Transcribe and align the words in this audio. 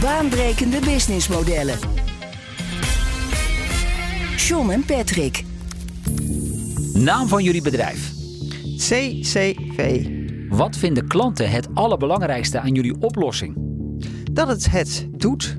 Baanbrekende 0.00 0.80
businessmodellen. 0.80 1.78
John 4.36 4.70
en 4.70 4.84
Patrick. 4.84 5.44
Naam 6.92 7.28
van 7.28 7.42
jullie 7.42 7.62
bedrijf. 7.62 8.12
CCV. 8.76 10.06
Wat 10.48 10.76
vinden 10.76 11.08
klanten 11.08 11.50
het 11.50 11.68
allerbelangrijkste 11.74 12.60
aan 12.60 12.74
jullie 12.74 12.96
oplossing? 13.00 13.54
Dat 14.32 14.48
het 14.48 14.70
het 14.70 15.06
doet. 15.10 15.56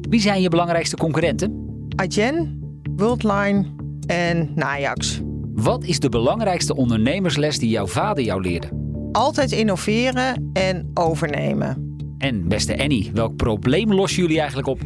Wie 0.00 0.20
zijn 0.20 0.42
je 0.42 0.48
belangrijkste 0.48 0.96
concurrenten? 0.96 1.64
Agen, 1.96 2.60
Worldline 2.96 3.66
en 4.06 4.52
Najax. 4.54 5.20
Wat 5.54 5.84
is 5.84 6.00
de 6.00 6.08
belangrijkste 6.08 6.76
ondernemersles 6.76 7.58
die 7.58 7.68
jouw 7.68 7.86
vader 7.86 8.24
jou 8.24 8.40
leerde? 8.40 8.68
Altijd 9.12 9.52
innoveren 9.52 10.50
en 10.52 10.90
overnemen. 10.94 11.85
En 12.18 12.48
beste 12.48 12.78
Annie, 12.78 13.10
welk 13.14 13.36
probleem 13.36 13.92
lossen 13.92 14.22
jullie 14.22 14.38
eigenlijk 14.38 14.68
op? 14.68 14.80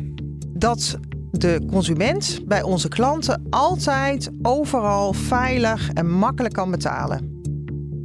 Dat 0.48 0.98
de 1.30 1.66
consument 1.70 2.40
bij 2.46 2.62
onze 2.62 2.88
klanten 2.88 3.46
altijd 3.50 4.30
overal 4.42 5.12
veilig 5.12 5.90
en 5.90 6.10
makkelijk 6.10 6.54
kan 6.54 6.70
betalen. 6.70 7.38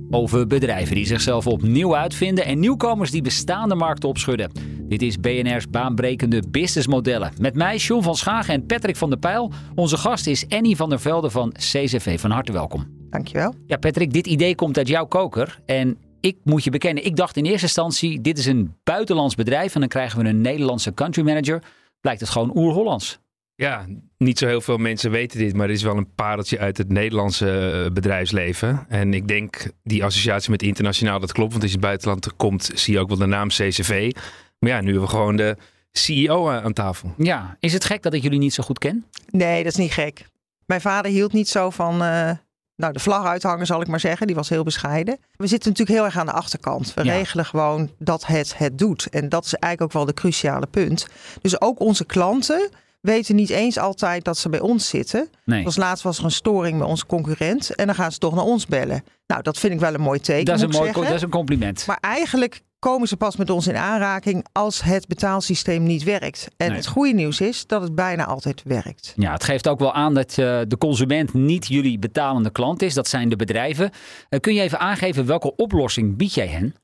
Over 0.09 0.47
bedrijven 0.47 0.95
die 0.95 1.05
zichzelf 1.05 1.47
opnieuw 1.47 1.95
uitvinden 1.95 2.45
en 2.45 2.59
nieuwkomers 2.59 3.11
die 3.11 3.21
bestaande 3.21 3.75
markten 3.75 4.09
opschudden. 4.09 4.51
Dit 4.87 5.01
is 5.01 5.19
BNR's 5.19 5.69
baanbrekende 5.69 6.43
businessmodellen. 6.49 7.31
Met 7.39 7.55
mij, 7.55 7.75
John 7.75 8.03
van 8.03 8.15
Schagen 8.15 8.53
en 8.53 8.65
Patrick 8.65 8.95
van 8.95 9.09
der 9.09 9.19
Pijl. 9.19 9.51
Onze 9.75 9.97
gast 9.97 10.27
is 10.27 10.49
Annie 10.49 10.75
van 10.75 10.89
der 10.89 10.99
Velde 10.99 11.29
van 11.29 11.51
CCV. 11.51 12.19
Van 12.19 12.31
harte 12.31 12.51
welkom. 12.51 12.85
Dankjewel. 13.09 13.53
Ja, 13.65 13.77
Patrick, 13.77 14.13
dit 14.13 14.27
idee 14.27 14.55
komt 14.55 14.77
uit 14.77 14.87
jouw 14.87 15.05
koker. 15.05 15.59
En 15.65 15.97
ik 16.25 16.37
moet 16.43 16.63
je 16.63 16.69
bekennen, 16.69 17.05
ik 17.05 17.15
dacht 17.15 17.37
in 17.37 17.45
eerste 17.45 17.65
instantie: 17.65 18.21
dit 18.21 18.37
is 18.37 18.45
een 18.45 18.75
buitenlands 18.83 19.35
bedrijf 19.35 19.73
en 19.73 19.79
dan 19.79 19.89
krijgen 19.89 20.19
we 20.19 20.29
een 20.29 20.41
Nederlandse 20.41 20.93
country 20.93 21.23
manager. 21.23 21.63
Blijkt 22.01 22.19
het 22.21 22.29
gewoon 22.29 22.57
oer-Hollands. 22.57 23.19
Ja, 23.55 23.85
niet 24.17 24.37
zo 24.37 24.47
heel 24.47 24.61
veel 24.61 24.77
mensen 24.77 25.11
weten 25.11 25.39
dit, 25.39 25.55
maar 25.55 25.67
er 25.67 25.73
is 25.73 25.83
wel 25.83 25.97
een 25.97 26.13
pareltje 26.15 26.59
uit 26.59 26.77
het 26.77 26.89
Nederlandse 26.89 27.83
eh, 27.85 27.91
bedrijfsleven. 27.91 28.85
En 28.89 29.13
ik 29.13 29.27
denk 29.27 29.71
die 29.83 30.03
associatie 30.03 30.51
met 30.51 30.61
internationaal, 30.61 31.19
dat 31.19 31.31
klopt. 31.31 31.51
Want 31.51 31.63
als 31.63 31.71
je 31.71 31.77
in 31.77 31.83
het 31.83 31.89
buitenland 31.89 32.35
komt, 32.35 32.71
zie 32.73 32.93
je 32.93 32.99
ook 32.99 33.07
wel 33.07 33.17
de 33.17 33.25
naam 33.25 33.47
CCV. 33.47 34.11
Maar 34.59 34.69
ja, 34.69 34.79
nu 34.79 34.85
hebben 34.85 35.03
we 35.03 35.09
gewoon 35.09 35.35
de 35.35 35.57
CEO 35.91 36.49
aan 36.49 36.73
tafel. 36.73 37.13
Ja, 37.17 37.57
is 37.59 37.73
het 37.73 37.85
gek 37.85 38.03
dat 38.03 38.13
ik 38.13 38.23
jullie 38.23 38.39
niet 38.39 38.53
zo 38.53 38.63
goed 38.63 38.79
ken? 38.79 39.05
Nee, 39.29 39.63
dat 39.63 39.71
is 39.71 39.77
niet 39.77 39.91
gek. 39.91 40.25
Mijn 40.65 40.81
vader 40.81 41.11
hield 41.11 41.33
niet 41.33 41.47
zo 41.47 41.69
van 41.69 42.01
uh, 42.01 42.31
nou, 42.75 42.93
de 42.93 42.99
vlag 42.99 43.25
uithangen, 43.25 43.65
zal 43.65 43.81
ik 43.81 43.87
maar 43.87 43.99
zeggen. 43.99 44.27
Die 44.27 44.35
was 44.35 44.49
heel 44.49 44.63
bescheiden. 44.63 45.17
We 45.35 45.47
zitten 45.47 45.69
natuurlijk 45.69 45.97
heel 45.97 46.05
erg 46.07 46.17
aan 46.17 46.25
de 46.25 46.31
achterkant. 46.31 46.93
We 46.93 47.03
Ja. 47.03 47.13
regelen 47.13 47.45
gewoon 47.45 47.89
dat 47.99 48.25
het 48.25 48.57
het 48.57 48.77
doet. 48.77 49.07
En 49.09 49.29
dat 49.29 49.45
is 49.45 49.53
eigenlijk 49.53 49.81
ook 49.83 49.97
wel 50.03 50.13
de 50.13 50.21
cruciale 50.21 50.67
punt. 50.67 51.07
Dus 51.41 51.61
ook 51.61 51.79
onze 51.79 52.05
klanten 52.05 52.69
weten 53.01 53.35
niet 53.35 53.49
eens 53.49 53.77
altijd 53.77 54.23
dat 54.23 54.37
ze 54.37 54.49
bij 54.49 54.59
ons 54.59 54.89
zitten. 54.89 55.29
Nee. 55.45 55.59
Zoals 55.59 55.75
laatst 55.75 56.03
was 56.03 56.17
er 56.17 56.23
een 56.23 56.31
storing 56.31 56.77
bij 56.77 56.87
onze 56.87 57.05
concurrent. 57.05 57.75
En 57.75 57.85
dan 57.85 57.95
gaan 57.95 58.11
ze 58.11 58.17
toch 58.17 58.35
naar 58.35 58.43
ons 58.43 58.65
bellen. 58.65 59.03
Nou, 59.27 59.41
dat 59.41 59.57
vind 59.57 59.73
ik 59.73 59.79
wel 59.79 59.93
een 59.93 60.01
mooi 60.01 60.19
teken, 60.19 60.45
Dat 60.45 60.55
is, 60.55 60.61
een 60.61 60.69
mooi, 60.69 60.83
zeggen. 60.85 61.03
dat 61.03 61.13
is 61.13 61.21
een 61.21 61.29
compliment. 61.29 61.83
Maar 61.87 61.97
eigenlijk 62.01 62.61
komen 62.79 63.07
ze 63.07 63.17
pas 63.17 63.35
met 63.35 63.49
ons 63.49 63.67
in 63.67 63.75
aanraking 63.75 64.45
als 64.51 64.81
het 64.81 65.07
betaalsysteem 65.07 65.83
niet 65.83 66.03
werkt. 66.03 66.47
En 66.57 66.67
Nee. 66.67 66.77
het 66.77 66.87
goede 66.87 67.13
nieuws 67.13 67.41
is 67.41 67.67
dat 67.67 67.81
het 67.81 67.95
bijna 67.95 68.25
altijd 68.25 68.63
werkt. 68.63 69.13
Ja, 69.15 69.31
het 69.31 69.43
geeft 69.43 69.67
ook 69.67 69.79
wel 69.79 69.93
aan 69.93 70.13
dat 70.13 70.29
eh, 70.29 70.35
de 70.67 70.77
consument 70.77 71.33
niet 71.33 71.67
jullie 71.67 71.99
betalende 71.99 72.49
klant 72.49 72.81
is. 72.81 72.93
Dat 72.93 73.07
zijn 73.07 73.29
de 73.29 73.35
bedrijven. 73.35 73.91
Eh, 74.29 74.39
kun 74.39 74.53
je 74.53 74.61
even 74.61 74.79
aangeven 74.79 75.25
welke 75.25 75.55
oplossing 75.55 76.17
bied 76.17 76.33
jij 76.33 76.47
hen? 76.47 76.75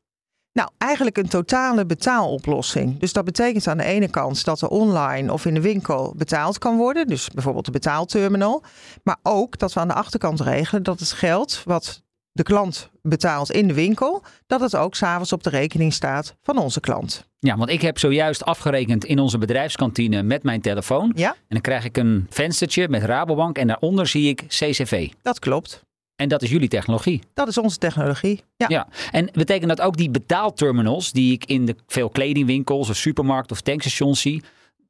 Nou, 0.54 0.70
eigenlijk 0.78 1.18
een 1.18 1.28
totale 1.30 1.86
betaaloplossing. 1.86 3.00
Dus 3.00 3.14
dat 3.14 3.26
betekent 3.26 3.68
aan 3.68 3.78
de 3.78 3.84
ene 3.84 4.08
kant 4.10 4.46
dat 4.46 4.62
er 4.62 4.68
online 4.68 5.34
of 5.34 5.46
in 5.46 5.54
de 5.54 5.62
winkel 5.62 6.14
betaald 6.18 6.58
kan 6.58 6.78
worden. 6.78 7.08
Dus 7.08 7.30
bijvoorbeeld 7.30 7.66
de 7.66 7.72
betaalterminal. 7.72 8.64
Maar 9.04 9.18
ook 9.24 9.58
dat 9.58 9.74
we 9.74 9.80
aan 9.80 9.88
de 9.88 9.94
achterkant 9.94 10.40
regelen 10.40 10.84
dat 10.84 11.00
het 11.00 11.12
geld 11.12 11.62
wat 11.66 12.02
de 12.32 12.44
klant 12.44 12.90
betaalt 13.02 13.52
in 13.52 13.68
de 13.68 13.74
winkel, 13.74 14.24
dat 14.48 14.62
het 14.62 14.76
ook 14.76 14.96
s'avonds 14.96 15.34
op 15.34 15.44
de 15.44 15.50
rekening 15.50 15.94
staat 15.94 16.36
van 16.42 16.58
onze 16.58 16.80
klant. 16.80 17.30
Ja, 17.40 17.58
want 17.58 17.70
ik 17.70 17.82
heb 17.82 18.00
zojuist 18.00 18.46
afgerekend 18.46 19.06
in 19.06 19.20
onze 19.20 19.38
bedrijfskantine 19.38 20.24
met 20.24 20.44
mijn 20.44 20.62
telefoon. 20.62 21.12
Ja, 21.16 21.30
En 21.30 21.36
dan 21.48 21.62
krijg 21.62 21.86
ik 21.86 21.98
een 21.98 22.28
venstertje 22.30 22.90
met 22.90 23.04
Rabobank 23.04 23.58
en 23.58 23.68
daaronder 23.68 24.08
zie 24.08 24.30
ik 24.30 24.44
CCV. 24.48 25.10
dat 25.22 25.40
klopt. 25.40 25.84
En 26.16 26.30
dat 26.30 26.42
is 26.42 26.50
jullie 26.50 26.68
technologie. 26.68 27.22
Dat 27.34 27.48
is 27.48 27.58
onze 27.58 27.78
technologie. 27.78 28.44
Ja. 28.58 28.66
Ja. 28.70 28.88
En 29.12 29.30
betekent 29.34 29.70
dat 29.70 29.82
ook 29.82 29.98
die 29.98 30.10
betaalterminals 30.10 31.12
die 31.12 31.34
ik 31.34 31.46
in 31.46 31.66
de 31.66 31.76
veel 31.88 32.10
kledingwinkels 32.10 32.90
of 32.90 32.96
supermarkt 32.96 33.52
of 33.52 33.62
tankstations 33.62 34.22
zie, 34.22 34.44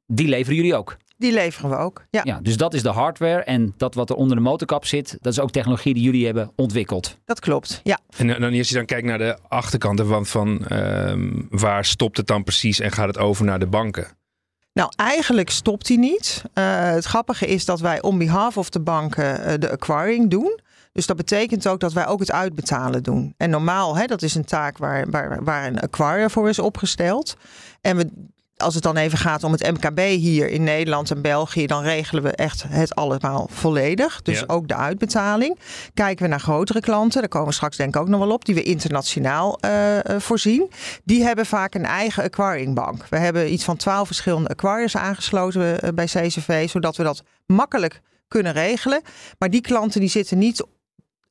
die 0.06 0.28
leveren 0.28 0.56
jullie 0.56 0.74
ook? 0.74 0.96
Die 1.22 1.32
leveren 1.32 1.70
we 1.70 1.76
ook. 1.76 2.04
Ja, 2.10 2.20
Ja, 2.24 2.40
dus 2.40 2.56
dat 2.56 2.74
is 2.74 2.82
de 2.82 2.88
hardware 2.88 3.42
en 3.42 3.74
dat 3.76 3.94
wat 3.94 4.10
er 4.10 4.16
onder 4.16 4.36
de 4.36 4.42
motorkap 4.42 4.86
zit, 4.86 5.16
dat 5.20 5.32
is 5.32 5.40
ook 5.40 5.50
technologie 5.50 5.94
die 5.94 6.02
jullie 6.02 6.24
hebben 6.24 6.52
ontwikkeld. 6.56 7.18
dat 7.24 7.40
klopt. 7.40 7.80
Ja. 7.82 7.98
En 8.16 8.26
dan 8.26 8.58
als 8.58 8.68
je 8.68 8.74
dan 8.74 8.84
kijkt 8.84 9.06
naar 9.06 9.18
de 9.18 9.38
achterkant 9.48 9.98
ervan, 9.98 10.26
van 10.26 10.66
ehm, 10.66 11.42
waar 11.50 11.84
stopt 11.84 12.16
het 12.16 12.26
dan 12.26 12.44
precies 12.44 12.80
en 12.80 12.92
gaat 12.92 13.06
het 13.06 13.18
over 13.18 13.44
naar 13.44 13.58
de 13.58 13.66
banken? 13.66 14.06
Nou, 14.72 14.92
eigenlijk 14.96 15.50
stopt 15.50 15.88
hij 15.88 15.96
niet. 15.96 16.42
Eh, 16.52 16.90
het 16.90 17.04
grappige 17.04 17.46
is 17.46 17.64
dat 17.64 17.80
wij 17.80 18.02
on 18.02 18.18
behalf 18.18 18.56
of 18.56 18.70
de 18.70 18.80
banken 18.80 19.44
eh, 19.44 19.54
de 19.58 19.70
acquiring 19.70 20.30
doen. 20.30 20.60
Dus 20.92 21.06
dat 21.06 21.16
betekent 21.16 21.68
ook 21.68 21.80
dat 21.80 21.92
wij 21.92 22.06
ook 22.06 22.20
het 22.20 22.32
uitbetalen 22.32 23.02
doen. 23.02 23.34
En 23.36 23.50
normaal, 23.50 23.96
hè, 23.96 24.06
dat 24.06 24.22
is 24.22 24.34
een 24.34 24.44
taak 24.44 24.78
waar, 24.78 25.10
waar, 25.10 25.44
waar 25.44 25.66
een 25.66 25.80
acquire 25.80 26.30
voor 26.30 26.48
is 26.48 26.58
opgesteld. 26.58 27.36
En 27.80 27.96
we, 27.96 28.10
als 28.62 28.74
het 28.74 28.82
dan 28.82 28.96
even 28.96 29.18
gaat 29.18 29.44
om 29.44 29.52
het 29.52 29.70
MKB 29.72 29.98
hier 29.98 30.48
in 30.48 30.62
Nederland 30.62 31.10
en 31.10 31.22
België, 31.22 31.66
dan 31.66 31.82
regelen 31.82 32.22
we 32.22 32.30
echt 32.30 32.64
het 32.68 32.94
allemaal 32.94 33.48
volledig. 33.52 34.22
Dus 34.22 34.38
Ja. 34.38 34.44
ook 34.46 34.68
de 34.68 34.74
uitbetaling. 34.76 35.58
Kijken 35.94 36.24
we 36.24 36.30
naar 36.30 36.40
grotere 36.40 36.80
klanten, 36.80 37.20
daar 37.20 37.28
komen 37.28 37.48
we 37.48 37.54
straks 37.54 37.76
denk 37.76 37.94
ik 37.94 38.00
ook 38.00 38.08
nog 38.08 38.20
wel 38.20 38.30
op, 38.32 38.44
die 38.44 38.54
we 38.54 38.62
internationaal 38.62 39.58
eh, 39.60 39.98
eh, 39.98 40.20
voorzien. 40.20 40.70
Die 41.04 41.24
hebben 41.24 41.46
vaak 41.46 41.74
een 41.74 41.84
eigen 41.84 42.22
acquiringbank. 42.24 43.06
We 43.08 43.16
hebben 43.18 43.52
iets 43.52 43.64
van 43.64 43.76
twaalf 43.76 44.06
verschillende 44.06 44.48
acquirers 44.48 44.96
aangesloten 44.96 45.80
eh, 45.80 45.88
bij 45.94 46.04
CCV, 46.06 46.68
zodat 46.68 46.96
we 46.96 47.02
dat 47.02 47.22
makkelijk 47.46 48.00
kunnen 48.28 48.52
regelen. 48.52 49.02
Maar 49.38 49.50
die 49.50 49.60
klanten 49.60 50.00
die 50.00 50.08
zitten 50.08 50.38
niet 50.38 50.64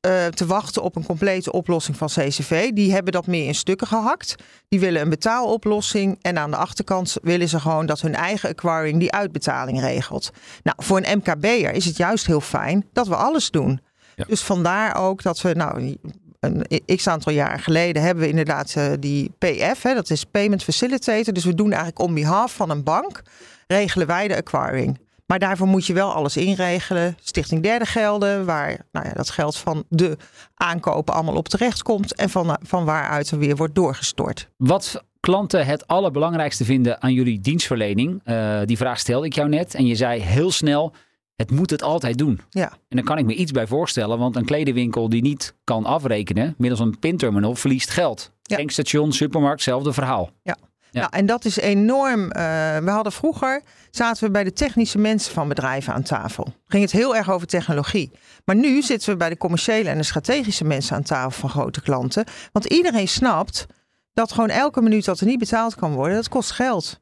eh, 0.02 0.26
te 0.26 0.46
wachten 0.46 0.82
op 0.82 0.96
een 0.96 1.06
complete 1.06 1.52
oplossing 1.52 1.96
van 1.96 2.08
CCV. 2.08 2.70
Die 2.70 2.92
hebben 2.92 3.12
dat 3.12 3.26
meer 3.26 3.46
in 3.46 3.54
stukken 3.54 3.86
gehakt. 3.86 4.34
Die 4.68 4.80
willen 4.80 5.02
een 5.02 5.08
betaaloplossing. 5.08 6.18
En 6.22 6.38
aan 6.38 6.50
de 6.50 6.56
achterkant 6.56 7.16
willen 7.22 7.48
ze 7.48 7.60
gewoon 7.60 7.86
dat 7.86 8.00
hun 8.00 8.14
eigen 8.14 8.48
acquiring 8.48 8.98
die 8.98 9.12
uitbetaling 9.12 9.80
regelt. 9.80 10.30
Nou, 10.62 10.76
voor 10.80 11.02
een 11.02 11.18
MKB'er 11.18 11.72
is 11.72 11.84
het 11.84 11.96
juist 11.96 12.26
heel 12.26 12.40
fijn 12.40 12.86
dat 12.92 13.08
we 13.08 13.16
alles 13.16 13.50
doen. 13.50 13.80
Ja. 14.14 14.24
Dus 14.24 14.40
vandaar 14.40 14.96
ook 14.96 15.22
dat 15.22 15.40
we, 15.40 15.52
nou, 15.52 15.96
een 16.40 16.96
x 16.96 17.06
aantal 17.06 17.32
jaar 17.32 17.60
geleden 17.60 18.02
hebben 18.02 18.24
we 18.24 18.30
inderdaad 18.30 18.74
eh, 18.76 18.92
die 18.98 19.32
PF, 19.38 19.82
hè, 19.82 19.94
dat 19.94 20.10
is 20.10 20.24
Payment 20.24 20.64
Facilitator. 20.64 21.34
Dus 21.34 21.44
we 21.44 21.54
doen 21.54 21.70
eigenlijk 21.70 22.00
on 22.00 22.14
behalf 22.14 22.54
van 22.54 22.70
een 22.70 22.82
bank, 22.82 23.22
regelen 23.66 24.06
wij 24.06 24.28
de 24.28 24.36
acquiring. 24.36 24.98
Maar 25.32 25.40
daarvoor 25.40 25.66
moet 25.66 25.86
je 25.86 25.92
wel 25.92 26.12
alles 26.12 26.36
inregelen. 26.36 27.16
Stichting 27.22 27.62
Derde 27.62 27.84
Gelden, 27.84 28.44
waar 28.44 28.86
nou 28.90 29.06
ja, 29.06 29.12
dat 29.12 29.30
geld 29.30 29.56
van 29.56 29.84
de 29.88 30.16
aankopen 30.54 31.14
allemaal 31.14 31.36
op 31.36 31.48
terecht 31.48 31.82
komt. 31.82 32.14
En 32.14 32.30
van, 32.30 32.58
van 32.62 32.84
waaruit 32.84 33.30
er 33.30 33.38
weer 33.38 33.56
wordt 33.56 33.74
doorgestort. 33.74 34.48
Wat 34.56 35.04
klanten 35.20 35.66
het 35.66 35.86
allerbelangrijkste 35.86 36.64
vinden 36.64 37.02
aan 37.02 37.12
jullie 37.12 37.40
dienstverlening, 37.40 38.20
eh, 38.24 38.60
die 38.64 38.76
vraag 38.76 38.98
stelde 38.98 39.26
ik 39.26 39.32
jou 39.32 39.48
net. 39.48 39.74
En 39.74 39.86
je 39.86 39.94
zei 39.94 40.20
heel 40.20 40.50
snel, 40.50 40.92
het 41.36 41.50
moet 41.50 41.70
het 41.70 41.82
altijd 41.82 42.18
doen. 42.18 42.40
Ja. 42.50 42.70
En 42.70 42.96
dan 42.96 43.04
kan 43.04 43.18
ik 43.18 43.24
me 43.24 43.34
iets 43.34 43.52
bij 43.52 43.66
voorstellen, 43.66 44.18
want 44.18 44.36
een 44.36 44.44
kledingwinkel 44.44 45.08
die 45.08 45.22
niet 45.22 45.54
kan 45.64 45.84
afrekenen 45.84 46.54
middels 46.58 46.80
een 46.80 46.98
pinterminal 46.98 47.54
verliest 47.54 47.90
geld. 47.90 48.32
Ja. 48.42 48.56
Tankstation, 48.56 49.12
supermarkt, 49.12 49.64
hetzelfde 49.64 49.92
verhaal. 49.92 50.30
Ja. 50.42 50.56
Nou, 50.92 51.08
en 51.10 51.26
dat 51.26 51.44
is 51.44 51.56
enorm. 51.56 52.30
eh, 52.30 52.42
we 52.78 52.90
hadden 52.90 53.12
vroeger, 53.12 53.62
zaten 53.90 54.24
we 54.24 54.30
bij 54.30 54.44
de 54.44 54.52
technische 54.52 54.98
mensen 54.98 55.32
van 55.32 55.48
bedrijven 55.48 55.92
aan 55.92 56.02
tafel. 56.02 56.54
Ging 56.66 56.82
het 56.82 56.92
heel 56.92 57.16
erg 57.16 57.30
over 57.30 57.46
technologie. 57.46 58.10
Maar 58.44 58.56
nu 58.56 58.82
zitten 58.82 59.10
we 59.10 59.16
bij 59.16 59.28
de 59.28 59.36
commerciële 59.36 59.88
en 59.88 59.96
de 59.96 60.02
strategische 60.02 60.64
mensen 60.64 60.96
aan 60.96 61.02
tafel 61.02 61.30
van 61.30 61.50
grote 61.50 61.80
klanten. 61.80 62.24
Want 62.52 62.64
iedereen 62.64 63.08
snapt 63.08 63.66
dat 64.12 64.32
gewoon 64.32 64.48
elke 64.48 64.82
minuut 64.82 65.04
dat 65.04 65.20
er 65.20 65.26
niet 65.26 65.38
betaald 65.38 65.74
kan 65.74 65.92
worden, 65.92 66.16
dat 66.16 66.28
kost 66.28 66.50
geld. 66.50 67.00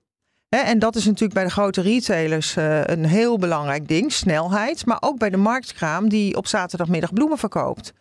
En 0.49 0.79
dat 0.79 0.97
is 0.97 1.05
natuurlijk 1.05 1.35
bij 1.35 1.45
de 1.45 1.51
grote 1.51 1.81
retailers 1.81 2.57
eh, 2.57 2.85
een 2.85 3.05
heel 3.05 3.39
belangrijk 3.39 3.89
ding, 3.89 4.13
snelheid. 4.13 4.87
Maar 4.87 4.99
ook 5.01 5.19
bij 5.19 5.31
de 5.31 5.37
marktkraam 5.37 6.09
die 6.09 6.37
op 6.37 6.47
zaterdagmiddag 6.47 7.13
bloemen 7.13 7.39
verkoopt. 7.39 7.93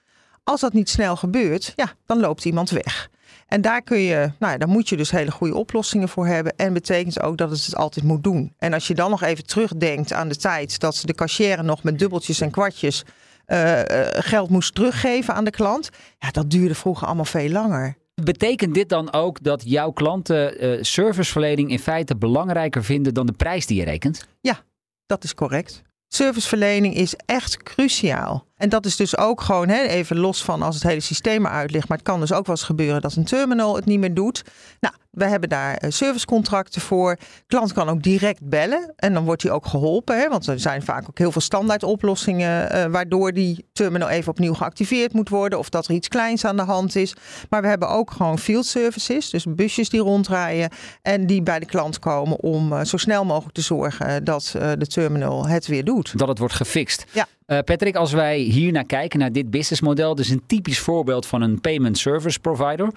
Als 0.44 0.62
dat 0.62 0.74
niet 0.74 0.90
snel 0.90 1.16
gebeurt, 1.16 1.74
ja, 1.76 1.94
dan 2.06 2.20
loopt 2.20 2.46
iemand 2.46 2.70
weg. 2.70 3.10
En 3.50 3.62
daar 3.62 3.82
kun 3.82 4.00
je, 4.00 4.32
nou 4.40 4.52
ja, 4.52 4.58
daar 4.58 4.68
moet 4.68 4.90
je 4.90 4.98
dus 4.98 5.12
hele 5.12 5.32
goede 5.32 5.56
oplossingen 5.56 6.10
voor 6.10 6.28
hebben. 6.28 6.56
En 6.56 6.74
betekent 6.74 7.22
ook 7.22 7.38
dat 7.38 7.50
het 7.50 7.66
het 7.66 7.76
altijd 7.76 8.06
moet 8.06 8.24
doen. 8.24 8.54
En 8.58 8.74
als 8.74 8.88
je 8.88 8.96
dan 8.96 9.10
nog 9.10 9.24
even 9.24 9.46
terugdenkt 9.46 10.14
aan 10.14 10.28
de 10.28 10.36
tijd 10.36 10.80
dat 10.80 11.02
de 11.06 11.14
cashier 11.14 11.64
nog 11.64 11.84
met 11.84 12.00
dubbeltjes 12.00 12.42
en 12.42 12.52
kwartjes 12.52 13.04
uh, 13.48 13.80
geld 14.12 14.50
moest 14.50 14.76
teruggeven 14.76 15.34
aan 15.34 15.44
de 15.44 15.52
klant. 15.52 15.90
Ja, 16.20 16.32
dat 16.32 16.52
duurde 16.52 16.76
vroeger 16.76 17.08
allemaal 17.08 17.26
veel 17.26 17.50
langer. 17.50 17.98
Betekent 18.24 18.74
dit 18.74 18.90
dan 18.90 19.14
ook 19.14 19.44
dat 19.44 19.64
jouw 19.66 19.92
klanten 19.92 20.66
uh, 20.66 20.84
serviceverlening 20.84 21.72
in 21.72 21.80
feite 21.80 22.16
belangrijker 22.16 22.84
vinden 22.84 23.14
dan 23.14 23.26
de 23.26 23.34
prijs 23.34 23.66
die 23.66 23.78
je 23.78 23.84
rekent? 23.84 24.28
Ja, 24.42 24.60
dat 25.06 25.24
is 25.24 25.34
correct. 25.34 25.82
Serviceverlening 26.08 26.96
is 26.96 27.16
echt 27.26 27.64
cruciaal. 27.64 28.48
En 28.60 28.70
dat 28.70 28.86
is 28.86 28.96
dus 28.96 29.18
ook 29.18 29.42
gewoon 29.42 29.70
hè, 29.70 29.82
even 29.82 30.18
los 30.18 30.44
van 30.44 30.62
als 30.62 30.76
het 30.76 30.84
hele 30.84 31.00
systeem 31.00 31.46
eruit 31.46 31.72
ligt. 31.72 31.88
Maar 31.88 31.98
het 31.98 32.08
kan 32.08 32.20
dus 32.20 32.34
ook 32.34 32.46
wel 32.46 32.56
eens 32.56 32.66
gebeuren 32.66 33.02
dat 33.02 33.16
een 33.16 33.24
terminal 33.24 33.76
het 33.76 33.86
niet 33.86 34.00
meer 34.00 34.14
doet. 34.14 34.44
Nou, 34.80 34.94
we 35.10 35.26
hebben 35.26 35.50
daar 35.50 35.76
eh, 35.76 35.92
servicecontracten 35.92 36.82
voor. 36.82 37.18
Klant 37.48 37.74
kan 37.74 37.90
ook 37.90 38.04
direct 38.04 38.50
bellen 38.50 38.94
en 38.96 39.14
dan 39.14 39.26
wordt 39.26 39.44
hij 39.44 39.52
ook 39.52 39.66
geholpen. 39.66 40.20
Hè, 40.20 40.30
want 40.30 40.48
er 40.48 40.60
zijn 40.60 40.82
vaak 40.82 41.10
ook 41.10 41.18
heel 41.18 41.32
veel 41.32 41.42
standaard 41.42 41.84
oplossingen 41.84 42.76
uh, 42.76 42.86
waardoor 42.86 43.34
die 43.34 43.66
terminal 43.74 44.10
even 44.10 44.32
opnieuw 44.32 44.54
geactiveerd 44.54 45.14
moet 45.14 45.30
worden. 45.30 45.60
Of 45.60 45.70
dat 45.70 45.88
er 45.88 45.94
iets 45.94 46.08
kleins 46.08 46.46
aan 46.46 46.58
de 46.58 46.64
hand 46.64 46.96
is. 46.96 47.16
Maar 47.50 47.62
we 47.62 47.68
hebben 47.68 47.90
ook 47.90 48.12
gewoon 48.12 48.40
field 48.40 48.66
services. 48.66 49.30
Dus 49.30 49.46
busjes 49.50 49.90
die 49.90 50.02
rondrijden 50.02 50.70
en 51.02 51.28
die 51.28 51.42
bij 51.42 51.60
de 51.60 51.66
klant 51.66 52.00
komen 52.00 52.40
om 52.40 52.74
uh, 52.74 52.84
zo 52.84 52.98
snel 52.98 53.26
mogelijk 53.26 53.56
te 53.56 53.62
zorgen 53.62 54.24
dat 54.24 54.52
de 54.54 54.88
terminal 54.88 55.48
het 55.48 55.68
weer 55.68 55.84
doet. 55.84 56.18
Dat 56.18 56.28
het 56.28 56.38
wordt 56.38 56.54
gefixt. 56.54 57.06
Ja. 57.12 57.28
Uh, 57.50 57.60
Patrick, 57.60 57.96
als 57.96 58.12
wij 58.12 58.38
hier 58.38 58.72
naar 58.72 58.86
kijken, 58.86 59.20
naar 59.20 59.32
dit 59.32 59.50
businessmodel, 59.50 60.16
dus 60.16 60.30
een 60.30 60.44
typisch 60.46 60.80
voorbeeld 60.80 61.26
van 61.26 61.42
een 61.42 61.62
payment 61.62 61.98
service 61.98 62.40
provider. 62.40 62.90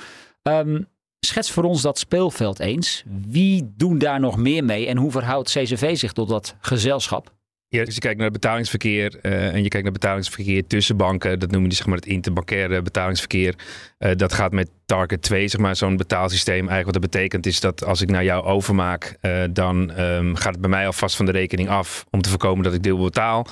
Um, 0.43 0.87
schets 1.21 1.51
voor 1.51 1.65
ons 1.65 1.83
dat 1.83 1.99
speelveld 1.99 2.61
eens. 2.61 3.05
Wie 3.27 3.73
doen 3.77 3.99
daar 3.99 4.21
nog 4.21 4.37
meer 4.37 4.65
mee 4.65 4.87
en 4.87 4.97
hoe 4.97 5.11
verhoudt 5.11 5.51
CCV 5.51 5.97
zich 5.97 6.13
tot 6.13 6.29
dat 6.29 6.57
gezelschap? 6.61 7.33
Ja, 7.69 7.85
als 7.85 7.95
je 7.95 8.01
kijkt 8.01 8.17
naar 8.17 8.31
het 8.31 8.41
betalingsverkeer 8.41 9.19
uh, 9.23 9.55
en 9.55 9.63
je 9.63 9.69
kijkt 9.69 9.83
naar 9.83 9.93
betalingsverkeer 9.93 10.67
tussen 10.67 10.97
banken, 10.97 11.39
dat 11.39 11.51
noemen 11.51 11.69
die 11.69 11.79
zeg 11.79 11.87
maar 11.87 11.97
het 11.97 12.07
interbankaire 12.07 12.83
betalingsverkeer. 12.83 13.55
Uh, 13.99 14.11
dat 14.17 14.33
gaat 14.33 14.53
met 14.53 14.71
Target 14.85 15.23
2, 15.23 15.49
zeg 15.49 15.61
maar, 15.61 15.77
zo'n 15.77 15.97
betaalsysteem. 15.97 16.69
Eigenlijk 16.69 16.85
wat 16.85 17.03
dat 17.03 17.11
betekent 17.11 17.47
is 17.47 17.61
dat 17.61 17.85
als 17.85 18.01
ik 18.01 18.11
naar 18.11 18.25
jou 18.25 18.45
overmaak, 18.45 19.17
dan 19.51 20.01
um, 20.01 20.37
gaat 20.37 20.53
het 20.53 20.61
bij 20.61 20.71
mij 20.71 20.87
alvast 20.87 21.17
van 21.17 21.27
de 21.27 21.33
rekening 21.33 21.69
af 21.69 22.05
om 22.11 22.23
te 22.23 22.29
voorkomen 22.29 22.65
dat 22.65 22.75
ik 22.75 22.83
deel 22.83 22.99
betaal. 22.99 23.47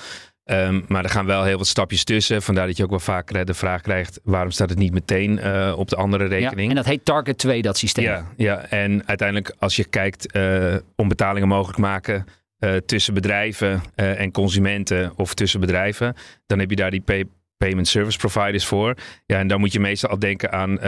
Um, 0.52 0.84
maar 0.88 1.04
er 1.04 1.10
gaan 1.10 1.26
wel 1.26 1.44
heel 1.44 1.58
wat 1.58 1.66
stapjes 1.66 2.04
tussen. 2.04 2.42
Vandaar 2.42 2.66
dat 2.66 2.76
je 2.76 2.82
ook 2.82 2.90
wel 2.90 3.00
vaak 3.00 3.46
de 3.46 3.54
vraag 3.54 3.80
krijgt: 3.80 4.20
waarom 4.22 4.50
staat 4.50 4.70
het 4.70 4.78
niet 4.78 4.92
meteen 4.92 5.38
uh, 5.38 5.74
op 5.76 5.88
de 5.88 5.96
andere 5.96 6.24
rekening? 6.24 6.62
Ja, 6.62 6.68
en 6.68 6.74
dat 6.74 6.84
heet 6.84 7.04
Target 7.04 7.38
2, 7.38 7.62
dat 7.62 7.78
systeem. 7.78 8.04
Ja, 8.04 8.26
ja, 8.36 8.64
en 8.68 9.06
uiteindelijk 9.06 9.54
als 9.58 9.76
je 9.76 9.84
kijkt 9.84 10.36
uh, 10.36 10.74
om 10.96 11.08
betalingen 11.08 11.48
mogelijk 11.48 11.78
maken 11.78 12.24
uh, 12.58 12.76
tussen 12.76 13.14
bedrijven 13.14 13.82
en 13.94 14.30
consumenten 14.30 15.12
of 15.16 15.34
tussen 15.34 15.60
bedrijven, 15.60 16.14
dan 16.46 16.58
heb 16.58 16.70
je 16.70 16.76
daar 16.76 16.90
die 16.90 17.00
pay 17.00 17.24
payment 17.56 17.88
service 17.88 18.18
providers 18.18 18.66
voor. 18.66 18.94
Ja, 19.26 19.38
en 19.38 19.48
dan 19.48 19.60
moet 19.60 19.72
je 19.72 19.80
meestal 19.80 20.10
al 20.10 20.18
denken 20.18 20.52
aan 20.52 20.78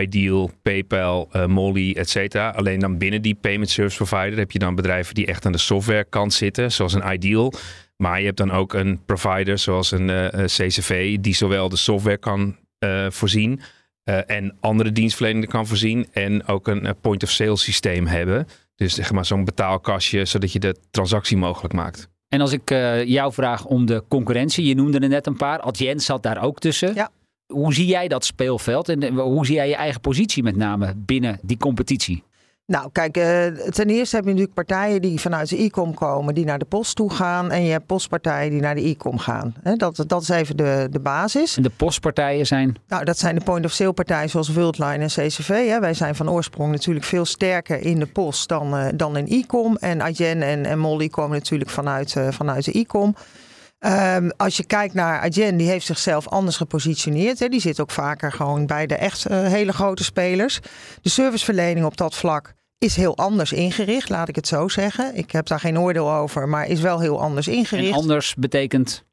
Ideal, 0.00 0.50
PayPal, 0.62 1.28
Molly, 1.46 1.92
et 1.92 2.08
cetera. 2.08 2.48
Alleen 2.48 2.78
dan 2.78 2.98
binnen 2.98 3.22
die 3.22 3.34
payment 3.34 3.70
service 3.70 3.96
provider 3.96 4.38
heb 4.38 4.50
je 4.50 4.58
dan 4.58 4.74
bedrijven 4.74 5.14
die 5.14 5.26
echt 5.26 5.46
aan 5.46 5.52
de 5.52 5.58
softwarekant 5.58 6.32
zitten, 6.32 6.72
zoals 6.72 6.92
een 6.92 7.12
Ideal. 7.12 7.52
Maar 8.00 8.18
je 8.18 8.24
hebt 8.24 8.36
dan 8.36 8.50
ook 8.50 8.72
een 8.72 9.00
provider 9.04 9.58
zoals 9.58 9.90
een 9.90 10.08
uh, 10.08 10.26
CCV, 10.44 11.18
die 11.18 11.34
zowel 11.34 11.68
de 11.68 11.76
software 11.76 12.18
kan 12.18 12.56
uh, 12.78 13.06
voorzien 13.10 13.60
uh, 14.04 14.30
en 14.30 14.56
andere 14.60 14.92
dienstverleningen 14.92 15.48
kan 15.48 15.66
voorzien. 15.66 16.06
En 16.12 16.46
ook 16.46 16.68
een 16.68 16.94
point-of-sale 17.00 17.56
systeem 17.56 18.06
hebben. 18.06 18.46
Dus 18.76 18.94
zeg 18.94 19.12
maar 19.12 19.24
zo'n 19.24 19.44
betaalkastje, 19.44 20.24
zodat 20.24 20.52
je 20.52 20.58
de 20.58 20.76
transactie 20.90 21.36
mogelijk 21.36 21.74
maakt. 21.74 22.08
En 22.28 22.40
als 22.40 22.52
ik 22.52 22.68
jou 23.04 23.32
vraag 23.32 23.64
om 23.64 23.86
de 23.86 24.04
concurrentie, 24.08 24.64
je 24.64 24.74
noemde 24.74 24.98
er 24.98 25.08
net 25.08 25.26
een 25.26 25.36
paar. 25.36 25.60
Adyen 25.60 26.00
zat 26.00 26.22
daar 26.22 26.42
ook 26.42 26.58
tussen. 26.58 26.94
Ja. 26.94 27.10
Hoe 27.46 27.74
zie 27.74 27.86
jij 27.86 28.08
dat 28.08 28.24
speelveld 28.24 28.88
en 28.88 29.14
hoe 29.14 29.46
zie 29.46 29.54
jij 29.54 29.68
je 29.68 29.76
eigen 29.76 30.00
positie 30.00 30.42
met 30.42 30.56
name 30.56 30.94
binnen 30.96 31.38
die 31.42 31.56
competitie? 31.56 32.22
Nou, 32.70 32.88
kijk, 32.92 33.16
uh, 33.16 33.24
ten 33.70 33.86
eerste 33.86 34.16
heb 34.16 34.24
je 34.24 34.30
natuurlijk 34.30 34.54
partijen 34.54 35.02
die 35.02 35.20
vanuit 35.20 35.48
de 35.48 35.62
e-com 35.62 35.94
komen, 35.94 36.34
die 36.34 36.44
naar 36.44 36.58
de 36.58 36.64
post 36.64 36.96
toe 36.96 37.10
gaan. 37.10 37.50
En 37.50 37.64
je 37.64 37.70
hebt 37.70 37.86
postpartijen 37.86 38.50
die 38.50 38.60
naar 38.60 38.74
de 38.74 38.88
e-com 38.88 39.18
gaan. 39.18 39.54
He, 39.62 39.76
dat, 39.76 40.04
dat 40.06 40.22
is 40.22 40.28
even 40.28 40.56
de, 40.56 40.86
de 40.90 41.00
basis. 41.00 41.56
En 41.56 41.62
de 41.62 41.70
postpartijen 41.70 42.46
zijn? 42.46 42.76
Nou, 42.88 43.04
dat 43.04 43.18
zijn 43.18 43.34
de 43.34 43.44
point-of-sale 43.44 43.92
partijen 43.92 44.30
zoals 44.30 44.48
Worldline 44.48 44.98
en 44.98 45.06
CCV. 45.06 45.68
Hè. 45.68 45.80
Wij 45.80 45.94
zijn 45.94 46.14
van 46.14 46.30
oorsprong 46.30 46.72
natuurlijk 46.72 47.06
veel 47.06 47.24
sterker 47.24 47.80
in 47.80 47.98
de 47.98 48.06
post 48.06 48.48
dan, 48.48 48.74
uh, 48.74 48.86
dan 48.94 49.16
in 49.16 49.26
e-com. 49.28 49.76
En 49.76 50.00
Adyen 50.00 50.42
en, 50.42 50.66
en 50.66 50.78
Molly 50.78 51.08
komen 51.08 51.36
natuurlijk 51.38 51.70
vanuit, 51.70 52.14
uh, 52.14 52.28
vanuit 52.30 52.64
de 52.64 52.78
e-com. 52.78 53.14
Um, 54.16 54.30
als 54.36 54.56
je 54.56 54.64
kijkt 54.64 54.94
naar 54.94 55.20
Adyen, 55.20 55.56
die 55.56 55.68
heeft 55.68 55.86
zichzelf 55.86 56.28
anders 56.28 56.56
gepositioneerd. 56.56 57.50
Die 57.50 57.60
zit 57.60 57.80
ook 57.80 57.90
vaker 57.90 58.32
gewoon 58.32 58.66
bij 58.66 58.86
de 58.86 58.94
echt 58.94 59.28
hele 59.28 59.72
grote 59.72 60.04
spelers. 60.04 60.60
De 61.02 61.08
serviceverlening 61.08 61.86
op 61.86 61.96
dat 61.96 62.14
vlak 62.14 62.58
is 62.80 62.96
heel 62.96 63.16
anders 63.16 63.52
ingericht, 63.52 64.08
laat 64.08 64.28
ik 64.28 64.36
het 64.36 64.46
zo 64.46 64.68
zeggen. 64.68 65.16
Ik 65.16 65.30
heb 65.30 65.46
daar 65.46 65.60
geen 65.60 65.78
oordeel 65.78 66.12
over, 66.12 66.48
maar 66.48 66.66
is 66.66 66.80
wel 66.80 67.00
heel 67.00 67.20
anders 67.20 67.48
ingericht. 67.48 67.88
En 67.88 67.94
anders 67.94 68.34
betekent? 68.34 69.04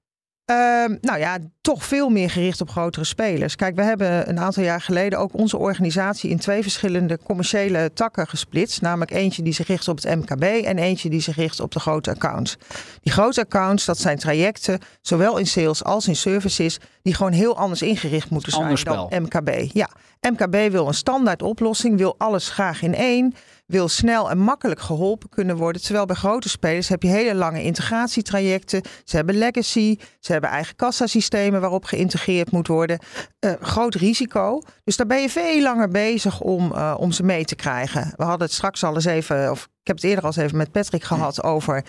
Uh, 0.52 0.58
nou 1.02 1.20
ja, 1.20 1.38
toch 1.62 1.86
veel 1.86 2.10
meer 2.10 2.30
gericht 2.30 2.62
op 2.62 2.70
grotere 2.70 3.06
spelers. 3.06 3.56
Kijk, 3.56 3.76
we 3.76 3.84
hebben 3.84 4.30
een 4.30 4.40
aantal 4.40 4.64
jaar 4.64 4.82
geleden 4.82 5.20
ook 5.20 5.34
onze 5.34 5.58
organisatie 5.58 6.30
in 6.30 6.40
twee 6.40 6.62
verschillende 6.62 7.20
commerciële 7.24 7.92
takken 7.94 8.28
gesplitst. 8.28 8.82
Namelijk 8.82 9.12
eentje 9.12 9.44
die 9.44 9.54
zich 9.54 9.68
richt 9.68 9.88
op 9.88 10.02
het 10.02 10.16
MKB 10.16 10.44
en 10.44 10.78
eentje 10.78 11.10
die 11.10 11.22
zich 11.22 11.36
richt 11.36 11.60
op 11.60 11.72
de 11.72 11.80
grote 11.80 12.10
accounts. 12.10 12.58
Die 13.02 13.12
grote 13.12 13.42
accounts, 13.42 13.86
dat 13.86 13.98
zijn 13.98 14.18
trajecten, 14.18 14.80
zowel 15.02 15.38
in 15.38 15.48
sales 15.48 15.84
als 15.84 16.08
in 16.08 16.16
services, 16.16 16.80
die 17.02 17.14
gewoon 17.14 17.32
heel 17.32 17.58
anders 17.58 17.82
ingericht 17.82 18.30
moeten 18.30 18.52
zijn 18.52 18.76
dan 18.84 19.12
MKB. 19.22 19.50
Ja, 19.74 19.90
MKB 20.22 20.72
wil 20.72 20.88
een 20.88 20.94
standaard 20.94 21.42
oplossing, 21.42 21.98
wil 21.98 22.16
alles 22.18 22.50
graag 22.50 22.82
in 22.82 22.96
één 22.96 23.34
wil 23.68 23.88
snel 23.88 24.30
en 24.30 24.38
makkelijk 24.38 24.80
geholpen 24.80 25.30
kunnen 25.30 25.56
worden. 25.56 25.82
Terwijl 25.82 26.06
bij 26.06 26.16
grote 26.16 26.50
spelers 26.50 26.88
heb 26.88 27.04
je 27.04 27.10
hele 27.10 27.36
lange 27.36 27.64
integratietrajecten. 27.64 28.82
Ze 29.04 29.16
hebben 29.16 29.38
legacy, 29.38 29.98
ze 30.20 30.32
hebben 30.32 30.50
eigen 30.50 30.76
kassasystemen 30.76 31.62
waarop 31.62 31.86
geïntegreerd 31.86 32.52
moet 32.52 32.68
worden. 32.68 33.00
Uh, 33.40 33.52
groot 33.62 33.96
risico. 33.96 34.62
Dus 34.84 34.98
daar 34.98 35.08
ben 35.08 35.22
je 35.22 35.30
veel 35.30 35.62
langer 35.62 35.90
bezig 35.90 36.42
om, 36.42 36.72
uh, 36.72 36.96
om 36.98 37.12
ze 37.12 37.24
mee 37.24 37.46
te 37.46 37.56
krijgen. 37.56 38.14
We 38.16 38.24
hadden 38.24 38.48
het 38.48 38.56
straks 38.56 38.84
al 38.84 38.96
eens 38.96 39.06
even, 39.06 39.52
of 39.52 39.64
ik 39.64 39.88
heb 39.88 39.96
het 39.96 40.06
eerder 40.06 40.24
al 40.24 40.30
eens 40.30 40.38
even 40.38 40.58
met 40.58 40.72
Patrick 40.72 41.04
gehad 41.04 41.44
over 41.44 41.84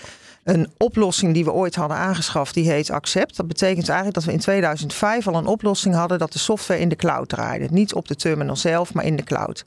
een 0.44 0.70
oplossing 0.76 1.34
die 1.34 1.44
we 1.44 1.52
ooit 1.52 1.74
hadden 1.74 1.96
aangeschaft. 1.96 2.54
Die 2.54 2.70
heet 2.70 2.90
Accept. 2.90 3.36
Dat 3.36 3.48
betekent 3.48 3.88
eigenlijk 3.88 4.14
dat 4.14 4.24
we 4.24 4.32
in 4.32 4.38
2005 4.38 5.28
al 5.28 5.34
een 5.34 5.46
oplossing 5.46 5.94
hadden 5.94 6.18
dat 6.18 6.32
de 6.32 6.38
software 6.38 6.80
in 6.80 6.88
de 6.88 6.96
cloud 6.96 7.28
draaide. 7.28 7.68
Niet 7.70 7.94
op 7.94 8.08
de 8.08 8.14
terminal 8.14 8.56
zelf, 8.56 8.94
maar 8.94 9.04
in 9.04 9.16
de 9.16 9.24
cloud. 9.24 9.64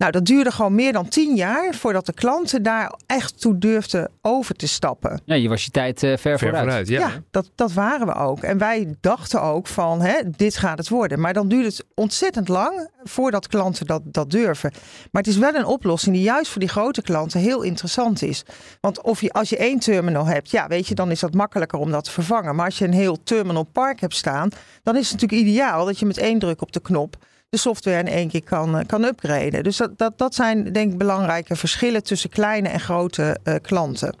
Nou, 0.00 0.12
dat 0.12 0.24
duurde 0.24 0.50
gewoon 0.50 0.74
meer 0.74 0.92
dan 0.92 1.08
tien 1.08 1.36
jaar 1.36 1.74
voordat 1.74 2.06
de 2.06 2.12
klanten 2.12 2.62
daar 2.62 2.94
echt 3.06 3.40
toe 3.40 3.58
durfden 3.58 4.10
over 4.22 4.54
te 4.54 4.68
stappen. 4.68 5.20
Ja, 5.24 5.34
je 5.34 5.48
was 5.48 5.64
je 5.64 5.70
tijd 5.70 6.02
uh, 6.02 6.10
ver, 6.10 6.18
ver 6.18 6.38
vooruit. 6.38 6.62
vooruit. 6.62 6.88
ja, 6.88 7.00
ja 7.00 7.10
dat, 7.30 7.50
dat 7.54 7.72
waren 7.72 8.06
we 8.06 8.14
ook. 8.14 8.42
En 8.42 8.58
wij 8.58 8.94
dachten 9.00 9.42
ook 9.42 9.66
van, 9.66 10.00
hè, 10.00 10.20
dit 10.36 10.56
gaat 10.56 10.78
het 10.78 10.88
worden. 10.88 11.20
Maar 11.20 11.32
dan 11.32 11.48
duurt 11.48 11.64
het 11.64 11.84
ontzettend 11.94 12.48
lang 12.48 12.90
voordat 13.02 13.46
klanten 13.46 13.86
dat, 13.86 14.02
dat 14.04 14.30
durven. 14.30 14.72
Maar 15.10 15.22
het 15.22 15.30
is 15.30 15.38
wel 15.38 15.54
een 15.54 15.64
oplossing 15.64 16.14
die 16.14 16.24
juist 16.24 16.50
voor 16.50 16.60
die 16.60 16.70
grote 16.70 17.02
klanten 17.02 17.40
heel 17.40 17.62
interessant 17.62 18.22
is. 18.22 18.42
Want 18.80 19.02
of 19.02 19.20
je, 19.20 19.32
als 19.32 19.48
je 19.48 19.56
één 19.56 19.78
terminal 19.78 20.26
hebt, 20.26 20.50
ja, 20.50 20.66
weet 20.66 20.86
je, 20.86 20.94
dan 20.94 21.10
is 21.10 21.20
dat 21.20 21.34
makkelijker 21.34 21.78
om 21.78 21.90
dat 21.90 22.04
te 22.04 22.10
vervangen. 22.10 22.54
Maar 22.54 22.66
als 22.66 22.78
je 22.78 22.84
een 22.84 22.92
heel 22.92 23.22
terminal 23.22 23.64
park 23.64 24.00
hebt 24.00 24.16
staan, 24.16 24.48
dan 24.82 24.96
is 24.96 25.10
het 25.10 25.20
natuurlijk 25.20 25.48
ideaal 25.48 25.84
dat 25.84 25.98
je 25.98 26.06
met 26.06 26.18
één 26.18 26.38
druk 26.38 26.62
op 26.62 26.72
de 26.72 26.80
knop 26.80 27.16
de 27.50 27.58
software 27.58 27.98
in 27.98 28.08
één 28.08 28.28
keer 28.28 28.42
kan, 28.42 28.86
kan 28.86 29.04
upgraden. 29.04 29.62
Dus 29.62 29.76
dat, 29.76 29.98
dat, 29.98 30.18
dat 30.18 30.34
zijn 30.34 30.72
denk 30.72 30.92
ik 30.92 30.98
belangrijke 30.98 31.56
verschillen 31.56 32.02
tussen 32.02 32.30
kleine 32.30 32.68
en 32.68 32.80
grote 32.80 33.38
uh, 33.44 33.54
klanten. 33.62 34.14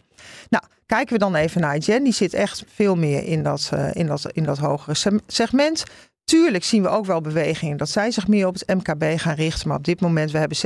Nou, 0.48 0.64
kijken 0.86 1.12
we 1.12 1.18
dan 1.18 1.34
even 1.34 1.60
naar 1.60 1.78
Jen. 1.78 2.04
Die 2.04 2.12
zit 2.12 2.34
echt 2.34 2.64
veel 2.74 2.96
meer 2.96 3.24
in 3.24 3.42
dat, 3.42 3.70
uh, 3.74 3.88
in 3.92 4.06
dat, 4.06 4.30
in 4.32 4.44
dat 4.44 4.58
hogere 4.58 5.20
segment. 5.26 5.84
Tuurlijk 6.24 6.64
zien 6.64 6.82
we 6.82 6.88
ook 6.88 7.06
wel 7.06 7.20
bewegingen 7.20 7.76
dat 7.76 7.88
zij 7.88 8.10
zich 8.10 8.28
meer 8.28 8.46
op 8.46 8.54
het 8.54 8.66
MKB 8.66 9.04
gaan 9.16 9.34
richten. 9.34 9.68
Maar 9.68 9.76
op 9.76 9.84
dit 9.84 10.00
moment, 10.00 10.30
we 10.30 10.38
hebben 10.38 10.56
60% 10.56 10.60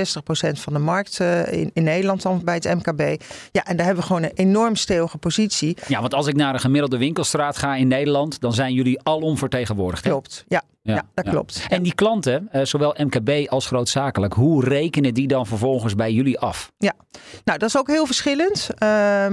van 0.61 0.73
de 0.73 0.78
markt 0.78 1.20
uh, 1.20 1.52
in, 1.52 1.70
in 1.73 1.82
Nederland 1.82 2.23
dan 2.23 2.44
bij 2.44 2.54
het 2.54 2.75
MKB. 2.75 3.23
Ja, 3.52 3.64
en 3.64 3.76
daar 3.76 3.87
hebben 3.87 4.02
we 4.02 4.08
gewoon 4.08 4.23
een 4.23 4.34
enorm 4.34 4.76
stevige 4.76 5.18
positie. 5.18 5.76
Ja, 5.87 6.00
want 6.00 6.14
als 6.14 6.26
ik 6.26 6.34
naar 6.34 6.54
een 6.54 6.61
gemiddelde 6.61 6.99
winkelstraat 6.99 7.56
ga 7.56 7.76
in 7.76 7.88
Nederland, 7.88 8.40
dan 8.40 8.52
zijn 8.52 8.73
jullie 8.73 9.02
alom 9.02 9.38
vertegenwoordigd. 9.38 10.02
Klopt, 10.02 10.44
ja. 10.49 10.62
Ja, 10.82 11.02
dat 11.14 11.28
klopt. 11.28 11.66
En 11.68 11.82
die 11.82 11.94
klanten, 11.94 12.49
uh, 12.52 12.64
zowel 12.64 12.94
MKB 12.99 13.49
als 13.49 13.66
grootzakelijk, 13.66 14.32
hoe 14.32 14.64
rekenen 14.64 15.14
die 15.14 15.28
dan 15.28 15.46
vervolgens 15.46 15.94
bij 15.94 16.12
jullie 16.12 16.38
af? 16.38 16.73
Ja, 16.78 16.92
nou 17.44 17.58
dat 17.58 17.68
is 17.68 17.76
ook 17.76 17.88
heel 17.88 18.06
verschillend. 18.06 18.68
Uh, 18.82 19.26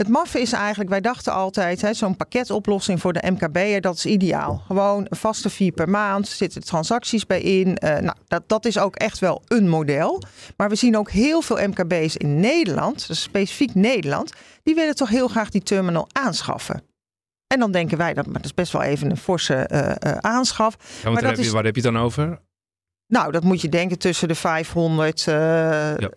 het 0.00 0.08
maffe 0.08 0.40
is 0.40 0.52
eigenlijk, 0.52 0.90
wij 0.90 1.00
dachten 1.00 1.32
altijd, 1.32 1.88
zo'n 1.90 2.16
pakketoplossing 2.16 3.00
voor 3.00 3.12
de 3.12 3.30
MKB'er, 3.30 3.80
dat 3.80 3.96
is 3.96 4.06
ideaal. 4.06 4.62
Gewoon 4.66 5.06
een 5.08 5.16
vaste 5.16 5.50
fee 5.50 5.72
per 5.72 5.88
maand, 5.88 6.28
zitten 6.28 6.64
transacties 6.64 7.26
bij 7.26 7.40
in. 7.40 7.68
Uh, 7.68 7.98
nou, 7.98 8.16
dat, 8.26 8.42
dat 8.46 8.64
is 8.64 8.78
ook 8.78 8.96
echt 8.96 9.18
wel 9.18 9.42
een 9.46 9.68
model. 9.68 10.22
Maar 10.56 10.68
we 10.68 10.74
zien 10.74 10.96
ook 10.96 11.10
heel 11.10 11.42
veel 11.42 11.68
MKB's 11.68 12.16
in 12.16 12.40
Nederland, 12.40 13.06
dus 13.06 13.22
specifiek 13.22 13.74
Nederland, 13.74 14.32
die 14.62 14.74
willen 14.74 14.94
toch 14.94 15.08
heel 15.08 15.28
graag 15.28 15.50
die 15.50 15.62
terminal 15.62 16.08
aanschaffen. 16.12 16.82
En 17.46 17.58
dan 17.58 17.72
denken 17.72 17.98
wij, 17.98 18.14
dat, 18.14 18.24
maar 18.24 18.34
dat 18.34 18.44
is 18.44 18.54
best 18.54 18.72
wel 18.72 18.82
even 18.82 19.10
een 19.10 19.16
forse 19.16 19.68
uh, 19.72 19.78
uh, 19.80 20.18
aanschaf. 20.20 20.76
Ja, 21.02 21.10
maar 21.10 21.22
dat 21.22 21.36
heb 21.36 21.44
je, 21.44 21.50
waar 21.50 21.64
heb 21.64 21.76
je 21.76 21.82
het 21.82 21.92
dan 21.92 22.02
over? 22.02 22.38
Nou, 23.10 23.32
dat 23.32 23.44
moet 23.44 23.60
je 23.60 23.68
denken 23.68 23.98
tussen 23.98 24.28
de 24.28 24.34
500 24.34 25.26
uh, 25.28 25.34
ja. 25.34 26.10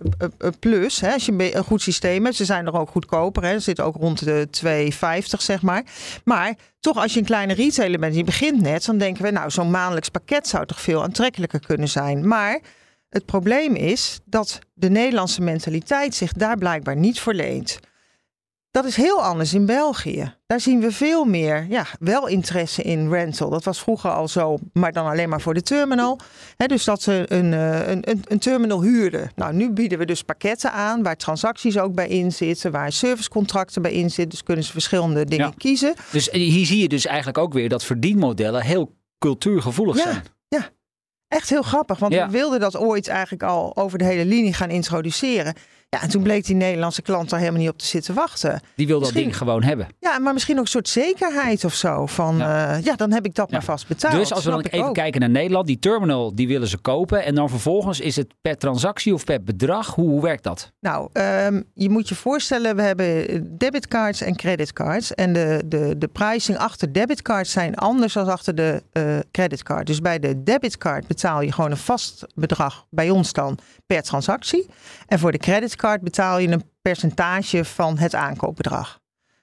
plus. 0.60 1.02
Hè, 1.02 1.14
als 1.14 1.26
je 1.26 1.56
een 1.56 1.64
goed 1.64 1.82
systeem 1.82 2.24
hebt. 2.24 2.36
Ze 2.36 2.46
zijn 2.46 2.66
er 2.66 2.74
ook 2.74 2.90
goedkoper. 2.90 3.44
Hè. 3.44 3.54
Ze 3.54 3.60
zitten 3.60 3.86
ook 3.86 3.96
rond 3.96 4.26
de 4.26 4.48
250, 4.50 5.42
zeg 5.42 5.62
maar. 5.62 5.84
Maar 6.24 6.56
toch, 6.80 6.98
als 6.98 7.14
je 7.14 7.20
een 7.20 7.26
kleine 7.26 7.54
retailer 7.54 8.00
bent, 8.00 8.16
je 8.16 8.24
begint 8.24 8.62
net, 8.62 8.86
dan 8.86 8.98
denken 8.98 9.24
we, 9.24 9.32
nou, 9.32 9.50
zo'n 9.50 9.72
maandelijks 9.72 10.10
pakket 10.10 10.48
zou 10.48 10.66
toch 10.66 10.82
veel 10.82 11.04
aantrekkelijker 11.04 11.60
kunnen 11.60 11.90
zijn. 11.90 12.28
Maar 12.28 12.60
het 13.10 13.26
probleem 13.26 13.76
is 13.76 14.20
dat 14.26 14.60
de 14.74 14.90
Nederlandse 14.90 15.42
mentaliteit 15.42 16.16
zich 16.16 16.34
daar 16.34 16.58
blijkbaar 16.58 16.96
niet 16.96 17.20
voor 17.20 17.34
leent. 17.34 17.80
Dat 18.74 18.86
is 18.86 18.96
heel 18.96 19.24
anders 19.24 19.54
in 19.54 19.66
België. 19.66 20.34
Daar 20.46 20.60
zien 20.60 20.80
we 20.80 20.92
veel 20.92 21.26
meer, 21.26 21.66
ja, 21.70 21.86
wel 22.00 22.28
interesse 22.28 22.82
in 22.82 23.10
rental. 23.10 23.50
Dat 23.50 23.64
was 23.64 23.82
vroeger 23.82 24.10
al 24.12 24.28
zo, 24.28 24.58
maar 24.74 24.92
dan 24.92 25.06
alleen 25.06 25.30
maar 25.30 25.42
voor 25.42 25.54
de 25.54 25.62
terminal. 25.62 26.20
dus 26.58 26.84
dat 26.84 27.02
ze 27.02 27.26
een, 27.28 27.52
een, 27.52 28.10
een, 28.10 28.22
een, 28.28 28.40
terminal 28.40 28.82
huurden. 28.82 29.32
Nou, 29.36 29.54
nu 29.54 29.72
bieden 29.72 29.98
we 29.98 30.06
dus 30.06 30.24
pakketten 30.24 30.72
aan 30.72 31.04
waar 31.04 31.18
transacties 31.18 31.78
ook 31.78 31.94
bij 31.94 32.08
in 32.08 32.32
zitten, 32.32 32.72
waar 32.72 32.92
servicecontracten 32.92 33.82
bij 33.82 33.92
in 33.92 34.10
zitten. 34.10 34.30
Dus 34.30 34.44
kunnen 34.44 34.64
ze 34.64 34.72
verschillende 34.72 35.26
dingen 35.26 35.46
ja. 35.46 35.54
kiezen. 35.58 35.94
Dus 36.12 36.32
hier 36.32 36.66
zie 36.66 36.82
je 36.82 36.90
dus 36.90 37.06
eigenlijk 37.06 37.38
ook 37.38 37.54
weer 37.54 37.70
dat 37.70 37.84
verdienmodellen 37.84 38.62
heel 38.62 38.96
cultuurgevoelig 39.20 39.98
ja. 39.98 40.04
zijn. 40.04 40.24
Ja, 40.48 40.70
echt 41.28 41.50
heel 41.50 41.64
grappig. 41.64 42.00
Want 42.00 42.14
ja. 42.14 42.26
we 42.26 42.32
wilden 42.32 42.60
dat 42.60 42.78
ooit 42.78 43.08
eigenlijk 43.08 43.44
al 43.44 43.76
over 43.76 43.98
de 43.98 44.06
hele 44.06 44.26
linie 44.26 44.54
gaan 44.54 44.70
introduceren. 44.70 45.54
Ja, 45.94 46.02
en 46.02 46.10
toen 46.10 46.24
bleek 46.24 46.46
die 46.46 46.56
Nederlandse 46.56 47.02
klant 47.02 47.30
daar 47.30 47.40
helemaal 47.40 47.62
niet 47.62 47.70
op 47.70 47.78
te 47.78 47.86
zitten 47.86 48.14
wachten. 48.14 48.62
Die 48.76 48.88
wil 48.88 49.00
dat 49.00 49.14
ding 49.14 49.38
gewoon 49.38 49.64
hebben. 49.64 49.88
Ja, 50.00 50.20
maar 50.20 50.34
misschien 50.34 50.58
ook 50.58 50.64
een 50.64 50.70
soort 50.70 50.90
zekerheid 50.90 51.66
of 51.66 51.74
zo. 51.74 52.06
Van 52.06 52.38
ja, 52.38 52.78
uh, 52.78 52.84
ja 52.84 52.96
dan 52.96 53.12
heb 53.12 53.26
ik 53.26 53.36
dat 53.36 53.50
ja. 53.50 53.56
maar 53.56 53.66
vast 53.66 53.88
betaald. 53.88 54.14
Dus 54.14 54.34
als 54.34 54.44
we 54.44 54.50
dan 54.50 54.62
even 54.62 54.88
ook. 54.88 54.94
kijken 54.94 55.20
naar 55.20 55.30
Nederland, 55.30 55.68
die 55.68 55.80
terminal 55.80 56.36
die 56.36 56.48
willen 56.48 56.68
ze 56.68 56.78
kopen. 56.78 57.24
En 57.24 57.36
dan 57.36 57.50
vervolgens 57.50 58.00
is 58.00 58.16
het 58.16 58.28
per 58.42 58.58
transactie 58.58 59.14
of 59.14 59.24
per 59.24 59.44
bedrag. 59.44 59.96
Hoe, 59.96 60.10
hoe 60.10 60.22
werkt 60.22 60.44
dat? 60.44 60.72
Nou, 60.80 61.10
um, 61.14 61.64
je 61.74 61.90
moet 61.90 62.10
je 62.10 62.16
voorstellen, 62.16 62.76
we 62.76 62.82
hebben 62.82 63.58
debitcards 63.58 64.22
en 64.22 64.36
creditcards. 64.36 65.14
En 65.14 65.34
de, 65.34 65.64
de, 65.66 65.96
de 65.98 66.08
pricing 66.08 66.58
achter 66.58 66.94
debitcards 66.94 67.52
zijn 67.52 67.76
anders 67.76 68.14
dan 68.14 68.28
achter 68.28 68.56
de 68.56 68.84
uh, 68.94 69.20
creditcard. 69.32 69.88
Dus 69.88 70.00
bij 70.00 70.20
de 70.20 70.44
debitcard 70.44 71.08
betaal 71.08 71.42
je 71.42 71.52
gewoon 71.52 71.72
een 71.72 71.78
vast 71.78 72.26
bedrag 72.36 72.86
bij 72.90 73.10
ons 73.10 73.34
dan 73.34 73.58
per 73.86 74.02
transactie. 74.02 74.66
En 75.08 75.20
voor 75.20 75.32
de 75.32 75.38
creditcard 75.38 75.82
betaal 76.02 76.38
je 76.40 76.48
een 76.48 76.64
percentage 76.82 77.66
van 77.66 77.98
het 77.98 78.16
aankoopbedrag. 78.16 79.02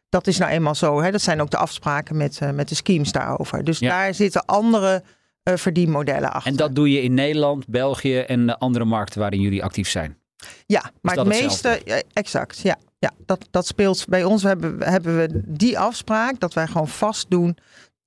Dat 0.08 0.26
is 0.26 0.38
nou 0.38 0.50
eenmaal 0.50 0.74
zo. 0.74 1.02
Hè? 1.02 1.10
Dat 1.10 1.22
zijn 1.22 1.40
ook 1.40 1.50
de 1.50 1.56
afspraken 1.56 2.16
met, 2.16 2.40
uh, 2.42 2.50
met 2.50 2.68
de 2.68 2.74
schemes 2.74 3.12
daarover. 3.12 3.64
Dus 3.64 3.78
ja. 3.78 3.88
daar 3.88 4.14
zitten 4.14 4.44
andere 4.44 5.02
uh, 5.44 5.56
verdienmodellen 5.56 6.32
achter. 6.32 6.50
En 6.50 6.56
dat 6.56 6.74
doe 6.74 6.90
je 6.92 7.02
in 7.02 7.14
Nederland, 7.14 7.68
België 7.68 8.18
en 8.18 8.46
de 8.46 8.58
andere 8.58 8.84
markten 8.84 9.20
waarin 9.20 9.40
jullie 9.40 9.64
actief 9.64 9.88
zijn? 9.88 10.18
Ja, 10.66 10.90
maar 11.00 11.16
het 11.16 11.26
meeste, 11.26 12.04
exact. 12.12 12.58
Ja, 12.58 12.76
ja 12.98 13.10
dat, 13.26 13.48
dat 13.50 13.66
speelt 13.66 14.04
bij 14.08 14.24
ons. 14.24 14.42
Hebben, 14.42 14.82
hebben 14.82 15.16
we 15.16 15.42
die 15.46 15.78
afspraak 15.78 16.40
dat 16.40 16.54
wij 16.54 16.66
gewoon 16.66 16.88
vast 16.88 17.30
doen 17.30 17.56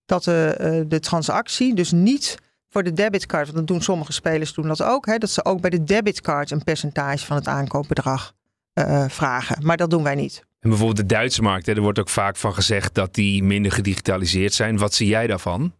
dat 0.05 0.23
de, 0.23 0.57
uh, 0.61 0.89
de 0.89 0.99
transactie 0.99 1.75
dus 1.75 1.91
niet 1.91 2.37
voor 2.73 2.83
de 2.83 2.93
debitcard, 2.93 3.45
want 3.45 3.57
dat 3.57 3.67
doen 3.67 3.81
sommige 3.81 4.11
spelers 4.11 4.53
doen 4.53 4.67
dat 4.67 4.83
ook, 4.83 5.05
hè, 5.05 5.17
dat 5.17 5.29
ze 5.29 5.45
ook 5.45 5.61
bij 5.61 5.69
de 5.69 5.83
debitcard 5.83 6.51
een 6.51 6.63
percentage 6.63 7.25
van 7.25 7.35
het 7.35 7.47
aankoopbedrag 7.47 8.33
uh, 8.73 9.05
vragen. 9.07 9.65
Maar 9.65 9.77
dat 9.77 9.89
doen 9.89 10.03
wij 10.03 10.15
niet. 10.15 10.45
En 10.59 10.69
bijvoorbeeld 10.69 10.97
de 10.97 11.15
Duitse 11.15 11.41
markt, 11.41 11.65
hè, 11.65 11.73
er 11.73 11.81
wordt 11.81 11.99
ook 11.99 12.09
vaak 12.09 12.37
van 12.37 12.53
gezegd 12.53 12.95
dat 12.95 13.13
die 13.13 13.43
minder 13.43 13.71
gedigitaliseerd 13.71 14.53
zijn. 14.53 14.77
Wat 14.77 14.93
zie 14.93 15.07
jij 15.07 15.27
daarvan? 15.27 15.73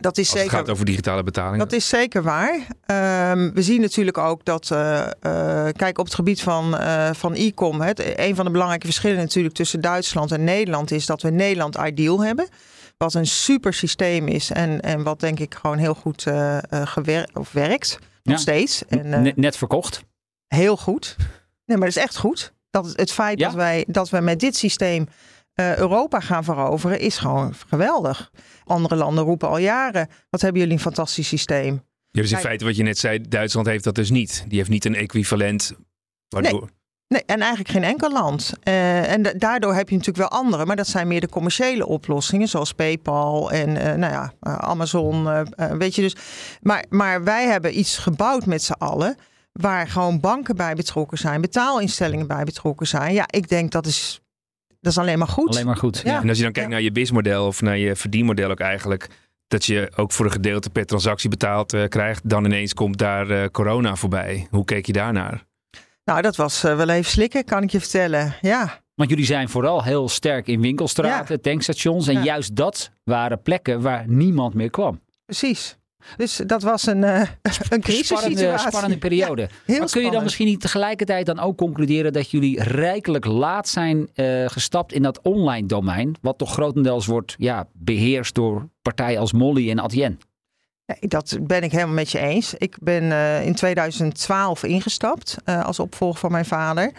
Dat 0.00 0.18
is 0.18 0.30
Als 0.30 0.38
zeker, 0.38 0.56
het 0.56 0.60
gaat 0.60 0.70
over 0.70 0.84
digitale 0.84 1.22
betalingen. 1.22 1.58
Dat 1.58 1.72
is 1.72 1.88
zeker 1.88 2.22
waar. 2.22 2.54
Um, 2.54 3.52
we 3.54 3.62
zien 3.62 3.80
natuurlijk 3.80 4.18
ook 4.18 4.44
dat, 4.44 4.70
uh, 4.72 4.78
uh, 5.22 5.68
kijk 5.72 5.98
op 5.98 6.04
het 6.04 6.14
gebied 6.14 6.42
van, 6.42 6.74
uh, 6.74 7.10
van 7.12 7.32
e-com, 7.34 7.82
een 7.96 8.34
van 8.34 8.44
de 8.44 8.50
belangrijke 8.50 8.86
verschillen 8.86 9.16
natuurlijk 9.16 9.54
tussen 9.54 9.80
Duitsland 9.80 10.32
en 10.32 10.44
Nederland 10.44 10.90
is 10.90 11.06
dat 11.06 11.22
we 11.22 11.30
Nederland 11.30 11.76
Ideal 11.76 12.24
hebben. 12.24 12.48
Wat 13.02 13.14
een 13.14 13.26
super 13.26 13.74
systeem 13.74 14.28
is 14.28 14.50
en, 14.50 14.80
en 14.80 15.02
wat 15.02 15.20
denk 15.20 15.38
ik 15.38 15.54
gewoon 15.54 15.78
heel 15.78 15.94
goed 15.94 16.26
uh, 16.26 16.58
gewer 16.68 17.28
of 17.32 17.52
werkt. 17.52 17.98
Nog 18.22 18.34
ja. 18.36 18.40
steeds. 18.40 18.86
En, 18.86 19.26
uh, 19.26 19.34
Net 19.34 19.56
verkocht. 19.56 20.04
Heel 20.46 20.76
goed. 20.76 21.16
Nee, 21.64 21.76
maar 21.76 21.86
dat 21.86 21.96
is 21.96 22.02
echt 22.02 22.16
goed. 22.16 22.52
Dat 22.70 22.84
het, 22.84 22.96
het 22.96 23.12
feit 23.12 23.38
ja? 23.38 23.46
dat, 23.46 23.54
wij, 23.54 23.84
dat 23.88 24.10
we 24.10 24.20
met 24.20 24.40
dit 24.40 24.56
systeem 24.56 25.08
uh, 25.54 25.76
Europa 25.76 26.20
gaan 26.20 26.44
veroveren 26.44 27.00
is 27.00 27.18
gewoon 27.18 27.54
geweldig. 27.68 28.30
Andere 28.64 28.96
landen 28.96 29.24
roepen 29.24 29.48
al 29.48 29.58
jaren, 29.58 30.08
wat 30.30 30.40
hebben 30.40 30.60
jullie 30.60 30.76
een 30.76 30.82
fantastisch 30.82 31.28
systeem. 31.28 31.74
Ja, 31.74 32.20
dus 32.20 32.30
in 32.30 32.30
Kijk, 32.30 32.46
feite 32.46 32.64
wat 32.64 32.76
je 32.76 32.82
net 32.82 32.98
zei, 32.98 33.20
Duitsland 33.28 33.66
heeft 33.66 33.84
dat 33.84 33.94
dus 33.94 34.10
niet. 34.10 34.44
Die 34.48 34.58
heeft 34.58 34.70
niet 34.70 34.84
een 34.84 34.94
equivalent 34.94 35.72
waardoor... 36.28 36.60
Nee. 36.60 36.70
Nee, 37.12 37.22
en 37.26 37.40
eigenlijk 37.40 37.70
geen 37.70 37.84
enkel 37.84 38.12
land. 38.12 38.52
Uh, 38.68 39.10
en 39.12 39.22
da 39.22 39.32
daardoor 39.32 39.74
heb 39.74 39.88
je 39.88 39.96
natuurlijk 39.96 40.30
wel 40.30 40.40
andere, 40.40 40.66
maar 40.66 40.76
dat 40.76 40.86
zijn 40.86 41.08
meer 41.08 41.20
de 41.20 41.28
commerciële 41.28 41.86
oplossingen, 41.86 42.48
zoals 42.48 42.72
PayPal 42.72 43.50
en 43.50 43.68
uh, 43.68 43.82
nou 43.82 44.12
ja, 44.12 44.32
uh, 44.42 44.54
Amazon. 44.54 45.28
weet 45.78 45.94
je 45.94 46.02
dus. 46.02 46.16
Maar, 46.60 46.84
maar 46.88 47.24
wij 47.24 47.46
hebben 47.46 47.78
iets 47.78 47.98
gebouwd 47.98 48.46
met 48.46 48.62
z'n 48.62 48.72
allen, 48.72 49.16
waar 49.52 49.88
gewoon 49.88 50.20
banken 50.20 50.56
bij 50.56 50.74
betrokken 50.74 51.18
zijn, 51.18 51.40
betaalinstellingen 51.40 52.26
bij 52.26 52.44
betrokken 52.44 52.86
zijn. 52.86 53.12
Ja, 53.12 53.24
ik 53.30 53.48
denk 53.48 53.70
dat 53.70 53.86
is, 53.86 54.20
dat 54.80 54.92
is 54.92 54.98
alleen 54.98 55.18
maar 55.18 55.28
goed. 55.28 55.48
Alleen 55.48 55.66
maar 55.66 55.76
goed. 55.76 56.00
Ja. 56.04 56.20
En 56.20 56.28
als 56.28 56.36
je 56.36 56.42
dan 56.42 56.52
kijkt 56.52 56.68
ja. 56.68 56.74
naar 56.74 56.84
je 56.84 56.92
BIS-model 56.92 57.46
of 57.46 57.60
naar 57.60 57.78
je 57.78 57.96
verdienmodel 57.96 58.50
ook 58.50 58.60
eigenlijk. 58.60 59.08
Dat 59.48 59.64
je 59.64 59.92
ook 59.96 60.12
voor 60.12 60.24
een 60.24 60.32
gedeelte 60.32 60.70
per 60.70 60.86
transactie 60.86 61.30
betaald 61.30 61.88
krijgt. 61.88 62.28
Dan 62.28 62.44
ineens 62.44 62.74
komt 62.74 62.98
daar 62.98 63.50
corona 63.50 63.96
voorbij. 63.96 64.46
Hoe 64.50 64.64
keek 64.64 64.86
je 64.86 64.92
daarnaar? 64.92 65.50
Nou, 66.04 66.22
dat 66.22 66.36
was 66.36 66.64
uh, 66.64 66.76
wel 66.76 66.88
even 66.88 67.10
slikken, 67.10 67.44
kan 67.44 67.62
ik 67.62 67.70
je 67.70 67.80
vertellen. 67.80 68.34
Ja. 68.40 68.80
Want 68.94 69.10
jullie 69.10 69.24
zijn 69.24 69.48
vooral 69.48 69.82
heel 69.82 70.08
sterk 70.08 70.46
in 70.46 70.60
winkelstraten, 70.60 71.34
ja. 71.34 71.40
tankstations. 71.42 72.06
En 72.06 72.14
ja. 72.14 72.22
juist 72.22 72.56
dat 72.56 72.90
waren 73.04 73.42
plekken 73.42 73.80
waar 73.80 74.04
niemand 74.08 74.54
meer 74.54 74.70
kwam. 74.70 75.00
Precies. 75.24 75.76
Dus 76.16 76.36
dat 76.46 76.62
was 76.62 76.86
een, 76.86 77.02
uh, 77.12 77.22
een 77.68 77.80
crisissituatie. 77.80 78.68
Spannende, 78.68 78.98
periode. 78.98 79.48
Ja, 79.66 79.78
maar 79.78 79.90
kun 79.90 80.04
je 80.04 80.10
dan 80.10 80.22
misschien 80.22 80.46
niet 80.46 80.60
tegelijkertijd 80.60 81.26
dan 81.26 81.38
ook 81.38 81.56
concluderen 81.56 82.12
dat 82.12 82.30
jullie 82.30 82.62
rijkelijk 82.62 83.24
laat 83.24 83.68
zijn 83.68 84.10
uh, 84.14 84.48
gestapt 84.48 84.92
in 84.92 85.02
dat 85.02 85.20
online 85.22 85.66
domein, 85.66 86.14
wat 86.20 86.38
toch 86.38 86.52
grotendeels 86.52 87.06
wordt 87.06 87.34
ja, 87.38 87.66
beheerst 87.72 88.34
door 88.34 88.68
partijen 88.82 89.20
als 89.20 89.32
Molly 89.32 89.70
en 89.70 89.80
Adyen? 89.80 90.18
Dat 91.00 91.38
ben 91.40 91.62
ik 91.62 91.72
helemaal 91.72 91.94
met 91.94 92.10
je 92.10 92.18
eens. 92.18 92.54
Ik 92.54 92.76
ben 92.80 93.02
uh, 93.02 93.46
in 93.46 93.54
2012 93.54 94.62
ingestapt 94.62 95.36
uh, 95.44 95.64
als 95.64 95.78
opvolger 95.78 96.20
van 96.20 96.30
mijn 96.30 96.44
vader. 96.44 96.92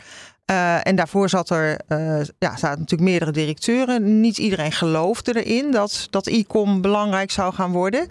Uh, 0.51 0.87
en 0.87 0.95
daarvoor 0.95 1.29
zat 1.29 1.49
er, 1.49 1.79
ja, 2.39 2.57
zaten 2.57 2.79
natuurlijk 2.79 3.09
meerdere 3.09 3.31
directeuren. 3.31 4.21
Niet 4.21 4.37
iedereen 4.37 4.71
geloofde 4.71 5.43
erin 5.43 5.71
dat, 5.71 6.07
dat 6.09 6.27
e-com 6.27 6.81
belangrijk 6.81 7.31
zou 7.31 7.53
gaan 7.53 7.71
worden. 7.71 8.07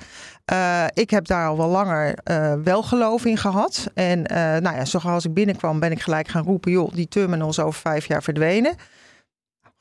ik 0.95 1.11
heb 1.11 1.26
daar 1.26 1.49
al 1.49 1.57
wel 1.57 1.69
langer 1.69 2.19
wel 2.64 2.83
geloof 2.83 3.25
in 3.25 3.37
gehad. 3.37 3.87
En 3.95 4.23
nou 4.62 4.76
ja, 4.76 4.85
zoals 4.85 5.25
ik 5.25 5.35
binnenkwam 5.35 5.81
ben 5.81 5.93
ik 5.93 6.02
gelijk 6.02 6.29
gaan 6.29 6.45
roepen... 6.45 6.73
joh, 6.73 6.93
die 6.93 7.09
terminal 7.09 7.49
is 7.49 7.59
over 7.59 7.81
vijf 7.81 8.07
jaar 8.07 8.23
verdwenen. 8.23 8.76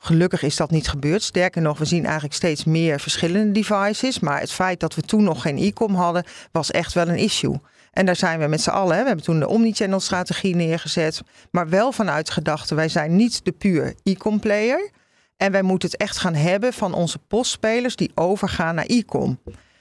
Gelukkig 0.04 0.42
is 0.42 0.56
dat 0.56 0.70
niet 0.70 0.88
gebeurd. 0.88 1.22
Sterker 1.22 1.62
nog, 1.62 1.78
we 1.78 1.84
zien 1.84 2.04
eigenlijk 2.04 2.34
steeds 2.34 2.64
meer 2.64 3.00
verschillende 3.00 3.52
devices. 3.52 4.18
Maar 4.18 4.40
het 4.40 4.52
feit 4.52 4.80
dat 4.80 4.94
we 4.94 5.02
toen 5.02 5.24
nog 5.24 5.42
geen 5.42 5.58
e-com 5.58 5.94
hadden, 5.94 6.24
was 6.52 6.70
echt 6.70 6.92
wel 6.92 7.08
een 7.08 7.16
issue. 7.16 7.60
En 7.92 8.06
daar 8.06 8.16
zijn 8.16 8.38
we 8.38 8.46
met 8.46 8.60
z'n 8.60 8.70
allen. 8.70 8.96
Hè. 8.96 9.00
We 9.00 9.06
hebben 9.06 9.24
toen 9.24 9.38
de 9.38 9.48
omnichannel 9.48 10.00
strategie 10.00 10.54
neergezet. 10.54 11.22
Maar 11.50 11.68
wel 11.68 11.92
vanuit 11.92 12.30
gedachte, 12.30 12.74
wij 12.74 12.88
zijn 12.88 13.16
niet 13.16 13.44
de 13.44 13.52
puur 13.52 13.94
e-com 14.02 14.40
player. 14.40 14.90
En 15.36 15.52
wij 15.52 15.62
moeten 15.62 15.90
het 15.90 16.00
echt 16.00 16.18
gaan 16.18 16.34
hebben 16.34 16.72
van 16.72 16.94
onze 16.94 17.18
postspelers 17.18 17.96
die 17.96 18.10
overgaan 18.14 18.74
naar 18.74 18.86
e-com. 18.88 19.38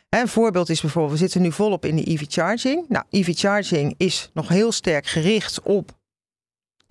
Een 0.10 0.28
voorbeeld 0.28 0.70
is 0.70 0.82
bijvoorbeeld, 0.82 1.13
we 1.13 1.20
zitten 1.20 1.42
nu 1.42 1.51
volop 1.51 1.86
in 1.86 1.96
de 1.96 2.12
EV 2.12 2.24
charging. 2.28 2.86
Nou, 2.88 3.06
EV 3.10 3.34
charging 3.34 3.94
is 3.98 4.30
nog 4.34 4.48
heel 4.48 4.72
sterk 4.72 5.08
gericht 5.08 5.62
op 5.62 6.00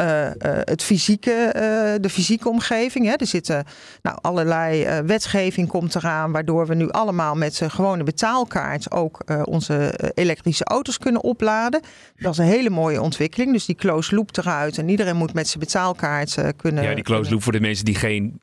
uh, 0.00 0.24
uh, 0.24 0.30
het 0.42 0.82
fysieke, 0.82 1.30
uh, 1.46 1.52
de 2.00 2.10
fysieke 2.10 2.48
omgeving. 2.48 3.06
Hè. 3.06 3.12
Er 3.12 3.26
zitten 3.26 3.64
nou, 4.02 4.18
allerlei 4.20 5.00
wetgeving 5.02 5.68
komt 5.68 5.94
eraan, 5.94 6.32
waardoor 6.32 6.66
we 6.66 6.74
nu 6.74 6.90
allemaal 6.90 7.34
met 7.34 7.62
gewone 7.66 8.02
betaalkaart 8.02 8.90
ook 8.90 9.24
onze 9.44 9.94
elektrische 10.14 10.64
auto's 10.64 10.98
kunnen 10.98 11.22
opladen. 11.22 11.80
Dat 12.16 12.32
is 12.32 12.38
een 12.38 12.44
hele 12.44 12.70
mooie 12.70 13.02
ontwikkeling. 13.02 13.52
Dus 13.52 13.66
die 13.66 13.74
closed 13.74 14.12
loop 14.12 14.36
eruit 14.36 14.78
en 14.78 14.88
iedereen 14.88 15.16
moet 15.16 15.34
met 15.34 15.48
zijn 15.48 15.64
betaalkaart 15.64 16.38
kunnen. 16.56 16.84
Ja, 16.84 16.94
die 16.94 17.04
closed 17.04 17.32
loop 17.32 17.42
voor 17.42 17.52
de 17.52 17.60
mensen 17.60 17.84
die 17.84 17.94
geen 17.94 18.40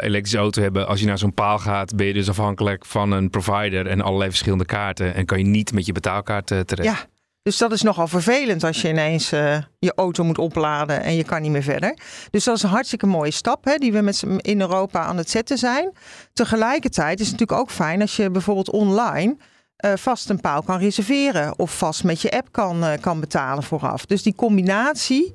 elektrische 0.00 0.38
auto 0.38 0.62
hebben. 0.62 0.88
Als 0.88 1.00
je 1.00 1.06
naar 1.06 1.18
zo'n 1.18 1.34
paal 1.34 1.58
gaat, 1.58 1.96
ben 1.96 2.06
je 2.06 2.12
dus 2.12 2.28
afhankelijk 2.28 2.86
van 2.86 3.10
een 3.10 3.30
provider 3.30 3.86
en 3.86 4.00
allerlei 4.00 4.30
verschillende 4.30 4.64
kaarten. 4.64 5.14
En 5.14 5.24
kan 5.24 5.38
je 5.38 5.44
niet 5.44 5.72
met 5.72 5.86
je 5.86 5.92
betaalkaart 5.92 6.46
terecht. 6.46 6.84
Ja. 6.84 7.12
Dus 7.44 7.58
dat 7.58 7.72
is 7.72 7.82
nogal 7.82 8.08
vervelend 8.08 8.64
als 8.64 8.82
je 8.82 8.88
ineens 8.88 9.32
uh, 9.32 9.58
je 9.78 9.92
auto 9.94 10.24
moet 10.24 10.38
opladen 10.38 11.02
en 11.02 11.14
je 11.14 11.24
kan 11.24 11.42
niet 11.42 11.50
meer 11.50 11.62
verder. 11.62 11.98
Dus 12.30 12.44
dat 12.44 12.56
is 12.56 12.62
een 12.62 12.68
hartstikke 12.68 13.06
mooie 13.06 13.30
stap 13.30 13.64
hè, 13.64 13.76
die 13.76 13.92
we 13.92 14.00
met 14.00 14.22
in 14.36 14.60
Europa 14.60 15.00
aan 15.00 15.16
het 15.16 15.30
zetten 15.30 15.58
zijn. 15.58 15.92
Tegelijkertijd 16.32 17.20
is 17.20 17.28
het 17.28 17.38
natuurlijk 17.38 17.60
ook 17.60 17.70
fijn 17.70 18.00
als 18.00 18.16
je 18.16 18.30
bijvoorbeeld 18.30 18.70
online 18.70 19.36
uh, 19.84 19.92
vast 19.96 20.28
een 20.28 20.40
paal 20.40 20.62
kan 20.62 20.78
reserveren 20.78 21.58
of 21.58 21.78
vast 21.78 22.04
met 22.04 22.20
je 22.20 22.30
app 22.30 22.48
kan, 22.50 22.84
uh, 22.84 22.92
kan 23.00 23.20
betalen 23.20 23.62
vooraf. 23.62 24.06
Dus 24.06 24.22
die 24.22 24.34
combinatie, 24.34 25.30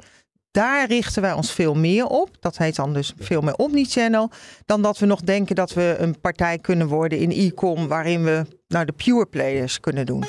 daar 0.52 0.88
richten 0.88 1.22
wij 1.22 1.34
ons 1.34 1.52
veel 1.52 1.76
meer 1.76 2.06
op. 2.06 2.30
Dat 2.40 2.58
heet 2.58 2.76
dan 2.76 2.94
dus 2.94 3.14
veel 3.18 3.42
meer 3.42 3.56
Omnichannel. 3.56 4.30
Dan 4.66 4.82
dat 4.82 4.98
we 4.98 5.06
nog 5.06 5.22
denken 5.22 5.56
dat 5.56 5.74
we 5.74 5.96
een 6.00 6.20
partij 6.20 6.58
kunnen 6.58 6.88
worden 6.88 7.20
in 7.20 7.32
e-com 7.32 7.88
waarin 7.88 8.24
we 8.24 8.46
nou, 8.68 8.86
de 8.86 8.94
pure 8.94 9.26
players 9.26 9.80
kunnen 9.80 10.06
doen. 10.06 10.24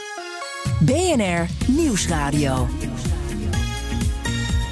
BNR 0.80 1.46
Nieuwsradio. 1.68 2.68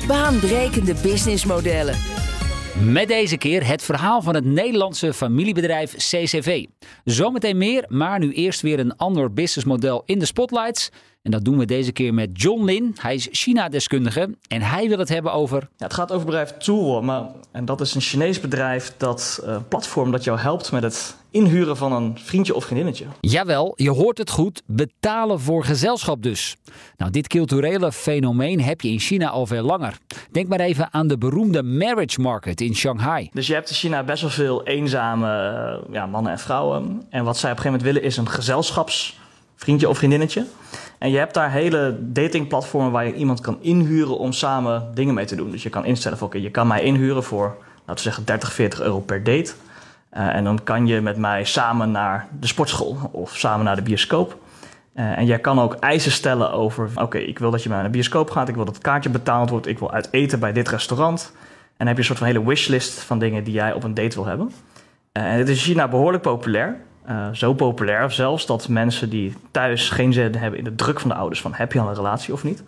Baanbrekende 0.06 0.94
businessmodellen. 1.02 1.94
Met 2.84 3.08
deze 3.08 3.36
keer 3.36 3.66
het 3.66 3.82
verhaal 3.82 4.22
van 4.22 4.34
het 4.34 4.44
Nederlandse 4.44 5.14
familiebedrijf 5.14 5.94
CCV. 5.94 6.64
Zometeen 7.04 7.56
meer, 7.56 7.84
maar 7.88 8.18
nu 8.18 8.32
eerst 8.32 8.60
weer 8.60 8.78
een 8.78 8.96
ander 8.96 9.32
businessmodel 9.32 10.02
in 10.06 10.18
de 10.18 10.26
spotlights. 10.26 10.90
En 11.28 11.34
dat 11.34 11.44
doen 11.44 11.58
we 11.58 11.64
deze 11.64 11.92
keer 11.92 12.14
met 12.14 12.30
John 12.32 12.64
Lin. 12.64 12.96
Hij 13.00 13.14
is 13.14 13.28
China-deskundige 13.30 14.34
en 14.46 14.62
hij 14.62 14.88
wil 14.88 14.98
het 14.98 15.08
hebben 15.08 15.32
over... 15.32 15.68
Ja, 15.76 15.84
het 15.84 15.94
gaat 15.94 16.12
over 16.12 16.26
bedrijf 16.26 16.56
Tool, 16.56 17.02
maar, 17.02 17.22
en 17.52 17.64
dat 17.64 17.80
is 17.80 17.94
een 17.94 18.00
Chinees 18.00 18.40
bedrijf 18.40 18.94
dat 18.96 19.42
uh, 19.44 19.56
platform 19.68 20.10
dat 20.10 20.24
jou 20.24 20.38
helpt 20.38 20.72
met 20.72 20.82
het 20.82 21.16
inhuren 21.30 21.76
van 21.76 21.92
een 21.92 22.18
vriendje 22.18 22.54
of 22.54 22.64
vriendinnetje. 22.64 23.04
Jawel, 23.20 23.72
je 23.76 23.90
hoort 23.90 24.18
het 24.18 24.30
goed. 24.30 24.62
Betalen 24.66 25.40
voor 25.40 25.64
gezelschap 25.64 26.22
dus. 26.22 26.56
Nou, 26.96 27.10
dit 27.10 27.28
culturele 27.28 27.92
fenomeen 27.92 28.60
heb 28.60 28.80
je 28.80 28.88
in 28.88 29.00
China 29.00 29.28
al 29.28 29.46
veel 29.46 29.62
langer. 29.62 29.98
Denk 30.30 30.48
maar 30.48 30.60
even 30.60 30.88
aan 30.90 31.08
de 31.08 31.18
beroemde 31.18 31.62
marriage 31.62 32.20
market 32.20 32.60
in 32.60 32.74
Shanghai. 32.74 33.28
Dus 33.32 33.46
je 33.46 33.54
hebt 33.54 33.68
in 33.68 33.74
China 33.74 34.02
best 34.02 34.20
wel 34.20 34.30
veel 34.30 34.66
eenzame 34.66 35.26
uh, 35.88 35.94
ja, 35.94 36.06
mannen 36.06 36.32
en 36.32 36.38
vrouwen. 36.38 37.06
En 37.10 37.24
wat 37.24 37.36
zij 37.36 37.50
op 37.50 37.56
een 37.56 37.62
gegeven 37.62 37.64
moment 37.64 37.82
willen 37.82 38.02
is 38.02 38.16
een 38.16 38.28
gezelschapsvriendje 38.28 39.88
of 39.88 39.96
vriendinnetje. 39.96 40.46
En 40.98 41.10
je 41.10 41.18
hebt 41.18 41.34
daar 41.34 41.50
hele 41.50 41.96
datingplatformen 42.00 42.90
waar 42.90 43.06
je 43.06 43.14
iemand 43.14 43.40
kan 43.40 43.58
inhuren 43.60 44.18
om 44.18 44.32
samen 44.32 44.90
dingen 44.94 45.14
mee 45.14 45.24
te 45.24 45.36
doen. 45.36 45.50
Dus 45.50 45.62
je 45.62 45.68
kan 45.68 45.84
instellen 45.84 46.18
van 46.18 46.26
oké, 46.26 46.38
je 46.38 46.50
kan 46.50 46.66
mij 46.66 46.82
inhuren 46.82 47.24
voor, 47.24 47.56
laten 47.78 47.94
we 47.94 48.00
zeggen, 48.00 48.24
30, 48.24 48.52
40 48.52 48.80
euro 48.80 49.00
per 49.00 49.22
date. 49.24 49.52
Uh, 50.12 50.34
en 50.34 50.44
dan 50.44 50.62
kan 50.62 50.86
je 50.86 51.00
met 51.00 51.16
mij 51.16 51.44
samen 51.44 51.90
naar 51.90 52.28
de 52.40 52.46
sportschool 52.46 52.96
of 53.12 53.36
samen 53.36 53.64
naar 53.64 53.76
de 53.76 53.82
bioscoop. 53.82 54.36
Uh, 54.94 55.18
en 55.18 55.26
jij 55.26 55.38
kan 55.38 55.60
ook 55.60 55.74
eisen 55.74 56.12
stellen 56.12 56.52
over: 56.52 56.90
oké, 56.94 57.18
ik 57.18 57.38
wil 57.38 57.50
dat 57.50 57.62
je 57.62 57.68
naar 57.68 57.82
de 57.82 57.88
bioscoop 57.88 58.30
gaat, 58.30 58.48
ik 58.48 58.54
wil 58.54 58.64
dat 58.64 58.74
het 58.74 58.84
kaartje 58.84 59.10
betaald 59.10 59.50
wordt, 59.50 59.66
ik 59.66 59.78
wil 59.78 59.92
uit 59.92 60.08
eten 60.10 60.40
bij 60.40 60.52
dit 60.52 60.68
restaurant. 60.68 61.32
En 61.32 61.86
dan 61.86 61.86
heb 61.86 61.96
je 61.96 62.02
een 62.02 62.08
soort 62.08 62.18
van 62.18 62.26
hele 62.26 62.46
wishlist 62.46 63.00
van 63.00 63.18
dingen 63.18 63.44
die 63.44 63.54
jij 63.54 63.72
op 63.72 63.84
een 63.84 63.94
date 63.94 64.14
wil 64.14 64.26
hebben. 64.26 64.52
Uh, 65.12 65.22
en 65.22 65.38
het 65.38 65.48
is 65.48 65.56
in 65.56 65.72
China 65.72 65.88
behoorlijk 65.88 66.22
populair. 66.22 66.76
Uh, 67.08 67.28
zo 67.32 67.54
populair 67.54 68.10
zelfs 68.10 68.46
dat 68.46 68.68
mensen 68.68 69.10
die 69.10 69.34
thuis 69.50 69.90
geen 69.90 70.12
zin 70.12 70.34
hebben 70.34 70.58
in 70.58 70.64
de 70.64 70.74
druk 70.74 71.00
van 71.00 71.10
de 71.10 71.16
ouders 71.16 71.40
van 71.40 71.54
heb 71.54 71.72
je 71.72 71.80
al 71.80 71.88
een 71.88 71.94
relatie 71.94 72.32
of 72.32 72.44
niet, 72.44 72.62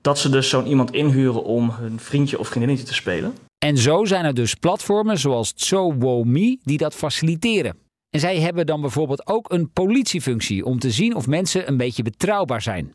dat 0.00 0.18
ze 0.18 0.30
dus 0.30 0.48
zo'n 0.48 0.66
iemand 0.66 0.92
inhuren 0.92 1.44
om 1.44 1.70
hun 1.70 2.00
vriendje 2.00 2.38
of 2.38 2.48
vriendinnetje 2.48 2.86
te 2.86 2.94
spelen. 2.94 3.34
En 3.58 3.78
zo 3.78 4.04
zijn 4.04 4.24
er 4.24 4.34
dus 4.34 4.54
platformen 4.54 5.18
zoals 5.18 5.52
ZoWoMe 5.56 6.58
die 6.62 6.78
dat 6.78 6.94
faciliteren. 6.94 7.76
En 8.10 8.20
zij 8.20 8.40
hebben 8.40 8.66
dan 8.66 8.80
bijvoorbeeld 8.80 9.26
ook 9.26 9.52
een 9.52 9.70
politiefunctie 9.70 10.64
om 10.64 10.78
te 10.78 10.90
zien 10.90 11.14
of 11.14 11.26
mensen 11.26 11.68
een 11.68 11.76
beetje 11.76 12.02
betrouwbaar 12.02 12.62
zijn. 12.62 12.94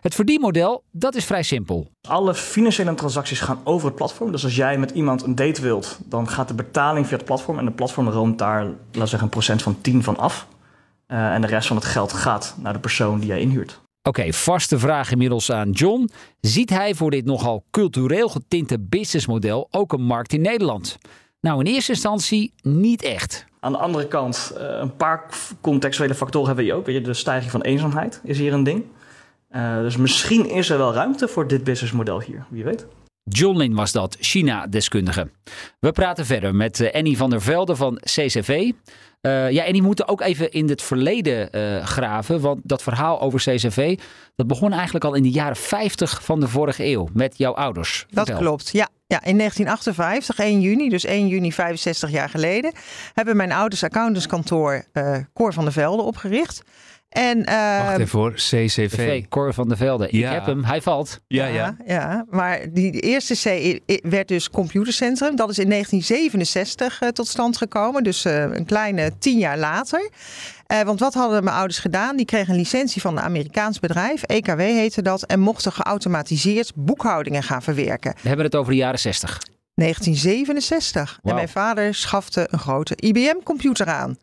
Het 0.00 0.14
verdienmodel, 0.14 0.82
dat 0.90 1.14
is 1.14 1.24
vrij 1.24 1.42
simpel. 1.42 1.88
Alle 2.08 2.34
financiële 2.34 2.94
transacties 2.94 3.40
gaan 3.40 3.60
over 3.64 3.86
het 3.86 3.96
platform. 3.96 4.32
Dus 4.32 4.44
als 4.44 4.56
jij 4.56 4.78
met 4.78 4.90
iemand 4.90 5.22
een 5.22 5.34
date 5.34 5.62
wilt, 5.62 5.98
dan 6.04 6.28
gaat 6.28 6.48
de 6.48 6.54
betaling 6.54 7.06
via 7.06 7.16
het 7.16 7.26
platform. 7.26 7.58
En 7.58 7.64
de 7.64 7.70
platform 7.70 8.08
roomt 8.08 8.38
daar, 8.38 8.64
laten 8.64 8.76
we 8.92 8.98
zeggen, 8.98 9.22
een 9.22 9.28
procent 9.28 9.62
van 9.62 9.80
10 9.80 10.02
van 10.02 10.16
af. 10.16 10.46
Uh, 11.08 11.34
en 11.34 11.40
de 11.40 11.46
rest 11.46 11.66
van 11.66 11.76
het 11.76 11.84
geld 11.84 12.12
gaat 12.12 12.54
naar 12.58 12.72
de 12.72 12.78
persoon 12.78 13.18
die 13.18 13.28
jij 13.28 13.40
inhuurt. 13.40 13.80
Oké, 14.02 14.20
okay, 14.20 14.32
vaste 14.32 14.78
vraag 14.78 15.10
inmiddels 15.10 15.52
aan 15.52 15.70
John. 15.70 16.10
Ziet 16.40 16.70
hij 16.70 16.94
voor 16.94 17.10
dit 17.10 17.24
nogal 17.24 17.64
cultureel 17.70 18.28
getinte 18.28 18.80
businessmodel 18.80 19.68
ook 19.70 19.92
een 19.92 20.02
markt 20.02 20.32
in 20.32 20.40
Nederland? 20.40 20.98
Nou, 21.40 21.60
in 21.60 21.66
eerste 21.66 21.92
instantie 21.92 22.52
niet 22.62 23.02
echt. 23.02 23.44
Aan 23.60 23.72
de 23.72 23.78
andere 23.78 24.08
kant, 24.08 24.52
een 24.56 24.96
paar 24.96 25.24
contextuele 25.60 26.14
factoren 26.14 26.46
hebben 26.46 26.64
we 26.64 26.70
hier 26.70 26.98
ook. 26.98 27.04
De 27.04 27.14
stijging 27.14 27.50
van 27.50 27.62
eenzaamheid 27.62 28.20
is 28.24 28.38
hier 28.38 28.52
een 28.52 28.64
ding. 28.64 28.84
Uh, 29.56 29.80
dus 29.80 29.96
misschien 29.96 30.50
is 30.50 30.70
er 30.70 30.78
wel 30.78 30.92
ruimte 30.92 31.28
voor 31.28 31.48
dit 31.48 31.64
businessmodel 31.64 32.20
hier, 32.20 32.46
wie 32.50 32.64
weet. 32.64 32.86
John 33.22 33.56
Lin 33.56 33.74
was 33.74 33.92
dat, 33.92 34.16
China-deskundige. 34.20 35.30
We 35.80 35.92
praten 35.92 36.26
verder 36.26 36.54
met 36.54 36.90
Annie 36.92 37.16
van 37.16 37.30
der 37.30 37.42
Velde 37.42 37.76
van 37.76 38.00
CCV. 38.04 38.72
Uh, 39.22 39.50
ja, 39.50 39.64
en 39.64 39.72
die 39.72 39.82
moeten 39.82 40.08
ook 40.08 40.20
even 40.20 40.50
in 40.50 40.68
het 40.68 40.82
verleden 40.82 41.48
uh, 41.52 41.84
graven. 41.84 42.40
Want 42.40 42.60
dat 42.64 42.82
verhaal 42.82 43.20
over 43.20 43.38
CCV, 43.38 43.98
dat 44.36 44.46
begon 44.46 44.72
eigenlijk 44.72 45.04
al 45.04 45.14
in 45.14 45.22
de 45.22 45.30
jaren 45.30 45.56
50 45.56 46.24
van 46.24 46.40
de 46.40 46.48
vorige 46.48 46.84
eeuw. 46.84 47.08
Met 47.12 47.38
jouw 47.38 47.54
ouders. 47.54 48.06
Dat 48.10 48.26
Vertel. 48.26 48.44
klopt, 48.44 48.68
ja. 48.72 48.88
Ja, 49.06 49.24
in 49.24 49.36
1958, 49.36 50.38
1 50.38 50.60
juni, 50.60 50.88
dus 50.88 51.04
1 51.04 51.28
juni 51.28 51.52
65 51.52 52.10
jaar 52.10 52.28
geleden, 52.28 52.72
hebben 53.14 53.36
mijn 53.36 53.52
ouders 53.52 53.84
accountantskantoor 53.84 54.84
uh, 54.92 55.16
Cor 55.34 55.52
van 55.52 55.64
der 55.64 55.72
Velde 55.72 56.02
opgericht. 56.02 56.62
En, 57.08 57.38
uh, 57.38 57.78
Wacht 57.84 57.92
even 57.92 58.08
voor 58.08 58.32
CCV. 58.32 59.24
Cor 59.28 59.54
van 59.54 59.68
der 59.68 59.76
Velde. 59.76 60.08
Ja. 60.10 60.28
Ik 60.28 60.34
heb 60.34 60.46
hem, 60.46 60.64
hij 60.64 60.82
valt. 60.82 61.20
Ja, 61.26 61.46
ja. 61.46 61.54
ja. 61.54 61.76
ja 61.86 62.26
maar 62.30 62.60
die 62.72 62.92
de 62.92 63.00
eerste 63.00 63.34
C 63.34 63.78
werd 64.02 64.28
dus 64.28 64.50
Computercentrum. 64.50 65.36
Dat 65.36 65.50
is 65.50 65.58
in 65.58 65.68
1967 65.68 67.02
uh, 67.02 67.08
tot 67.08 67.26
stand 67.26 67.56
gekomen, 67.56 68.02
dus 68.02 68.24
uh, 68.24 68.40
een 68.40 68.64
kleine 68.64 69.12
tien 69.18 69.38
jaar 69.38 69.58
later. 69.58 70.10
Uh, 70.72 70.82
want 70.82 71.00
wat 71.00 71.14
hadden 71.14 71.44
mijn 71.44 71.56
ouders 71.56 71.78
gedaan? 71.78 72.16
Die 72.16 72.26
kregen 72.26 72.52
een 72.52 72.58
licentie 72.58 73.00
van 73.00 73.16
een 73.16 73.24
Amerikaans 73.24 73.80
bedrijf, 73.80 74.22
EKW 74.22 74.58
heette 74.58 75.02
dat, 75.02 75.22
en 75.22 75.40
mochten 75.40 75.72
geautomatiseerd 75.72 76.72
boekhoudingen 76.74 77.42
gaan 77.42 77.62
verwerken. 77.62 78.14
We 78.22 78.28
hebben 78.28 78.46
het 78.46 78.56
over 78.56 78.72
de 78.72 78.78
jaren 78.78 78.98
60. 78.98 79.38
1967. 79.74 81.18
Wow. 81.22 81.30
En 81.30 81.36
mijn 81.36 81.48
vader 81.48 81.94
schafte 81.94 82.48
een 82.50 82.58
grote 82.58 82.96
IBM-computer 82.96 83.86
aan. 83.86 84.16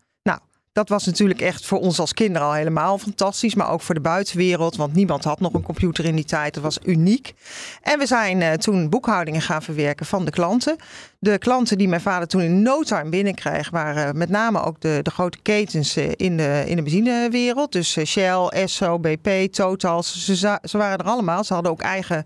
Dat 0.76 0.90
was 0.90 1.06
natuurlijk 1.06 1.42
echt 1.42 1.66
voor 1.66 1.80
ons 1.80 2.00
als 2.00 2.14
kinderen 2.14 2.48
al 2.48 2.54
helemaal 2.54 2.98
fantastisch. 2.98 3.56
Maar 3.56 3.72
ook 3.72 3.82
voor 3.82 3.96
de 3.96 4.02
buitenwereld. 4.02 4.76
Want 4.76 4.94
niemand 4.94 5.24
had 5.24 5.40
nog 5.40 5.54
een 5.54 5.62
computer 5.62 6.06
in 6.06 6.16
die 6.16 6.26
tijd. 6.26 6.54
Dat 6.54 6.64
was 6.64 6.80
uniek. 6.84 7.34
En 7.82 8.00
we 8.00 8.06
zijn 8.06 8.42
uh, 8.42 8.52
toen 8.52 8.90
boekhoudingen 8.90 9.42
gaan 9.42 9.62
verwerken 9.62 10.06
van 10.06 10.26
de 10.26 10.32
klanten. 10.32 10.76
De 11.20 11.38
klanten 11.38 11.78
die 11.78 11.88
mijn 11.88 12.02
vader 12.02 12.28
toen 12.28 12.42
in 12.42 12.62
no 12.62 12.82
time 12.82 13.10
binnenkreeg. 13.10 13.70
waren 13.70 14.18
met 14.18 14.30
name 14.30 14.62
ook 14.62 14.82
de, 14.82 15.00
de 15.02 15.10
grote 15.10 15.38
ketens 15.42 15.98
uh, 15.98 16.12
in, 16.16 16.38
de, 16.38 16.64
in 16.68 16.76
de 16.76 16.82
benzinewereld. 16.82 17.72
Dus 17.72 17.98
Shell, 18.06 18.48
Esso, 18.48 19.00
BP, 19.00 19.30
Total. 19.52 20.04
Ze, 20.04 20.36
ze 20.62 20.78
waren 20.78 20.98
er 20.98 21.06
allemaal. 21.06 21.44
Ze 21.44 21.54
hadden 21.54 21.72
ook 21.72 21.82
eigen 21.82 22.26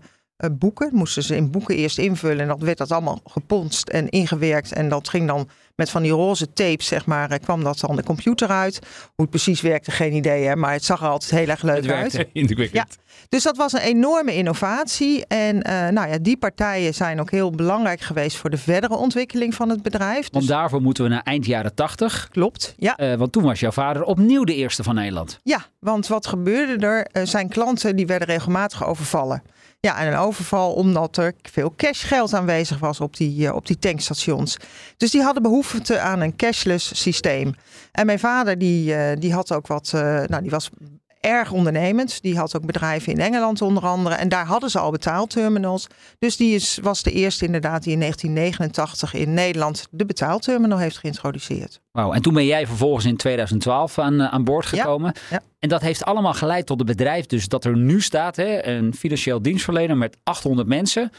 boeken. 0.52 0.90
Moesten 0.92 1.22
ze 1.22 1.36
in 1.36 1.50
boeken 1.50 1.76
eerst 1.76 1.98
invullen. 1.98 2.40
En 2.40 2.48
dat 2.48 2.60
werd 2.60 2.78
dat 2.78 2.92
allemaal 2.92 3.20
geponst 3.24 3.88
en 3.88 4.08
ingewerkt. 4.08 4.72
En 4.72 4.88
dat 4.88 5.08
ging 5.08 5.26
dan 5.26 5.48
met 5.80 5.90
van 5.90 6.02
die 6.02 6.10
roze 6.10 6.52
tape, 6.52 6.82
zeg 6.82 7.06
maar, 7.06 7.38
kwam 7.38 7.64
dat 7.64 7.80
dan 7.80 7.96
de 7.96 8.02
computer 8.02 8.48
uit. 8.48 8.78
Hoe 9.04 9.10
het 9.16 9.30
precies 9.30 9.60
werkte, 9.60 9.90
geen 9.90 10.12
idee. 10.12 10.44
Hè? 10.44 10.56
Maar 10.56 10.72
het 10.72 10.84
zag 10.84 11.00
er 11.00 11.08
altijd 11.08 11.30
heel 11.30 11.48
erg 11.48 11.62
leuk 11.62 11.90
uit. 11.90 12.26
Ja. 12.72 12.86
Dus 13.28 13.42
dat 13.42 13.56
was 13.56 13.72
een 13.72 13.80
enorme 13.80 14.34
innovatie. 14.34 15.26
En 15.26 15.56
uh, 15.56 15.88
nou 15.88 16.08
ja, 16.08 16.18
die 16.18 16.36
partijen 16.36 16.94
zijn 16.94 17.20
ook 17.20 17.30
heel 17.30 17.50
belangrijk 17.50 18.00
geweest 18.00 18.36
voor 18.36 18.50
de 18.50 18.56
verdere 18.56 18.96
ontwikkeling 18.96 19.54
van 19.54 19.68
het 19.68 19.82
bedrijf. 19.82 20.28
Want 20.30 20.46
dus... 20.46 20.46
daarvoor 20.46 20.82
moeten 20.82 21.04
we 21.04 21.10
naar 21.10 21.22
eind 21.22 21.46
jaren 21.46 21.74
tachtig. 21.74 22.28
Klopt, 22.30 22.74
ja. 22.76 23.00
Uh, 23.00 23.14
want 23.14 23.32
toen 23.32 23.42
was 23.42 23.60
jouw 23.60 23.70
vader 23.70 24.02
opnieuw 24.04 24.44
de 24.44 24.54
eerste 24.54 24.82
van 24.82 24.94
Nederland. 24.94 25.38
Ja, 25.42 25.64
want 25.78 26.06
wat 26.06 26.26
gebeurde 26.26 26.86
er? 26.86 27.08
Uh, 27.12 27.26
zijn 27.26 27.48
klanten 27.48 27.96
die 27.96 28.06
werden 28.06 28.26
regelmatig 28.28 28.86
overvallen. 28.86 29.42
Ja, 29.82 29.98
en 29.98 30.06
een 30.06 30.18
overval 30.18 30.72
omdat 30.72 31.16
er 31.16 31.34
veel 31.42 31.74
cashgeld 31.76 32.34
aanwezig 32.34 32.78
was 32.78 33.00
op 33.00 33.16
die, 33.16 33.46
eh, 33.46 33.54
op 33.54 33.66
die 33.66 33.78
tankstations. 33.78 34.56
Dus 34.96 35.10
die 35.10 35.22
hadden 35.22 35.42
behoefte 35.42 36.00
aan 36.00 36.20
een 36.20 36.36
cashless 36.36 37.00
systeem. 37.02 37.54
En 37.92 38.06
mijn 38.06 38.18
vader 38.18 38.58
die, 38.58 38.94
eh, 38.94 39.20
die 39.20 39.32
had 39.32 39.52
ook 39.52 39.66
wat, 39.66 39.90
eh, 39.94 40.00
nou 40.26 40.42
die 40.42 40.50
was 40.50 40.70
erg 41.20 41.52
ondernemend. 41.52 42.22
Die 42.22 42.38
had 42.38 42.56
ook 42.56 42.66
bedrijven 42.66 43.12
in 43.12 43.20
Engeland 43.20 43.62
onder 43.62 43.86
andere. 43.86 44.14
En 44.14 44.28
daar 44.28 44.46
hadden 44.46 44.70
ze 44.70 44.78
al 44.78 44.90
betaalterminals. 44.90 45.86
Dus 46.18 46.36
die 46.36 46.54
is, 46.54 46.78
was 46.82 47.02
de 47.02 47.12
eerste 47.12 47.44
inderdaad 47.44 47.82
die 47.82 47.92
in 47.92 48.00
1989 48.00 49.14
in 49.14 49.34
Nederland 49.34 49.86
de 49.90 50.06
betaalterminal 50.06 50.78
heeft 50.78 50.98
geïntroduceerd. 50.98 51.80
Wauw, 51.92 52.12
en 52.12 52.22
toen 52.22 52.34
ben 52.34 52.46
jij 52.46 52.66
vervolgens 52.66 53.04
in 53.04 53.16
2012 53.16 53.98
aan, 53.98 54.22
aan 54.22 54.44
boord 54.44 54.66
gekomen. 54.66 55.14
ja. 55.30 55.40
En 55.58 55.68
dat 55.68 55.80
heeft 55.80 56.04
allemaal 56.04 56.34
geleid 56.34 56.66
tot 56.66 56.78
het 56.78 56.88
bedrijf 56.88 57.26
dus 57.26 57.48
dat 57.48 57.64
er 57.64 57.76
nu 57.76 58.00
staat. 58.00 58.36
Hè, 58.36 58.64
een 58.66 58.94
financieel 58.94 59.42
dienstverlener 59.42 59.96
met 59.96 60.16
800 60.22 60.68
mensen. 60.68 61.10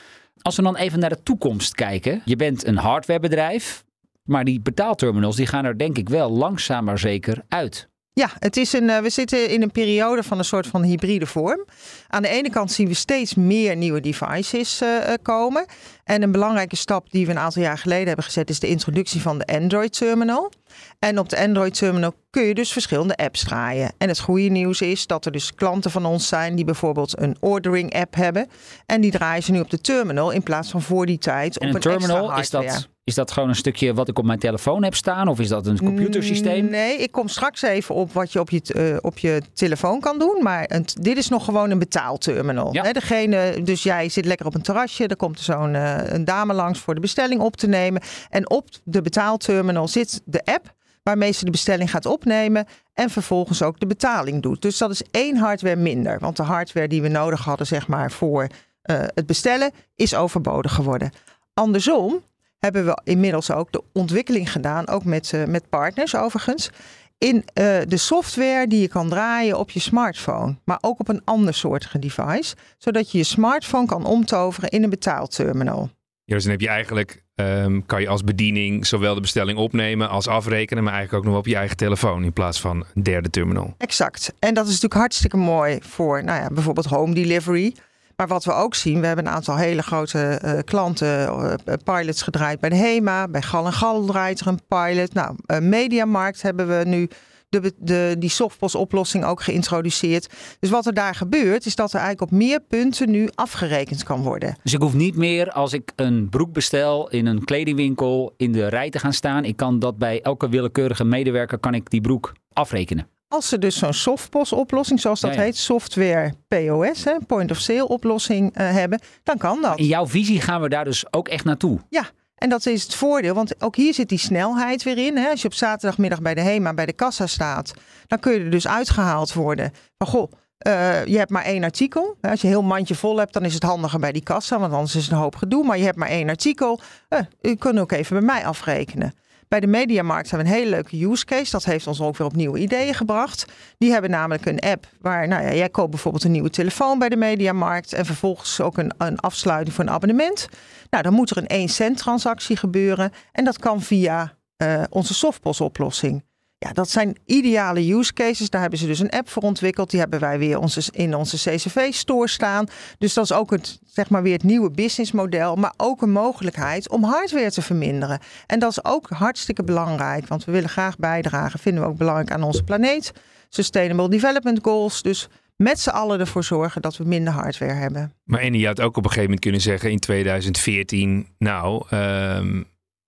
Als 0.42 0.56
we 0.56 0.62
dan 0.62 0.76
even 0.76 1.00
naar 1.00 1.10
de 1.10 1.24
toekomst 1.24 1.76
kijken. 1.76 2.22
Je 2.26 2.36
bent 2.36 2.66
een 2.66 2.78
hardwarebedrijf. 2.78 3.84
Maar 4.24 4.44
die 4.44 4.62
betaalterminals 4.62 5.36
die 5.36 5.46
gaan 5.46 5.66
er 5.66 5.78
denk 5.78 5.98
ik 5.98 6.10
wel 6.10 6.32
langzaam 6.32 6.84
maar 6.84 7.00
zeker 7.00 7.44
uit. 7.48 7.90
Ja, 8.22 8.30
het 8.40 8.58
is 8.58 8.74
een, 8.74 8.90
eh, 8.90 9.02
we 9.02 9.10
zitten 9.10 9.50
in 9.50 9.62
een 9.62 9.72
periode 9.72 10.24
van 10.24 10.38
een 10.38 10.46
soort 10.46 10.68
van 10.68 10.84
hybride 10.84 11.26
vorm. 11.26 11.66
Aan 12.08 12.22
de 12.22 12.28
ene 12.28 12.50
kant 12.50 12.72
zien 12.72 12.88
we 12.88 12.94
steeds 12.94 13.36
meer 13.36 13.76
nieuwe 13.76 14.00
devices 14.00 14.82
eh, 14.82 15.14
eh, 15.14 15.14
komen. 15.22 15.66
En 16.04 16.22
een 16.22 16.32
belangrijke 16.32 16.76
stap 16.76 17.12
die 17.12 17.26
we 17.26 17.32
een 17.32 17.40
aantal 17.40 17.62
jaar 17.62 17.78
geleden 17.78 18.08
hebben 18.08 18.26
gezet 18.26 18.50
is 18.50 18.60
de 18.60 18.68
introductie 18.68 19.22
van 19.22 19.38
de 19.38 19.46
Android 19.46 19.94
Terminal. 19.94 20.52
En 21.00 21.20
op 21.20 21.30
de 21.30 21.40
Android 21.40 21.74
Terminal 21.74 22.14
kun 22.30 22.44
je 22.44 22.54
dus 22.54 22.72
verschillende 22.72 23.16
apps 23.16 23.44
draaien. 23.44 23.94
En 23.98 24.08
het 24.08 24.20
goede 24.20 24.50
nieuws 24.50 24.82
is 24.82 25.08
dat 25.08 25.26
er 25.26 25.32
dus 25.32 25.56
klanten 25.56 25.92
van 25.92 26.06
ons 26.06 26.28
zijn 26.28 26.56
die 26.56 26.66
bijvoorbeeld 26.66 27.20
een 27.20 27.38
ordering 27.40 27.94
app 27.94 28.16
hebben. 28.16 28.48
En 28.86 29.02
die 29.02 29.12
draaien 29.12 29.44
ze 29.44 29.52
nu 29.52 29.60
op 29.60 29.70
de 29.70 29.82
terminal 29.82 30.32
in 30.32 30.44
plaats 30.44 30.70
van 30.70 30.82
voor 30.82 31.06
die 31.06 31.18
tijd 31.18 31.58
En 31.58 31.70
op 31.70 31.76
een 31.76 31.92
een 31.92 31.92
extra 31.92 32.08
terminal, 32.08 32.40
is 32.40 32.50
dat, 32.50 32.90
is 33.04 33.16
dat 33.16 33.32
gewoon 33.32 33.50
een 33.50 33.56
stukje 33.56 33.94
wat 33.94 34.08
ik 34.08 34.20
op 34.20 34.26
mijn 34.26 34.40
telefoon 34.40 34.84
heb 34.84 34.96
staan? 34.96 35.28
Of 35.28 35.40
is 35.40 35.48
dat 35.48 35.68
een 35.68 35.78
computersysteem? 35.78 36.70
Nee, 36.70 36.98
ik 36.98 37.12
kom 37.12 37.28
straks 37.28 37.62
even 37.62 37.96
op 37.96 38.14
wat 38.14 38.32
je 38.32 38.40
op 38.40 38.50
je, 38.50 38.62
eh, 38.74 38.98
op 39.02 39.18
je 39.18 39.42
telefoon 39.54 40.00
kan 40.00 40.20
doen. 40.20 40.44
Maar 40.44 40.66
een, 40.68 40.86
dit 41.00 41.18
is 41.18 41.30
nog 41.30 41.46
gewoon 41.46 41.70
een 41.70 41.80
betaalterminal. 41.80 42.74
Ja. 42.74 42.94
Degene, 42.94 43.62
dus 43.64 43.84
jij 43.84 44.10
zit 44.10 44.26
lekker 44.26 44.46
op 44.46 44.56
een 44.56 44.62
terrasje. 44.62 45.08
Er 45.08 45.16
komt 45.16 45.40
zo'n 45.40 45.76
eh, 45.76 46.14
een 46.14 46.26
dame 46.26 46.54
langs 46.54 46.80
voor 46.80 46.96
de 46.96 47.02
bestelling 47.02 47.42
op 47.42 47.56
te 47.56 47.68
nemen. 47.68 48.02
En 48.30 48.50
op 48.50 48.68
de 48.84 49.02
betaalterminal 49.02 49.88
zit 49.88 50.22
de 50.26 50.42
app 50.46 50.74
waarmee 51.04 51.32
ze 51.32 51.46
de 51.46 51.52
bestelling 51.52 51.90
gaat 51.92 52.06
opnemen. 52.06 52.66
En 52.94 53.10
vervolgens 53.10 53.62
ook 53.62 53.80
de 53.80 53.88
betaling 53.88 54.42
doet. 54.42 54.62
Dus 54.62 54.78
dat 54.78 54.92
is 54.92 55.04
één 55.12 55.38
hardware 55.38 55.76
minder. 55.76 56.20
Want 56.20 56.38
de 56.38 56.44
hardware 56.44 56.88
die 56.88 57.02
we 57.02 57.08
nodig 57.08 57.44
hadden 57.44 57.68
zeg 57.68 57.88
maar, 57.88 58.12
voor 58.12 58.48
eh, 58.82 59.00
het 59.14 59.26
bestellen 59.26 59.72
is 59.96 60.16
overbodig 60.16 60.74
geworden. 60.74 61.12
Andersom 61.54 62.22
hebben 62.62 62.86
we 62.86 63.02
inmiddels 63.04 63.52
ook 63.52 63.72
de 63.72 63.84
ontwikkeling 63.94 64.52
gedaan, 64.52 64.88
ook 64.88 65.04
met, 65.04 65.34
eh, 65.34 65.46
met 65.46 65.70
partners 65.70 66.16
overigens, 66.16 66.70
in 67.18 67.44
eh, 67.54 67.80
de 67.88 67.98
software 67.98 68.68
die 68.68 68.82
je 68.82 68.88
kan 68.88 69.10
draaien 69.10 69.60
op 69.60 69.70
je 69.70 69.80
smartphone, 69.80 70.56
maar 70.66 70.78
ook 70.82 71.00
op 71.00 71.08
een 71.08 71.22
ander 71.24 71.54
soortige 71.54 72.00
device, 72.00 72.56
zodat 72.78 73.12
je 73.12 73.18
je 73.18 73.24
smartphone 73.24 73.86
kan 73.86 74.06
omtoveren 74.06 74.70
in 74.70 74.84
een 74.84 74.90
betaalterminal. 74.90 75.90
Ja, 76.24 76.36
dus 76.36 76.44
dan 76.44 76.52
heb 76.52 76.62
je 76.62 76.68
eigenlijk, 76.68 77.24
ehm, 77.36 77.82
kan 77.86 78.02
je 78.02 78.08
als 78.08 78.24
bediening 78.24 78.88
zowel 78.88 79.14
de 79.14 79.22
bestelling 79.22 79.58
opnemen 79.58 80.10
als 80.10 80.28
afrekenen, 80.28 80.84
maar 80.84 80.94
eigenlijk 80.94 81.26
ook 81.26 81.32
nog 81.32 81.40
op 81.40 81.48
je 81.48 81.56
eigen 81.56 81.78
telefoon 81.78 82.24
in 82.24 82.34
plaats 82.34 82.62
van 82.62 82.86
een 82.94 83.04
derde 83.04 83.30
terminal. 83.30 83.74
Exact. 83.78 84.34
En 84.40 84.54
dat 84.54 84.64
is 84.64 84.72
natuurlijk 84.72 85.00
hartstikke 85.00 85.38
mooi 85.38 85.78
voor 85.82 86.24
nou 86.24 86.42
ja, 86.42 86.48
bijvoorbeeld 86.48 86.86
home 86.86 87.14
delivery. 87.14 87.74
Maar 88.22 88.30
wat 88.30 88.46
we 88.46 88.52
ook 88.52 88.76
zien, 88.76 89.00
we 89.00 89.08
hebben 89.08 89.26
een 89.26 89.32
aantal 89.32 89.58
hele 89.58 89.82
grote 89.82 90.20
eh, 90.20 90.60
klanten, 90.64 91.28
eh, 91.66 91.74
pilots 91.84 92.22
gedraaid 92.22 92.60
bij 92.60 92.70
de 92.70 92.76
HEMA. 92.76 93.28
Bij 93.28 93.42
Gal 93.42 93.66
en 93.66 93.74
Gal 93.74 94.06
draait 94.06 94.40
er 94.40 94.48
een 94.48 94.60
pilot. 94.68 95.14
Nou, 95.14 95.36
eh, 95.46 95.60
Mediamarkt 95.60 96.42
hebben 96.42 96.68
we 96.68 96.84
nu 96.86 97.10
de, 97.50 97.74
de, 97.78 98.16
die 98.20 98.30
softpos 98.30 98.76
oplossing 98.76 99.26
ook 99.26 99.42
geïntroduceerd. 99.42 100.34
Dus 100.60 100.70
wat 100.70 100.86
er 100.86 100.94
daar 100.94 101.16
gebeurt, 101.16 101.66
is 101.66 101.76
dat 101.76 101.94
er 101.94 102.00
eigenlijk 102.00 102.32
op 102.32 102.38
meer 102.38 102.60
punten 102.60 103.12
nu 103.12 103.30
afgerekend 103.36 104.04
kan 104.04 104.22
worden. 104.22 104.56
Dus 104.64 104.74
ik 104.74 104.82
hoef 104.82 104.94
niet 104.94 105.16
meer 105.16 105.52
als 105.52 105.74
ik 105.74 105.92
een 105.96 106.30
broek 106.30 106.54
bestel 106.54 107.10
in 107.10 107.26
een 107.26 107.44
kledingwinkel 107.44 108.34
in 108.38 108.52
de 108.52 108.68
rij 108.68 108.90
te 108.90 109.00
gaan 109.00 109.14
staan. 109.14 109.46
Ik 109.46 109.56
kan 109.56 109.80
dat 109.80 109.98
bij 109.98 110.22
elke 110.22 110.50
willekeurige 110.50 111.04
medewerker 111.04 111.58
kan 111.58 111.74
ik 111.74 111.90
die 111.90 112.02
broek 112.02 112.34
afrekenen. 112.54 113.08
Als 113.32 113.50
ze 113.50 113.58
dus 113.58 113.78
zo'n 113.78 113.94
softpos 113.94 114.54
oplossing, 114.54 115.00
zoals 115.00 115.20
dat 115.20 115.34
Ja, 115.34 115.40
ja. 115.40 115.44
heet, 115.44 115.58
software 115.58 116.34
POS, 116.48 117.04
hè, 117.04 117.14
point 117.28 117.52
of 117.52 117.58
sale 117.58 117.88
oplossing 117.88 118.56
eh, 118.56 118.72
hebben, 118.72 119.02
dan 119.24 119.38
kan 119.38 119.62
dat. 119.62 119.80
In 119.80 119.86
jouw 119.86 120.08
visie 120.08 120.42
gaan 120.42 120.62
we 120.62 120.70
daar 120.70 120.84
dus 120.84 121.14
ook 121.14 121.28
echt 121.28 121.44
naartoe. 121.44 121.80
Ja, 121.90 122.10
en 122.36 122.50
dat 122.50 122.66
is 122.66 122.84
het 122.84 122.96
voordeel, 122.96 123.34
want 123.34 123.64
ook 123.64 123.76
hier 123.76 123.94
zit 123.94 124.10
die 124.10 124.18
snelheid 124.18 124.84
weer 124.84 124.98
in. 124.98 125.18
Hè. 125.18 125.30
Als 125.30 125.42
je 125.42 125.48
op 125.48 125.54
zaterdagmiddag 125.54 126.22
bij 126.22 126.34
de 126.34 126.42
HEMA 126.42 126.74
bij 126.74 126.86
de 126.86 126.94
kassa 126.94 127.28
staat, 127.28 127.74
dan 128.08 128.20
kun 128.20 128.34
je 128.34 128.40
er 128.40 128.52
dus 128.52 128.68
uitgehaald 128.68 129.34
worden. 129.34 129.74
Van 129.98 130.08
goh, 130.08 130.32
eh, 130.58 131.06
je 131.06 131.18
hebt 131.18 131.32
maar 131.32 131.44
één 131.44 131.64
artikel. 131.64 132.18
Als 132.22 132.42
je 132.42 132.48
heel 132.48 132.62
mandje 132.64 132.96
vol 132.96 133.18
hebt, 133.18 133.34
dan 133.34 133.46
is 133.46 133.54
het 133.54 133.64
handiger 133.64 134.00
bij 134.00 134.12
die 134.12 134.24
kassa, 134.24 134.60
want 134.60 134.74
anders 134.74 134.96
is 134.96 135.04
het 135.04 135.12
een 135.12 135.18
hoop 135.18 135.36
gedoe. 135.36 135.66
Maar 135.66 135.78
je 135.78 135.84
hebt 135.84 135.98
maar 135.98 136.10
één 136.10 136.30
artikel. 136.30 136.80
Eh, 137.10 137.20
u 137.42 137.56
kunt 137.56 137.80
ook 137.80 137.92
even 137.92 138.18
bij 138.18 138.26
mij 138.26 138.46
afrekenen. 138.46 139.14
Bij 139.52 139.60
de 139.60 139.68
Mediamarkt 139.68 140.30
hebben 140.30 140.48
we 140.48 140.54
een 140.54 140.60
hele 140.60 140.76
leuke 140.76 141.06
use 141.06 141.26
case. 141.26 141.52
Dat 141.52 141.64
heeft 141.64 141.88
ons 141.88 142.02
ook 142.02 142.18
weer 142.18 142.28
op 142.28 142.36
nieuwe 142.36 142.60
ideeën 142.60 142.94
gebracht. 142.94 143.46
Die 143.78 143.92
hebben 143.92 144.10
namelijk 144.10 144.46
een 144.46 144.60
app 144.60 144.88
waar, 145.02 145.28
nou 145.28 145.44
ja, 145.44 145.54
jij 145.54 145.70
koopt 145.70 145.90
bijvoorbeeld 145.90 146.24
een 146.24 146.32
nieuwe 146.32 146.50
telefoon 146.50 147.00
bij 147.00 147.10
de 147.10 147.16
Mediamarkt. 147.16 147.94
En 147.94 148.06
vervolgens 148.06 148.62
ook 148.62 148.78
een, 148.78 148.94
een 148.98 149.20
afsluiting 149.20 149.76
voor 149.76 149.84
een 149.84 149.90
abonnement. 149.90 150.48
Nou, 150.90 151.04
dan 151.04 151.14
moet 151.14 151.30
er 151.30 151.38
een 151.38 151.48
1 151.48 151.70
cent 151.70 151.98
transactie 151.98 152.56
gebeuren. 152.56 153.12
En 153.32 153.44
dat 153.44 153.60
kan 153.60 153.82
via 153.82 154.34
eh, 154.58 154.84
onze 154.90 155.14
softpos 155.14 155.62
oplossing. 155.62 156.24
Ja, 156.64 156.74
dat 156.74 156.90
zijn 156.90 157.18
ideale 157.26 157.94
use 157.94 158.14
cases. 158.14 158.50
Daar 158.50 158.62
hebben 158.62 158.80
ze 158.80 158.86
dus 158.86 159.00
een 159.00 159.10
app 159.10 159.30
voor 159.30 159.44
ontwikkeld. 159.44 159.90
Die 159.90 160.00
hebben 160.00 160.20
wij 160.20 160.40
weer 160.40 160.58
onze, 160.58 160.82
in 160.92 161.16
onze 161.16 161.38
CCV-store 161.38 162.28
staan. 162.28 162.68
Dus 162.98 163.14
dat 163.14 163.24
is 163.24 163.34
ook 163.34 163.52
het, 163.52 163.80
zeg 163.86 164.10
maar 164.10 164.24
weer 164.24 164.34
het 164.34 164.44
nieuwe 164.44 164.72
businessmodel. 164.72 165.56
Maar 165.56 165.74
ook 165.78 166.02
een 166.02 166.12
mogelijkheid 166.12 166.90
om 166.90 167.04
hardware 167.04 167.52
te 167.52 167.62
verminderen. 167.62 168.20
En 168.46 168.60
dat 168.60 168.72
is 168.72 168.86
ook 168.86 169.10
hartstikke 169.10 169.64
belangrijk. 169.64 170.28
Want 170.28 170.46
we 170.46 170.52
willen 170.52 170.70
graag 170.70 170.98
bijdragen, 170.98 171.60
vinden 171.60 171.84
we 171.84 171.90
ook 171.90 171.98
belangrijk 171.98 172.32
aan 172.32 172.44
onze 172.44 172.64
planeet. 172.64 173.12
Sustainable 173.50 174.10
Development 174.10 174.60
Goals. 174.62 175.02
Dus 175.02 175.30
met 175.56 175.80
z'n 175.80 175.90
allen 175.90 176.20
ervoor 176.20 176.44
zorgen 176.44 176.82
dat 176.82 176.98
we 176.98 177.04
minder 177.04 177.34
hardware 177.34 177.74
hebben. 177.74 178.14
Maar 178.24 178.40
en 178.40 178.54
je 178.54 178.68
had 178.68 178.82
ook 178.82 178.98
op 178.98 179.04
een 179.04 179.10
gegeven 179.10 179.24
moment 179.24 179.40
kunnen 179.40 179.62
zeggen 179.62 179.92
in 179.92 180.00
2014, 180.00 181.28
nou, 181.38 181.86
ehm, 181.90 182.62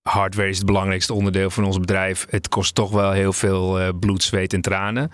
hardware 0.08 0.48
is 0.48 0.56
het 0.56 0.66
belangrijkste 0.66 1.14
onderdeel 1.14 1.50
van 1.50 1.64
ons 1.64 1.78
bedrijf. 1.78 2.26
Het 2.30 2.48
kost 2.48 2.74
toch 2.74 2.90
wel 2.90 3.10
heel 3.12 3.32
veel 3.32 3.80
eh, 3.80 3.88
bloed, 4.00 4.22
zweet 4.22 4.52
en 4.52 4.60
tranen. 4.60 5.10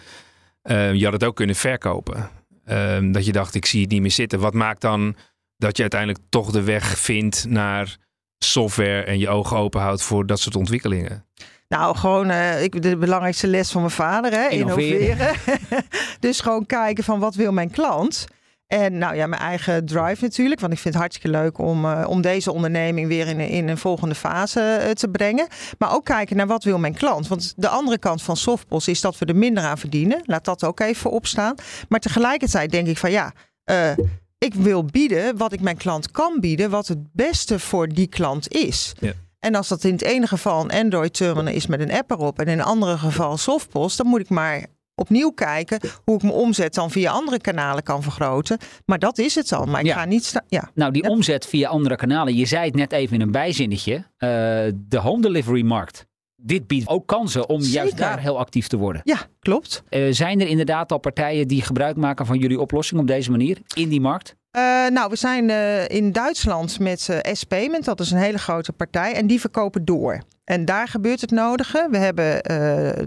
Ehm, 0.63 0.95
je 0.95 1.05
had 1.05 1.13
het 1.13 1.25
ook 1.25 1.37
kunnen 1.37 1.57
verkopen. 1.57 2.31
Ehm, 2.65 3.13
dat 3.13 3.27
je 3.27 3.33
dacht, 3.33 3.55
ik 3.55 3.67
zie 3.67 3.81
het 3.81 3.91
niet 3.91 4.01
meer 4.01 4.11
zitten. 4.11 4.41
Wat 4.41 4.55
maakt 4.55 4.81
dan 4.81 5.17
dat 5.57 5.77
je 5.77 5.83
uiteindelijk 5.83 6.21
toch 6.29 6.51
de 6.51 6.63
weg 6.63 6.99
vindt 6.99 7.47
naar 7.49 7.97
software 8.39 9.03
en 9.03 9.19
je 9.19 9.29
ogen 9.29 9.57
open 9.57 9.81
houdt 9.81 10.03
voor 10.03 10.27
dat 10.27 10.41
soort 10.41 10.57
ontwikkelingen? 10.57 11.25
Nou, 11.69 11.97
gewoon 11.97 12.31
eh, 12.31 12.63
ik, 12.63 12.83
de 12.83 12.97
belangrijkste 12.97 13.47
les 13.47 13.71
van 13.71 13.81
mijn 13.81 13.93
vader, 13.93 14.33
hè, 14.33 14.49
Innoveren. 14.49 15.01
innoveren. 15.01 15.35
dus 16.21 16.41
gewoon 16.41 16.67
kijken 16.67 17.05
van 17.05 17.21
wat 17.21 17.35
wil 17.35 17.53
mijn 17.53 17.71
klant. 17.71 18.27
En 18.71 18.99
nou 18.99 19.15
ja, 19.17 19.27
mijn 19.27 19.43
eigen 19.43 19.85
drive 19.87 20.25
natuurlijk. 20.25 20.61
Want 20.61 20.73
ik 20.73 20.79
vind 20.79 20.95
het 20.95 21.03
hartstikke 21.03 21.39
leuk 21.39 21.59
om, 21.59 21.85
eh, 21.85 22.05
om 22.09 22.21
deze 22.21 22.53
onderneming 22.53 23.09
weer 23.09 23.27
in, 23.27 23.41
een- 23.41 23.49
in 23.49 23.69
een 23.69 23.79
volgende 23.79 24.15
fase 24.15 24.61
eh, 24.61 24.91
te 24.91 25.09
brengen. 25.09 25.47
Maar 25.79 25.95
ook 25.95 26.05
kijken 26.05 26.37
naar 26.37 26.47
wat 26.47 26.65
wil 26.65 26.79
mijn 26.79 26.95
klant. 26.95 27.29
Want 27.29 27.53
de 27.57 27.69
andere 27.69 27.99
kant 27.99 28.23
van 28.23 28.37
Softpos 28.37 28.89
is 28.89 29.01
dat 29.01 29.19
we 29.19 29.27
er 29.27 29.37
minder 29.37 29.63
aan 29.65 29.79
verdienen. 29.79 30.21
Laat 30.25 30.45
dat 30.45 30.65
ook 30.65 30.81
even 30.81 30.97
voorop 31.03 31.27
staan. 31.27 31.55
Maar 31.89 32.01
tegelijkertijd 32.01 32.71
denk 32.71 32.87
ik 32.87 32.99
van 32.99 33.11
ja, 33.11 33.33
eh, 33.65 33.91
ik 34.39 34.55
wil 34.55 34.85
bieden 34.85 35.37
wat 35.37 35.53
ik 35.53 35.61
mijn 35.61 35.77
klant 35.77 36.11
kan 36.11 36.41
bieden. 36.41 36.71
Wat 36.71 36.87
het 36.89 37.13
beste 37.13 37.59
voor 37.59 37.89
die 37.89 38.07
klant 38.07 38.49
is. 38.53 38.93
Ja. 39.01 39.13
En 39.39 39.55
als 39.55 39.69
dat 39.69 39.85
in 39.85 39.93
het 39.93 40.03
ene 40.03 40.27
geval 40.27 40.65
een 40.65 40.71
Android 40.85 41.15
terminal 41.15 41.53
is 41.55 41.67
met 41.67 41.81
een 41.81 41.93
app 41.93 42.11
erop 42.11 42.39
en 42.39 42.47
in 42.47 42.59
een 42.59 42.65
andere 42.65 42.99
geval 42.99 43.37
Softpost, 43.37 43.97
dan 43.97 44.07
moet 44.07 44.21
ik 44.21 44.29
maar 44.29 44.67
opnieuw 45.01 45.31
kijken 45.31 45.81
hoe 46.05 46.15
ik 46.17 46.23
mijn 46.23 46.35
omzet 46.35 46.75
dan 46.75 46.91
via 46.91 47.11
andere 47.11 47.39
kanalen 47.41 47.83
kan 47.83 48.03
vergroten. 48.03 48.59
Maar 48.87 48.99
dat 48.99 49.19
is 49.19 49.35
het 49.35 49.53
al. 49.53 49.65
Maar 49.67 49.81
ik 49.81 49.87
Ja. 49.87 49.95
ga 49.95 50.05
niet 50.05 50.25
staan. 50.25 50.45
Ja. 50.49 50.71
Nou, 50.75 50.93
die 50.93 51.09
omzet 51.09 51.47
via 51.47 51.69
andere 51.69 51.97
kanalen. 51.97 52.35
Je 52.37 52.47
zei 52.47 52.65
het 52.67 52.75
net 52.75 52.93
even 52.93 53.15
in 53.15 53.21
een 53.21 53.31
bijzinnetje. 53.31 53.95
eh, 53.95 54.29
de 54.75 54.99
home 54.99 55.23
delivery 55.23 55.63
markt. 55.63 56.07
Dit 56.43 56.67
biedt 56.67 56.89
ook 56.89 57.07
kansen 57.07 57.49
om 57.49 57.61
juist 57.63 57.97
daar 57.97 58.21
heel 58.21 58.39
actief 58.39 58.67
te 58.67 58.77
worden. 58.77 59.01
ja, 59.05 59.17
klopt. 59.41 59.83
Eh, 59.89 60.03
zijn 60.11 60.41
er 60.41 60.47
inderdaad 60.47 60.93
al 60.93 60.99
partijen 60.99 61.49
die 61.49 61.63
gebruik 61.63 61.97
maken 61.97 62.27
van 62.27 62.39
jullie 62.39 62.61
oplossing 62.61 63.01
op 63.01 63.07
deze 63.07 63.31
manier 63.31 63.59
in 63.75 63.89
die 63.89 64.01
markt? 64.01 64.35
Eh, 64.51 64.63
nou, 64.89 65.11
we 65.11 65.17
zijn 65.17 65.51
in 65.91 66.13
Duitsland 66.13 66.79
met 66.79 67.09
eh, 67.09 67.33
S-Payment. 67.35 67.85
Dat 67.85 68.01
is 68.01 68.11
een 68.11 68.19
hele 68.19 68.39
grote 68.39 68.73
partij. 68.73 69.13
En 69.15 69.27
die 69.27 69.41
verkopen 69.41 69.85
door. 69.85 70.23
En 70.45 70.65
daar 70.65 70.89
gebeurt 70.89 71.21
het 71.21 71.31
nodige. 71.31 71.89
We 71.91 71.99
hebben 71.99 72.43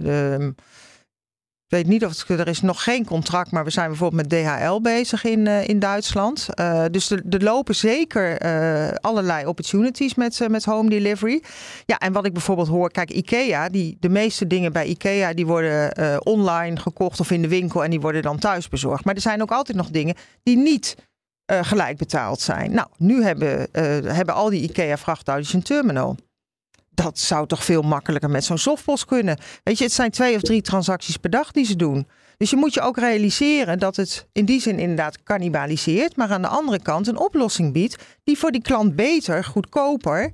de 0.03 0.53
weet 1.73 1.87
niet 1.87 2.05
of 2.05 2.29
er 2.29 2.47
is 2.47 2.61
nog 2.61 2.83
geen 2.83 3.05
contract, 3.05 3.51
maar 3.51 3.63
we 3.63 3.69
zijn 3.69 3.87
bijvoorbeeld 3.87 4.29
met 4.29 4.43
DHL 4.43 4.81
bezig 4.81 5.23
in, 5.23 5.45
uh, 5.45 5.67
in 5.67 5.79
Duitsland. 5.79 6.47
Uh, 6.55 6.85
dus 6.91 7.09
er, 7.09 7.21
lopen 7.43 7.75
zeker 7.75 8.45
uh, 8.45 8.95
allerlei 9.01 9.45
opportunities 9.45 10.15
met, 10.15 10.47
met 10.49 10.65
home 10.65 10.89
delivery. 10.89 11.43
Ja, 11.85 11.97
en 11.97 12.13
wat 12.13 12.25
ik 12.25 12.33
bijvoorbeeld 12.33 12.67
hoor, 12.67 12.91
kijk, 12.91 13.11
IKEA, 13.11 13.69
die, 13.69 13.97
de 13.99 14.09
meeste 14.09 14.47
dingen 14.47 14.71
bij 14.71 14.85
IKEA 14.85 15.33
die 15.33 15.45
worden 15.45 16.25
online 16.25 16.77
gekocht 16.77 17.19
of 17.19 17.31
in 17.31 17.41
de 17.41 17.47
winkel 17.47 17.83
en 17.83 17.89
die 17.89 18.01
worden 18.01 18.21
dan 18.21 18.39
thuis 18.39 18.69
bezorgd. 18.69 19.05
Maar 19.05 19.15
er 19.15 19.21
zijn 19.21 19.41
ook 19.41 19.51
altijd 19.51 19.77
nog 19.77 19.89
dingen 19.89 20.15
die 20.43 20.57
niet 20.57 20.95
gelijk 21.47 21.97
betaald 21.97 22.39
zijn. 22.39 22.71
Nou, 22.71 22.87
nu 22.97 23.23
hebben, 23.23 23.67
hebben 24.15 24.35
al 24.35 24.49
die 24.49 24.61
IKEA 24.61 24.97
vrachtauto's 24.97 25.53
een 25.53 25.63
terminal 25.63 26.15
dat 26.93 27.19
zou 27.19 27.47
toch 27.47 27.63
veel 27.63 27.81
makkelijker 27.81 28.29
met 28.29 28.43
zo'n 28.43 28.57
softpost 28.57 29.05
kunnen. 29.05 29.37
Weet 29.63 29.77
je, 29.77 29.83
het 29.83 29.93
zijn 29.93 30.11
twee 30.11 30.35
of 30.35 30.41
drie 30.41 30.61
transacties 30.61 31.17
per 31.17 31.29
dag 31.29 31.51
die 31.51 31.65
ze 31.65 31.75
doen. 31.75 32.07
Dus 32.37 32.49
je 32.49 32.55
moet 32.55 32.73
je 32.73 32.81
ook 32.81 32.97
realiseren 32.97 33.79
dat 33.79 33.95
het 33.95 34.27
in 34.31 34.45
die 34.45 34.61
zin 34.61 34.79
inderdaad 34.79 35.23
cannibaliseert, 35.23 36.15
maar 36.15 36.29
aan 36.29 36.41
de 36.41 36.47
andere 36.47 36.81
kant 36.81 37.07
een 37.07 37.17
oplossing 37.17 37.73
biedt 37.73 38.03
die 38.23 38.37
voor 38.37 38.51
die 38.51 38.61
klant 38.61 38.95
beter, 38.95 39.43
goedkoper 39.43 40.31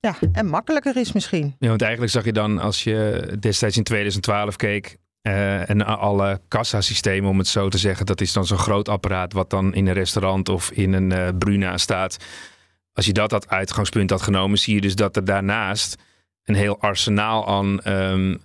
ja, 0.00 0.16
en 0.32 0.46
makkelijker 0.46 0.96
is 0.96 1.12
misschien. 1.12 1.54
Ja, 1.58 1.68
want 1.68 1.82
eigenlijk 1.82 2.12
zag 2.12 2.24
je 2.24 2.32
dan 2.32 2.58
als 2.58 2.84
je 2.84 3.36
destijds 3.40 3.76
in 3.76 3.82
2012 3.82 4.56
keek, 4.56 4.96
uh, 5.22 5.70
en 5.70 5.86
alle 5.86 6.40
kassasystemen, 6.48 7.30
om 7.30 7.38
het 7.38 7.46
zo 7.46 7.68
te 7.68 7.78
zeggen, 7.78 8.06
dat 8.06 8.20
is 8.20 8.32
dan 8.32 8.46
zo'n 8.46 8.58
groot 8.58 8.88
apparaat 8.88 9.32
wat 9.32 9.50
dan 9.50 9.74
in 9.74 9.86
een 9.86 9.94
restaurant 9.94 10.48
of 10.48 10.70
in 10.70 10.92
een 10.92 11.10
uh, 11.10 11.28
Bruna 11.38 11.78
staat 11.78 12.16
als 12.98 13.06
je 13.06 13.12
dat 13.12 13.32
als 13.32 13.48
uitgangspunt 13.48 14.10
had 14.10 14.22
genomen, 14.22 14.58
zie 14.58 14.74
je 14.74 14.80
dus 14.80 14.94
dat 14.94 15.16
er 15.16 15.24
daarnaast 15.24 15.96
een 16.44 16.54
heel 16.54 16.80
arsenaal 16.80 17.46
aan 17.46 17.92
um, 17.92 18.40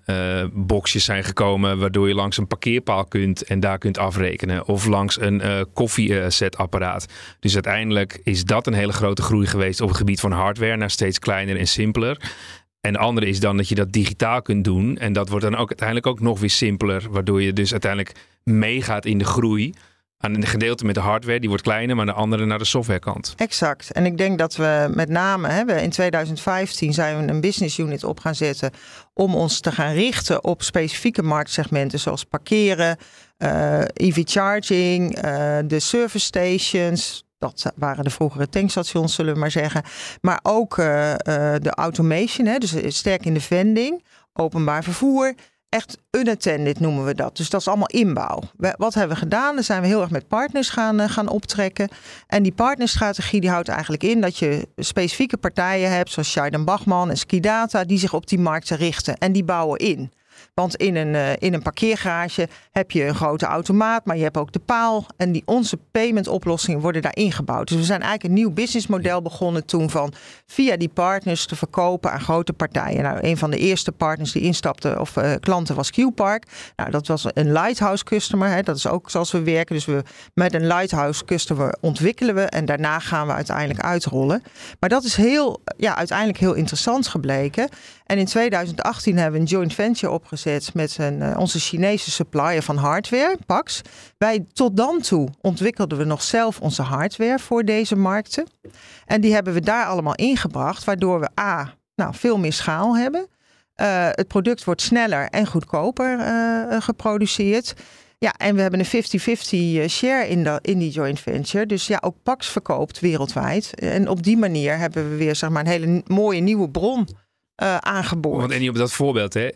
boxjes 0.54 1.06
zijn 1.06 1.24
gekomen, 1.24 1.80
waardoor 1.80 2.08
je 2.08 2.14
langs 2.14 2.38
een 2.38 2.48
parkeerpaal 2.48 3.06
kunt 3.06 3.44
en 3.44 3.60
daar 3.60 3.78
kunt 3.78 3.98
afrekenen. 3.98 4.68
Of 4.68 4.86
langs 4.86 5.22
een 5.22 5.42
uh, 5.46 5.62
koffiezetapparaat. 5.74 7.06
Dus 7.40 7.54
uiteindelijk 7.54 8.20
is 8.24 8.44
dat 8.44 8.68
een 8.68 8.74
hele 8.74 8.94
grote 8.94 9.22
groei 9.22 9.48
geweest 9.48 9.82
op 9.82 9.88
het 9.88 9.98
gebied 9.98 10.20
van 10.20 10.32
hardware 10.32 10.76
naar 10.76 10.90
steeds 10.90 11.20
kleiner 11.20 11.58
en 11.58 11.68
simpeler. 11.68 12.32
En 12.82 12.94
de 12.94 13.00
andere 13.00 13.28
is 13.28 13.40
dan 13.40 13.58
dat 13.58 13.70
je 13.70 13.76
dat 13.76 13.92
digitaal 13.92 14.42
kunt 14.42 14.64
doen. 14.64 14.98
En 14.98 15.14
dat 15.14 15.30
wordt 15.30 15.46
dan 15.46 15.56
ook 15.56 15.68
uiteindelijk 15.68 16.08
ook 16.08 16.20
nog 16.20 16.40
weer 16.40 16.50
simpeler, 16.50 17.04
waardoor 17.10 17.42
je 17.42 17.54
dus 17.54 17.72
uiteindelijk 17.72 18.16
meegaat 18.44 19.06
in 19.06 19.18
de 19.18 19.26
groei 19.26 19.74
aan 20.24 20.36
een 20.36 20.46
gedeelte 20.46 20.86
met 20.86 20.96
de 20.96 21.02
hardware, 21.02 21.40
die 21.40 21.50
wordt 21.50 21.64
kleiner, 21.64 21.96
maar 21.96 22.06
de 22.06 22.14
andere 22.14 22.46
naar 22.46 22.58
de 22.58 22.66
softwarekant. 22.66 23.34
Exact. 23.38 23.92
En 23.92 24.06
ik 24.06 24.18
denk 24.18 24.38
dat 24.38 24.56
we 24.56 24.92
met 24.94 25.10
name, 25.10 25.48
hè, 25.48 25.80
in 25.82 25.90
2015 25.90 26.94
zijn 26.94 27.26
we 27.26 27.32
een 27.32 27.42
business 27.42 27.78
unit 27.78 28.04
op 28.04 28.20
gaan 28.20 28.36
zetten 28.36 28.72
om 29.14 29.36
ons 29.36 29.60
te 29.60 29.72
gaan 29.72 29.94
richten 29.94 30.44
op 30.44 30.64
specifieke 30.64 31.24
marktsegmenten 31.24 32.00
zoals 32.00 32.24
parkeren, 32.24 32.98
uh, 33.38 33.82
eh, 33.82 33.88
EV 33.94 34.22
charging, 34.26 35.26
uh, 35.26 35.58
de 35.66 35.80
service 35.80 36.26
stations. 36.26 37.26
Dat 37.38 37.72
waren 37.76 38.04
de 38.04 38.10
vroegere 38.10 38.50
tankstations, 38.50 39.16
zullen 39.16 39.34
we 39.34 39.40
maar 39.40 39.52
zeggen. 39.52 39.84
Maar 40.22 40.40
ook 40.44 40.78
uh, 40.78 40.86
de 41.62 41.72
automation, 41.76 42.48
hè, 42.48 42.58
dus 42.58 42.76
sterk 42.88 43.26
in 43.26 43.34
de 43.34 43.42
vending, 43.42 44.04
openbaar 44.34 44.84
vervoer 44.84 45.34
echt 45.74 45.98
unattended 46.12 46.80
noemen 46.80 47.06
we 47.06 47.16
dat. 47.16 47.38
Dus 47.38 47.50
dat 47.50 47.62
is 47.62 47.68
allemaal 47.68 47.88
inbouw. 47.88 48.40
wat 48.78 48.94
hebben 48.94 49.16
we 49.16 49.22
gedaan? 49.22 49.56
Dan 49.56 49.64
zijn 49.64 49.82
we 49.82 49.88
heel 49.88 50.02
erg 50.02 50.10
met 50.10 50.28
partners 50.28 50.70
gaan, 50.70 51.02
uh, 51.02 51.10
gaan 51.10 51.30
optrekken. 51.30 51.90
En 52.28 52.44
die 52.44 52.54
partnerstrategie 52.54 53.42
die 53.42 53.50
houdt 53.50 53.68
eigenlijk 53.68 54.04
in 54.04 54.22
dat 54.22 54.38
je 54.38 54.68
specifieke 54.76 55.38
partijen 55.38 55.92
hebt, 55.92 56.12
zoals 56.12 56.32
Scheiden 56.32 56.66
Bachman 56.66 57.10
en 57.10 57.18
Skidata, 57.18 57.84
die 57.84 57.98
zich 57.98 58.14
op 58.14 58.28
die 58.28 58.40
markten 58.40 58.78
richten 58.78 59.18
en 59.18 59.32
die 59.32 59.44
bouwen 59.44 59.80
in. 59.80 60.12
Want 60.54 60.76
in 60.76 60.96
een, 60.96 61.14
uh, 61.14 61.32
in 61.38 61.54
een 61.54 61.62
parkeergarage 61.62 62.48
heb 62.72 62.92
je 62.92 63.06
een 63.06 63.16
grote 63.16 63.46
automaat, 63.46 64.06
maar 64.06 64.18
je 64.18 64.24
hebt 64.24 64.38
ook 64.38 64.52
de 64.52 64.60
paal. 64.60 65.06
En 65.18 65.32
die, 65.32 65.42
onze 65.46 65.78
payment 65.92 66.28
oplossingen 66.28 66.80
worden 66.80 67.02
daar 67.02 67.16
ingebouwd. 67.16 67.68
Dus 67.68 67.78
we 67.78 67.84
zijn 67.84 68.02
eigenlijk 68.02 68.30
een 68.30 68.40
nieuw 68.40 68.52
businessmodel 68.52 69.22
begonnen 69.22 69.66
toen 69.66 69.90
van 69.90 70.14
via 70.46 70.78
die 70.78 70.90
partners 70.90 71.46
te 71.46 71.56
verkopen 71.56 72.12
aan 72.12 72.22
grote 72.22 72.54
partijen. 72.54 73.04
Nou, 73.04 73.18
een 73.22 73.38
van 73.38 73.52
de 73.52 73.58
eerste 73.58 73.92
partners 73.92 74.32
die 74.32 74.42
instapte 74.42 75.00
of 75.00 75.16
uh, 75.16 75.34
klanten 75.40 75.76
was 75.76 75.92
Q-Park. 75.92 76.46
Nou, 76.76 76.92
dat 76.92 77.08
was 77.08 77.26
een 77.34 77.52
Lighthouse 77.52 78.04
customer. 78.04 78.50
Hè. 78.50 78.62
Dat 78.62 78.76
is 78.76 78.88
ook 78.88 79.10
zoals 79.10 79.32
we 79.32 79.44
werken. 79.44 79.76
Dus 79.76 79.86
we 79.86 80.04
met 80.34 80.54
een 80.54 80.68
Lighthouse 80.68 81.26
customer 81.26 81.76
ontwikkelen 81.82 82.36
we 82.36 82.42
en 82.42 82.66
daarna 82.66 83.00
gaan 83.00 83.28
we 83.28 83.34
uiteindelijk 83.34 83.80
uitrollen. 83.80 84.44
Maar 84.80 84.90
dat 84.90 85.04
is 85.04 85.16
heel, 85.16 85.62
ja, 85.78 85.96
uiteindelijk 85.96 86.40
heel 86.40 86.54
interessant 86.54 87.08
gebleken. 87.08 87.70
En 88.14 88.20
in 88.20 88.26
2018 88.26 89.18
hebben 89.18 89.34
we 89.34 89.40
een 89.40 89.52
joint 89.52 89.74
venture 89.74 90.12
opgezet 90.12 90.74
met 90.74 90.98
een, 91.00 91.20
uh, 91.20 91.38
onze 91.38 91.60
Chinese 91.60 92.12
supplier 92.12 92.62
van 92.62 92.78
hardware, 92.78 93.38
Pax. 93.46 93.82
Wij 94.18 94.46
tot 94.54 94.78
dan 94.78 95.02
toe 95.02 95.30
ontwikkelden 95.42 95.98
we 95.98 96.04
nog 96.04 96.22
zelf 96.22 96.60
onze 96.60 96.82
hardware 96.82 97.40
voor 97.40 97.64
deze 97.64 97.96
markten. 97.96 98.48
En 99.06 99.22
die 99.22 99.34
hebben 99.34 99.54
we 99.54 99.62
daar 99.62 99.86
allemaal 99.86 100.16
ingebracht, 100.16 100.84
waardoor 100.84 101.20
we 101.20 101.30
A, 101.40 101.74
nou, 101.96 102.14
veel 102.16 102.38
meer 102.38 102.54
schaal 102.54 102.98
hebben. 102.98 103.28
Uh, 103.82 104.08
het 104.12 104.28
product 104.28 104.64
wordt 104.64 104.82
sneller 104.82 105.30
en 105.30 105.48
goedkoper 105.48 106.20
uh, 106.20 106.82
geproduceerd. 106.82 107.74
Ja, 108.18 108.34
en 108.38 108.56
we 108.56 108.62
hebben 108.62 108.80
een 108.80 109.86
50-50 109.88 109.92
share 109.92 110.28
in, 110.28 110.44
de, 110.44 110.60
in 110.62 110.78
die 110.78 110.92
joint 110.92 111.20
venture. 111.20 111.66
Dus 111.66 111.88
ja, 111.88 111.98
ook 112.02 112.16
Pax 112.24 112.48
verkoopt 112.48 113.00
wereldwijd. 113.00 113.74
En 113.80 114.08
op 114.08 114.24
die 114.24 114.38
manier 114.38 114.78
hebben 114.78 115.10
we 115.10 115.16
weer 115.16 115.36
zeg 115.36 115.50
maar, 115.50 115.66
een 115.66 115.72
hele 115.72 116.02
mooie 116.08 116.42
nieuwe 116.42 116.70
bron 116.70 117.08
aangeboord. 117.56 118.40
Want 118.40 118.52
en 118.52 118.70
op 118.70 118.76
dat 118.76 118.92
voorbeeld, 118.92 119.34
hè, 119.34 119.50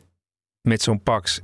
met 0.61 0.81
zo'n 0.81 1.03
Pax. 1.03 1.41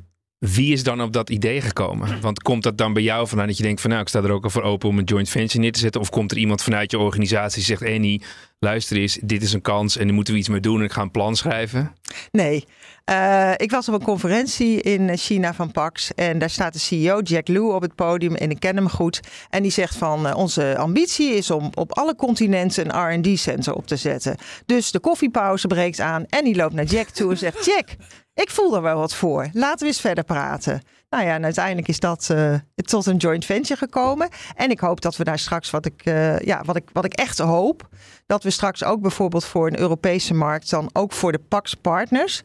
Wie 0.51 0.73
is 0.73 0.83
dan 0.83 1.01
op 1.01 1.13
dat 1.13 1.29
idee 1.29 1.61
gekomen? 1.61 2.21
Want 2.21 2.41
komt 2.41 2.63
dat 2.63 2.77
dan 2.77 2.93
bij 2.93 3.03
jou 3.03 3.27
vandaan 3.27 3.47
dat 3.47 3.57
je 3.57 3.63
denkt 3.63 3.81
van 3.81 3.89
nou, 3.89 4.01
ik 4.01 4.07
sta 4.07 4.21
er 4.21 4.31
ook 4.31 4.43
al 4.43 4.49
voor 4.49 4.61
open 4.61 4.89
om 4.89 4.97
een 4.97 5.03
joint 5.03 5.29
venture 5.29 5.59
neer 5.59 5.71
te 5.71 5.79
zetten? 5.79 6.01
Of 6.01 6.09
komt 6.09 6.31
er 6.31 6.37
iemand 6.37 6.61
vanuit 6.61 6.91
je 6.91 6.97
organisatie 6.97 7.55
die 7.55 7.77
zegt, 7.77 7.93
Annie, 7.93 8.21
luister 8.59 8.97
eens, 8.97 9.19
dit 9.21 9.41
is 9.41 9.53
een 9.53 9.61
kans 9.61 9.97
en 9.97 10.05
daar 10.05 10.15
moeten 10.15 10.33
we 10.33 10.39
iets 10.39 10.49
mee 10.49 10.59
doen 10.59 10.77
en 10.79 10.83
ik 10.83 10.91
ga 10.91 11.01
een 11.01 11.11
plan 11.11 11.35
schrijven? 11.35 11.95
Nee, 12.31 12.65
uh, 13.09 13.51
ik 13.55 13.71
was 13.71 13.87
op 13.87 13.93
een 13.93 14.03
conferentie 14.03 14.81
in 14.81 15.17
China 15.17 15.53
van 15.53 15.71
Pax 15.71 16.13
en 16.13 16.39
daar 16.39 16.49
staat 16.49 16.73
de 16.73 16.79
CEO 16.79 17.21
Jack 17.21 17.47
Liu 17.47 17.59
op 17.59 17.81
het 17.81 17.95
podium 17.95 18.35
en 18.35 18.49
ik 18.49 18.59
ken 18.59 18.75
hem 18.75 18.89
goed. 18.89 19.19
En 19.49 19.61
die 19.61 19.71
zegt 19.71 19.95
van 19.95 20.27
uh, 20.27 20.37
onze 20.37 20.77
ambitie 20.77 21.35
is 21.35 21.51
om 21.51 21.69
op 21.73 21.97
alle 21.97 22.15
continenten 22.15 22.95
een 22.95 23.21
R&D 23.21 23.39
center 23.39 23.73
op 23.73 23.87
te 23.87 23.95
zetten. 23.95 24.37
Dus 24.65 24.91
de 24.91 24.99
koffiepauze 24.99 25.67
breekt 25.67 25.99
aan 25.99 26.25
en 26.29 26.43
die 26.43 26.55
loopt 26.55 26.73
naar 26.73 26.85
Jack 26.85 27.07
toe 27.07 27.31
en 27.31 27.37
zegt 27.37 27.65
Jack, 27.65 27.87
ik 28.33 28.49
voel 28.49 28.75
er 28.75 28.81
wel 28.81 28.97
wat 28.97 29.15
voor. 29.15 29.49
Laten 29.53 29.79
we 29.79 29.85
eens 29.85 30.01
verder 30.01 30.23
praten. 30.23 30.81
Nou 31.09 31.25
ja, 31.25 31.33
en 31.33 31.43
uiteindelijk 31.43 31.87
is 31.87 31.99
dat 31.99 32.29
uh, 32.31 32.55
tot 32.75 33.05
een 33.05 33.17
joint 33.17 33.45
venture 33.45 33.77
gekomen. 33.77 34.29
En 34.55 34.69
ik 34.69 34.79
hoop 34.79 35.01
dat 35.01 35.17
we 35.17 35.23
daar 35.23 35.39
straks, 35.39 35.69
wat 35.69 35.85
ik, 35.85 36.05
uh, 36.05 36.39
ja, 36.39 36.61
wat 36.65 36.75
ik, 36.75 36.83
wat 36.93 37.05
ik 37.05 37.13
echt 37.13 37.39
hoop, 37.39 37.89
dat 38.25 38.43
we 38.43 38.49
straks 38.49 38.83
ook 38.83 39.01
bijvoorbeeld 39.01 39.45
voor 39.45 39.67
een 39.67 39.79
Europese 39.79 40.33
markt, 40.33 40.69
dan 40.69 40.89
ook 40.93 41.11
voor 41.11 41.31
de 41.31 41.39
Pax 41.47 41.73
partners, 41.73 42.41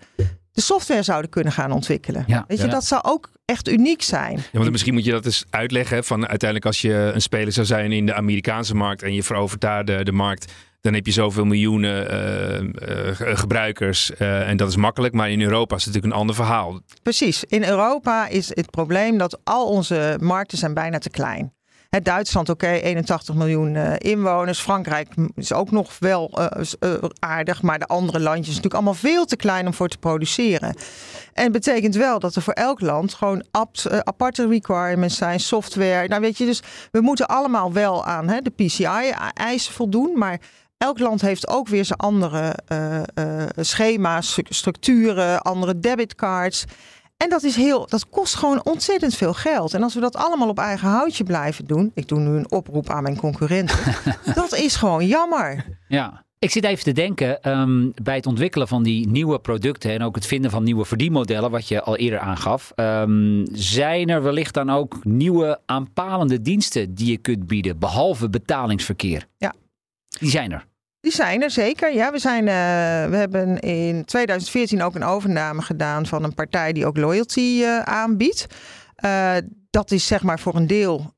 de 0.52 0.60
software 0.60 1.02
zouden 1.02 1.30
kunnen 1.30 1.52
gaan 1.52 1.72
ontwikkelen. 1.72 2.24
Ja, 2.26 2.44
Weet 2.48 2.58
je, 2.58 2.64
ja. 2.64 2.70
dat 2.70 2.84
zou 2.84 3.02
ook 3.04 3.30
echt 3.44 3.68
uniek 3.68 4.02
zijn. 4.02 4.36
Ja, 4.36 4.58
want 4.58 4.70
misschien 4.70 4.94
moet 4.94 5.04
je 5.04 5.10
dat 5.10 5.24
eens 5.24 5.44
uitleggen. 5.50 6.04
Van 6.04 6.28
uiteindelijk 6.28 6.66
als 6.66 6.80
je 6.80 7.10
een 7.14 7.22
speler 7.22 7.52
zou 7.52 7.66
zijn 7.66 7.92
in 7.92 8.06
de 8.06 8.14
Amerikaanse 8.14 8.74
markt 8.74 9.02
en 9.02 9.14
je 9.14 9.22
verovert 9.22 9.60
daar 9.60 9.84
de, 9.84 10.04
de 10.04 10.12
markt 10.12 10.52
dan 10.80 10.94
heb 10.94 11.06
je 11.06 11.12
zoveel 11.12 11.44
miljoenen 11.44 12.12
uh, 12.12 12.60
uh, 12.60 13.36
gebruikers 13.38 14.10
uh, 14.18 14.48
en 14.48 14.56
dat 14.56 14.68
is 14.68 14.76
makkelijk. 14.76 15.14
Maar 15.14 15.30
in 15.30 15.42
Europa 15.42 15.76
is 15.76 15.84
het 15.84 15.94
natuurlijk 15.94 16.14
een 16.14 16.20
ander 16.20 16.36
verhaal. 16.36 16.80
Precies. 17.02 17.44
In 17.44 17.64
Europa 17.64 18.28
is 18.28 18.48
het 18.48 18.70
probleem 18.70 19.18
dat 19.18 19.40
al 19.44 19.66
onze 19.66 20.18
markten 20.20 20.58
zijn 20.58 20.74
bijna 20.74 20.98
te 20.98 21.10
klein. 21.10 21.52
Het 21.88 22.04
Duitsland, 22.04 22.48
oké, 22.48 22.66
okay, 22.66 22.80
81 22.80 23.34
miljoen 23.34 23.76
inwoners. 23.98 24.60
Frankrijk 24.60 25.08
is 25.34 25.52
ook 25.52 25.70
nog 25.70 25.98
wel 25.98 26.50
aardig, 27.18 27.62
maar 27.62 27.78
de 27.78 27.86
andere 27.86 28.20
landjes 28.20 28.54
zijn 28.54 28.56
natuurlijk 28.56 28.74
allemaal 28.74 28.94
veel 28.94 29.24
te 29.24 29.36
klein 29.36 29.66
om 29.66 29.74
voor 29.74 29.88
te 29.88 29.98
produceren. 29.98 30.74
En 31.32 31.42
het 31.42 31.52
betekent 31.52 31.94
wel 31.94 32.18
dat 32.18 32.34
er 32.34 32.42
voor 32.42 32.52
elk 32.52 32.80
land 32.80 33.14
gewoon 33.14 33.44
aparte 34.02 34.48
requirements 34.48 35.16
zijn, 35.16 35.40
software. 35.40 36.08
Nou 36.08 36.20
weet 36.20 36.38
je, 36.38 36.44
dus 36.44 36.62
we 36.90 37.00
moeten 37.00 37.26
allemaal 37.26 37.72
wel 37.72 38.04
aan 38.04 38.28
hè, 38.28 38.40
de 38.40 38.50
PCI-eisen 38.50 39.72
voldoen, 39.72 40.18
maar 40.18 40.40
elk 40.78 40.98
land 40.98 41.20
heeft 41.20 41.48
ook 41.48 41.68
weer 41.68 41.84
zijn 41.84 41.98
andere 41.98 42.58
uh, 42.72 43.00
uh, 43.14 43.44
schema's, 43.56 44.38
structuren, 44.48 45.42
andere 45.42 45.78
debitcards. 45.78 46.64
En 47.16 47.28
dat, 47.28 47.42
is 47.42 47.56
heel, 47.56 47.86
dat 47.86 48.08
kost 48.08 48.34
gewoon 48.34 48.64
ontzettend 48.64 49.14
veel 49.14 49.34
geld. 49.34 49.74
En 49.74 49.82
als 49.82 49.94
we 49.94 50.00
dat 50.00 50.16
allemaal 50.16 50.48
op 50.48 50.58
eigen 50.58 50.88
houtje 50.88 51.24
blijven 51.24 51.64
doen. 51.64 51.90
Ik 51.94 52.08
doe 52.08 52.20
nu 52.20 52.36
een 52.36 52.50
oproep 52.50 52.90
aan 52.90 53.02
mijn 53.02 53.16
concurrenten. 53.16 53.78
dat 54.34 54.54
is 54.54 54.76
gewoon 54.76 55.06
jammer. 55.06 55.64
Ja. 55.88 56.26
Ik 56.38 56.50
zit 56.50 56.64
even 56.64 56.84
te 56.84 56.92
denken 56.92 57.50
um, 57.50 57.92
bij 58.02 58.16
het 58.16 58.26
ontwikkelen 58.26 58.68
van 58.68 58.82
die 58.82 59.08
nieuwe 59.08 59.38
producten 59.38 59.90
en 59.90 60.02
ook 60.02 60.14
het 60.14 60.26
vinden 60.26 60.50
van 60.50 60.62
nieuwe 60.62 60.84
verdienmodellen, 60.84 61.50
wat 61.50 61.68
je 61.68 61.82
al 61.82 61.96
eerder 61.96 62.18
aangaf. 62.18 62.72
Um, 62.76 63.44
zijn 63.52 64.08
er 64.08 64.22
wellicht 64.22 64.54
dan 64.54 64.70
ook 64.70 65.04
nieuwe 65.04 65.60
aanpalende 65.66 66.42
diensten 66.42 66.94
die 66.94 67.10
je 67.10 67.16
kunt 67.16 67.46
bieden, 67.46 67.78
behalve 67.78 68.30
betalingsverkeer? 68.30 69.26
Ja. 69.36 69.54
Die 70.18 70.30
zijn 70.30 70.52
er. 70.52 70.66
Die 71.00 71.12
zijn 71.12 71.42
er 71.42 71.50
zeker. 71.50 71.94
Ja, 71.94 72.12
we, 72.12 72.18
zijn, 72.18 72.44
we 73.10 73.16
hebben 73.16 73.58
in 73.58 74.04
2014 74.04 74.82
ook 74.82 74.94
een 74.94 75.04
overname 75.04 75.62
gedaan 75.62 76.06
van 76.06 76.24
een 76.24 76.34
partij 76.34 76.72
die 76.72 76.86
ook 76.86 76.96
loyalty 76.96 77.64
aanbiedt 77.84 78.46
dat 79.70 79.90
is 79.90 80.06
zeg 80.06 80.22
maar 80.22 80.40
voor 80.40 80.54
een 80.54 80.66
deel 80.66 81.14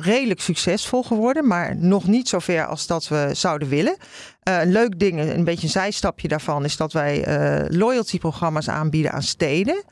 redelijk 0.00 0.40
succesvol 0.40 1.02
geworden, 1.02 1.46
maar 1.46 1.76
nog 1.76 2.06
niet 2.06 2.28
zover 2.28 2.66
als 2.66 2.86
dat 2.86 3.08
we 3.08 3.30
zouden 3.32 3.68
willen. 3.68 3.96
Een 4.42 4.72
leuk 4.72 4.98
ding, 4.98 5.20
een 5.20 5.44
beetje 5.44 5.66
een 5.66 5.72
zijstapje 5.72 6.28
daarvan, 6.28 6.64
is 6.64 6.76
dat 6.76 6.92
wij 6.92 7.24
loyalty-programma's 7.68 8.68
aanbieden 8.68 9.12
aan 9.12 9.22
steden, 9.22 9.84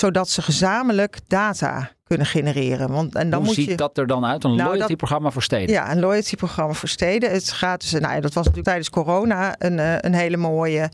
zodat 0.00 0.28
ze 0.28 0.42
gezamenlijk 0.42 1.18
data 1.26 1.90
kunnen 2.04 2.26
genereren. 2.26 2.90
Want, 2.90 3.14
en 3.14 3.30
dan 3.30 3.38
Hoe 3.38 3.46
moet 3.46 3.54
ziet 3.54 3.68
je... 3.68 3.76
dat 3.76 3.98
er 3.98 4.06
dan 4.06 4.24
uit? 4.24 4.44
Een 4.44 4.56
Nou, 4.56 4.70
loyalty-programma 4.70 5.30
voor 5.30 5.42
steden? 5.42 5.74
Ja, 5.74 5.90
een 5.92 6.00
loyalty-programma 6.00 6.72
voor 6.72 6.88
steden. 6.88 7.30
Het 7.30 7.50
gaat 7.50 7.80
dus, 7.80 7.90
nou 7.92 8.14
ja, 8.14 8.20
dat 8.20 8.32
was 8.34 8.34
natuurlijk 8.34 8.64
tijdens 8.64 8.90
corona 8.90 9.54
een, 9.58 10.06
een 10.06 10.14
hele 10.14 10.36
mooie. 10.36 10.90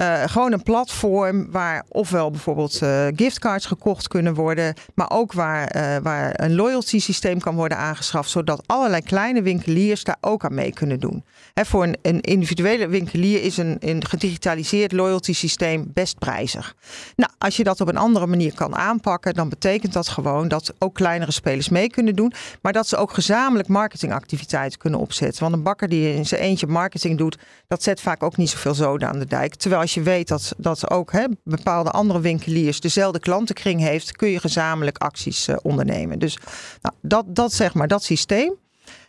Uh, 0.00 0.22
gewoon 0.26 0.52
een 0.52 0.62
platform 0.62 1.50
waar 1.50 1.84
ofwel 1.88 2.30
bijvoorbeeld 2.30 2.82
uh, 2.82 3.06
giftcards 3.16 3.66
gekocht 3.66 4.08
kunnen 4.08 4.34
worden, 4.34 4.74
maar 4.94 5.10
ook 5.10 5.32
waar, 5.32 5.76
uh, 5.76 5.96
waar 6.02 6.32
een 6.36 6.54
loyalty 6.54 6.98
systeem 6.98 7.40
kan 7.40 7.54
worden 7.54 7.78
aangeschaft, 7.78 8.30
zodat 8.30 8.62
allerlei 8.66 9.02
kleine 9.02 9.42
winkeliers 9.42 10.04
daar 10.04 10.16
ook 10.20 10.44
aan 10.44 10.54
mee 10.54 10.72
kunnen 10.72 11.00
doen. 11.00 11.24
Hè, 11.54 11.64
voor 11.64 11.82
een, 11.82 11.96
een, 12.02 12.20
individuele 12.20 12.88
winkelier 12.88 13.42
is 13.42 13.56
een, 13.56 13.76
een 13.80 14.06
gedigitaliseerd 14.06 14.92
loyalty 14.92 15.32
systeem 15.32 15.90
best 15.94 16.18
prijzig. 16.18 16.74
Nou, 17.16 17.32
als 17.38 17.56
je 17.56 17.64
dat 17.64 17.80
op 17.80 17.88
een 17.88 17.96
andere 17.96 18.26
manier 18.26 18.54
kan 18.54 18.76
aanpakken, 18.76 19.34
dan 19.34 19.48
betekent 19.48 19.92
dat 19.92 20.08
gewoon 20.08 20.48
dat 20.48 20.74
ook 20.78 20.94
kleinere 20.94 21.32
spelers 21.32 21.68
mee 21.68 21.90
kunnen 21.90 22.16
doen, 22.16 22.32
maar 22.62 22.72
dat 22.72 22.88
ze 22.88 22.96
ook 22.96 23.12
gezamenlijk 23.12 23.68
marketingactiviteiten 23.68 24.78
kunnen 24.78 25.00
opzetten. 25.00 25.42
Want 25.42 25.54
een 25.54 25.62
bakker 25.62 25.88
die 25.88 26.14
in 26.14 26.26
zijn 26.26 26.40
eentje 26.40 26.66
marketing 26.66 27.18
doet, 27.18 27.38
dat 27.68 27.82
zet 27.82 28.00
vaak 28.00 28.22
ook 28.22 28.36
niet 28.36 28.50
zoveel 28.50 28.74
zoden 28.74 29.08
aan 29.08 29.18
de 29.18 29.26
dijk. 29.26 29.54
Terwijl 29.54 29.80
als 29.80 29.89
je 29.94 30.02
weet 30.02 30.28
dat, 30.28 30.54
dat 30.56 30.90
ook 30.90 31.12
hè, 31.12 31.24
bepaalde 31.44 31.90
andere 31.90 32.20
winkeliers 32.20 32.80
dezelfde 32.80 33.18
klantenkring 33.18 33.80
heeft, 33.80 34.16
kun 34.16 34.28
je 34.28 34.40
gezamenlijk 34.40 34.98
acties 34.98 35.48
uh, 35.48 35.56
ondernemen. 35.62 36.18
Dus 36.18 36.38
nou, 36.82 36.94
dat, 37.02 37.24
dat 37.28 37.52
zeg 37.52 37.74
maar, 37.74 37.88
dat 37.88 38.02
systeem. 38.02 38.54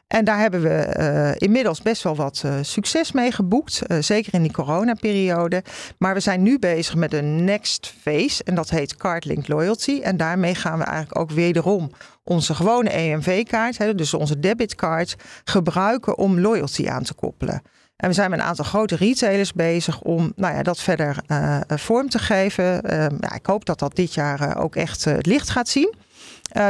En 0.07 0.25
daar 0.25 0.39
hebben 0.39 0.61
we 0.61 0.95
uh, 0.99 1.47
inmiddels 1.47 1.81
best 1.81 2.03
wel 2.03 2.15
wat 2.15 2.41
uh, 2.45 2.53
succes 2.61 3.11
mee 3.11 3.31
geboekt. 3.31 3.81
Zeker 3.99 4.33
in 4.33 4.41
die 4.41 4.51
coronaperiode. 4.51 5.63
Maar 5.97 6.13
we 6.13 6.19
zijn 6.19 6.43
nu 6.43 6.59
bezig 6.59 6.95
met 6.95 7.13
een 7.13 7.43
next 7.43 7.93
phase. 8.01 8.43
En 8.43 8.55
dat 8.55 8.69
heet 8.69 8.97
Cardlink 8.97 9.47
Loyalty. 9.47 9.99
En 10.03 10.17
daarmee 10.17 10.55
gaan 10.55 10.77
we 10.77 10.83
eigenlijk 10.83 11.19
ook 11.19 11.31
wederom 11.31 11.91
onze 12.23 12.55
gewone 12.55 12.89
EMV-kaart, 12.89 13.97
dus 13.97 14.13
onze 14.13 14.39
debitcard, 14.39 15.15
gebruiken 15.43 16.17
om 16.17 16.39
loyalty 16.39 16.89
aan 16.89 17.03
te 17.03 17.13
koppelen. 17.13 17.61
En 18.01 18.07
we 18.07 18.13
zijn 18.13 18.29
met 18.29 18.39
een 18.39 18.45
aantal 18.45 18.65
grote 18.65 18.95
retailers 18.95 19.53
bezig 19.53 20.01
om 20.01 20.33
nou 20.35 20.55
ja, 20.55 20.63
dat 20.63 20.79
verder 20.79 21.17
uh, 21.27 21.59
vorm 21.67 22.09
te 22.09 22.19
geven. 22.19 22.91
Uh, 22.93 23.05
ja, 23.19 23.33
ik 23.33 23.45
hoop 23.45 23.65
dat 23.65 23.79
dat 23.79 23.95
dit 23.95 24.13
jaar 24.13 24.41
uh, 24.41 24.63
ook 24.63 24.75
echt 24.75 25.03
het 25.05 25.25
licht 25.25 25.49
gaat 25.49 25.69
zien. 25.69 25.93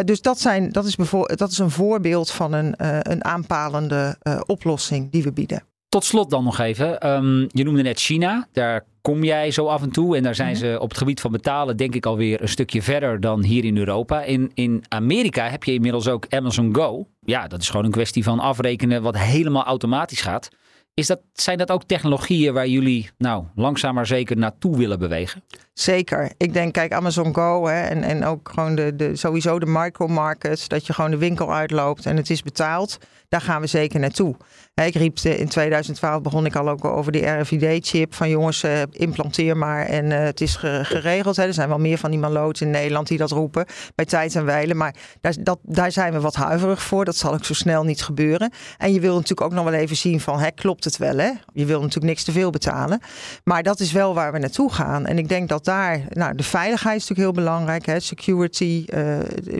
dus 0.05 0.21
dat, 0.21 0.39
zijn, 0.39 0.69
dat, 0.69 0.85
is 0.85 0.95
dat 1.35 1.51
is 1.51 1.57
een 1.57 1.71
voorbeeld 1.71 2.31
van 2.31 2.53
een, 2.53 2.73
een 3.11 3.23
aanpalende 3.25 4.17
oplossing 4.45 5.11
die 5.11 5.23
we 5.23 5.31
bieden. 5.31 5.63
Tot 5.89 6.05
slot 6.05 6.29
dan 6.29 6.43
nog 6.43 6.59
even. 6.59 7.09
Um, 7.09 7.47
je 7.51 7.63
noemde 7.63 7.81
net 7.81 7.99
China. 7.99 8.47
Daar 8.51 8.85
kom 9.01 9.23
jij 9.23 9.51
zo 9.51 9.65
af 9.65 9.81
en 9.81 9.91
toe. 9.91 10.17
En 10.17 10.23
daar 10.23 10.35
zijn 10.35 10.55
ze 10.55 10.77
op 10.79 10.89
het 10.89 10.97
gebied 10.97 11.21
van 11.21 11.31
betalen, 11.31 11.77
denk 11.77 11.95
ik, 11.95 12.05
alweer 12.05 12.41
een 12.41 12.49
stukje 12.49 12.81
verder 12.81 13.19
dan 13.19 13.43
hier 13.43 13.65
in 13.65 13.77
Europa. 13.77 14.23
In, 14.23 14.51
in 14.53 14.83
Amerika 14.87 15.49
heb 15.49 15.63
je 15.63 15.73
inmiddels 15.73 16.07
ook 16.07 16.25
Amazon 16.29 16.75
Go. 16.75 17.07
Ja, 17.19 17.47
dat 17.47 17.61
is 17.61 17.69
gewoon 17.69 17.85
een 17.85 17.91
kwestie 17.91 18.23
van 18.23 18.39
afrekenen 18.39 19.01
wat 19.01 19.17
helemaal 19.17 19.63
automatisch 19.63 20.21
gaat. 20.21 20.49
Is 20.93 21.07
dat, 21.07 21.19
zijn 21.33 21.57
dat 21.57 21.71
ook 21.71 21.83
technologieën 21.83 22.53
waar 22.53 22.67
jullie 22.67 23.09
nou 23.17 23.45
langzaam 23.55 23.93
maar 23.93 24.05
zeker 24.05 24.37
naartoe 24.37 24.77
willen 24.77 24.99
bewegen? 24.99 25.43
Zeker. 25.73 26.31
Ik 26.37 26.53
denk, 26.53 26.73
kijk, 26.73 26.93
Amazon 26.93 27.35
Go 27.35 27.67
hè, 27.67 27.81
en, 27.81 28.03
en 28.03 28.25
ook 28.25 28.49
gewoon 28.53 28.75
de, 28.75 28.95
de, 28.95 29.15
sowieso 29.15 29.59
de 29.59 29.65
micromarkets, 29.65 30.67
dat 30.67 30.87
je 30.87 30.93
gewoon 30.93 31.11
de 31.11 31.17
winkel 31.17 31.53
uitloopt 31.53 32.05
en 32.05 32.17
het 32.17 32.29
is 32.29 32.43
betaald. 32.43 32.97
Daar 33.29 33.41
gaan 33.41 33.61
we 33.61 33.67
zeker 33.67 33.99
naartoe. 33.99 34.35
Ik 34.85 34.95
riep 34.95 35.19
in 35.19 35.47
2012 35.47 36.21
begon 36.21 36.45
ik 36.45 36.55
al 36.55 36.69
ook 36.69 36.85
over 36.85 37.11
die 37.11 37.25
RFID-chip. 37.25 38.13
Van 38.13 38.29
jongens, 38.29 38.63
uh, 38.63 38.71
implanteer 38.91 39.57
maar 39.57 39.85
en 39.85 40.05
uh, 40.05 40.19
het 40.19 40.41
is 40.41 40.55
geregeld. 40.81 41.35
Hè. 41.35 41.43
Er 41.43 41.53
zijn 41.53 41.69
wel 41.69 41.79
meer 41.79 41.97
van 41.97 42.11
die 42.11 42.19
maloten 42.19 42.65
in 42.65 42.71
Nederland 42.71 43.07
die 43.07 43.17
dat 43.17 43.31
roepen. 43.31 43.65
Bij 43.95 44.05
tijd 44.05 44.35
en 44.35 44.45
wijlen. 44.45 44.77
Maar 44.77 44.95
daar, 45.21 45.33
dat, 45.39 45.59
daar 45.63 45.91
zijn 45.91 46.13
we 46.13 46.19
wat 46.19 46.35
huiverig 46.35 46.83
voor. 46.83 47.05
Dat 47.05 47.15
zal 47.15 47.33
ook 47.33 47.45
zo 47.45 47.53
snel 47.53 47.83
niet 47.83 48.03
gebeuren. 48.03 48.51
En 48.77 48.93
je 48.93 48.99
wil 48.99 49.13
natuurlijk 49.13 49.41
ook 49.41 49.51
nog 49.51 49.63
wel 49.63 49.73
even 49.73 49.95
zien 49.95 50.19
van, 50.19 50.39
hè, 50.39 50.51
klopt 50.51 50.83
het 50.83 50.97
wel? 50.97 51.17
Hè? 51.17 51.31
Je 51.53 51.65
wil 51.65 51.79
natuurlijk 51.79 52.07
niks 52.07 52.23
te 52.23 52.31
veel 52.31 52.49
betalen. 52.49 52.99
Maar 53.43 53.63
dat 53.63 53.79
is 53.79 53.91
wel 53.91 54.13
waar 54.13 54.31
we 54.31 54.39
naartoe 54.39 54.73
gaan. 54.73 55.05
En 55.05 55.17
ik 55.17 55.29
denk 55.29 55.49
dat 55.49 55.65
daar, 55.65 56.01
nou, 56.09 56.35
de 56.35 56.43
veiligheid 56.43 57.01
is 57.01 57.07
natuurlijk 57.07 57.35
heel 57.35 57.45
belangrijk. 57.45 57.85
Hè? 57.85 57.99
Security. 57.99 58.85
Uh, 58.87 59.17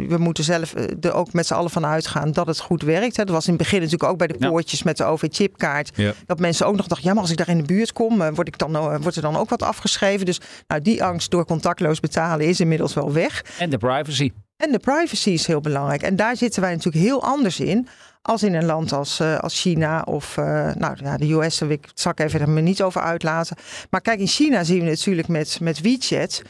we 0.08 0.18
moeten 0.18 0.44
zelf 0.44 0.74
er 1.02 1.14
ook 1.14 1.34
met 1.34 1.48
z'n 1.48 1.54
allen 1.54 1.72
van 1.72 1.86
uitgaan 1.86 2.32
dat 2.32 2.48
het 2.48 2.60
goed 2.60 2.82
werkt. 2.82 3.18
Hè? 3.18 3.24
Dat 3.24 3.36
was 3.36 3.48
in 3.48 3.54
het 3.54 3.62
begin 3.62 3.80
natuurlijk 3.80 4.12
ook 4.12 4.18
bij 4.18 4.28
de 4.28 4.48
poortjes 4.48 4.80
ja. 4.80 4.86
met 4.86 4.98
de 4.98 5.04
OV-chipkaart. 5.12 5.92
Ja. 5.96 6.14
Dat 6.26 6.40
mensen 6.40 6.66
ook 6.68 6.76
nog 6.76 6.88
dachten, 6.88 7.08
ja, 7.08 7.14
maar 7.14 7.22
als 7.22 7.32
ik 7.32 7.38
daar 7.38 7.50
in 7.50 7.58
de 7.58 7.64
buurt 7.64 7.94
kom, 7.94 8.34
word, 8.34 8.48
ik 8.48 8.58
dan, 8.58 9.02
wordt 9.02 9.16
er 9.16 9.22
dan 9.22 9.36
ook 9.36 9.50
wat 9.50 9.64
afgeschreven. 9.64 10.26
Dus 10.26 10.40
nou, 10.68 10.82
die 10.82 11.04
angst 11.04 11.32
door 11.32 11.46
contactloos 11.46 12.00
betalen 12.00 12.48
is 12.48 12.60
inmiddels 12.60 12.94
wel 12.94 13.12
weg. 13.12 13.46
En 13.60 13.70
de 13.70 13.78
privacy. 13.78 14.32
En 14.58 14.72
de 14.72 14.80
privacy 14.80 15.30
is 15.30 15.48
heel 15.48 15.62
belangrijk. 15.62 16.02
En 16.02 16.16
daar 16.16 16.38
zitten 16.38 16.62
wij 16.62 16.72
natuurlijk 16.72 17.04
heel 17.04 17.24
anders 17.24 17.60
in 17.60 17.88
als 18.22 18.44
in 18.44 18.54
een 18.54 18.66
land 18.66 18.92
als, 18.92 19.20
uh, 19.20 19.40
als 19.40 19.62
China 19.62 20.02
of 20.02 20.38
uh, 20.38 20.46
nou, 20.74 20.96
ja, 21.04 21.18
de 21.18 21.34
US. 21.34 21.58
Daar 21.58 21.68
wil 21.68 21.78
ik 21.78 21.92
het 22.04 22.20
even 22.20 22.40
er 22.40 22.50
me 22.50 22.62
niet 22.62 22.82
over 22.82 23.02
uitlaten. 23.02 23.58
Maar 23.90 24.02
kijk, 24.02 24.20
in 24.20 24.28
China 24.28 24.64
zien 24.64 24.84
we 24.84 24.90
natuurlijk 24.90 25.28
met, 25.28 25.60
met 25.60 25.82
WeChat. 25.82 26.42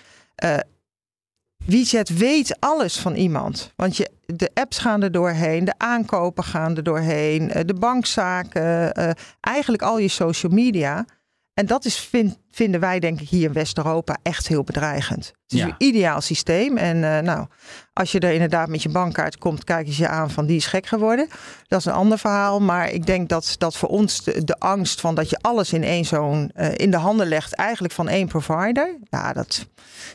Uh, 0.43 0.57
WeChat 1.65 2.09
weet 2.09 2.55
alles 2.59 2.97
van 2.97 3.15
iemand. 3.15 3.73
Want 3.75 3.97
je, 3.97 4.11
de 4.25 4.49
apps 4.53 4.77
gaan 4.79 5.03
er 5.03 5.11
doorheen, 5.11 5.65
de 5.65 5.73
aankopen 5.77 6.43
gaan 6.43 6.75
er 6.75 6.83
doorheen, 6.83 7.47
de 7.65 7.73
bankzaken, 7.73 8.93
eigenlijk 9.39 9.83
al 9.83 9.97
je 9.97 10.07
social 10.07 10.51
media. 10.51 11.05
En 11.53 11.65
dat 11.65 11.85
is, 11.85 11.99
vind, 11.99 12.37
vinden 12.51 12.79
wij 12.79 12.99
denk 12.99 13.21
ik 13.21 13.29
hier 13.29 13.43
in 13.43 13.53
West-Europa 13.53 14.17
echt 14.23 14.47
heel 14.47 14.63
bedreigend. 14.63 15.25
Het 15.25 15.51
is 15.53 15.59
ja. 15.59 15.65
een 15.65 15.75
ideaal 15.77 16.21
systeem. 16.21 16.77
En 16.77 16.97
uh, 16.97 17.19
nou, 17.19 17.47
als 17.93 18.11
je 18.11 18.19
er 18.19 18.33
inderdaad 18.33 18.69
met 18.69 18.83
je 18.83 18.89
bankkaart 18.89 19.37
komt, 19.37 19.63
kijk 19.63 19.87
eens 19.87 19.97
je 19.97 20.07
aan 20.07 20.29
van 20.29 20.45
die 20.45 20.55
is 20.55 20.65
gek 20.65 20.85
geworden. 20.85 21.27
Dat 21.67 21.79
is 21.79 21.85
een 21.85 21.91
ander 21.91 22.17
verhaal. 22.17 22.59
Maar 22.59 22.91
ik 22.91 23.05
denk 23.05 23.29
dat, 23.29 23.55
dat 23.57 23.77
voor 23.77 23.89
ons 23.89 24.23
de, 24.23 24.43
de 24.43 24.59
angst 24.59 25.01
van 25.01 25.15
dat 25.15 25.29
je 25.29 25.37
alles 25.41 25.73
in 25.73 25.83
één 25.83 26.05
zo'n 26.05 26.51
uh, 26.55 26.77
in 26.77 26.91
de 26.91 26.97
handen 26.97 27.27
legt, 27.27 27.53
eigenlijk 27.53 27.93
van 27.93 28.07
één 28.07 28.27
provider. 28.27 28.97
Ja, 29.09 29.33
dat 29.33 29.67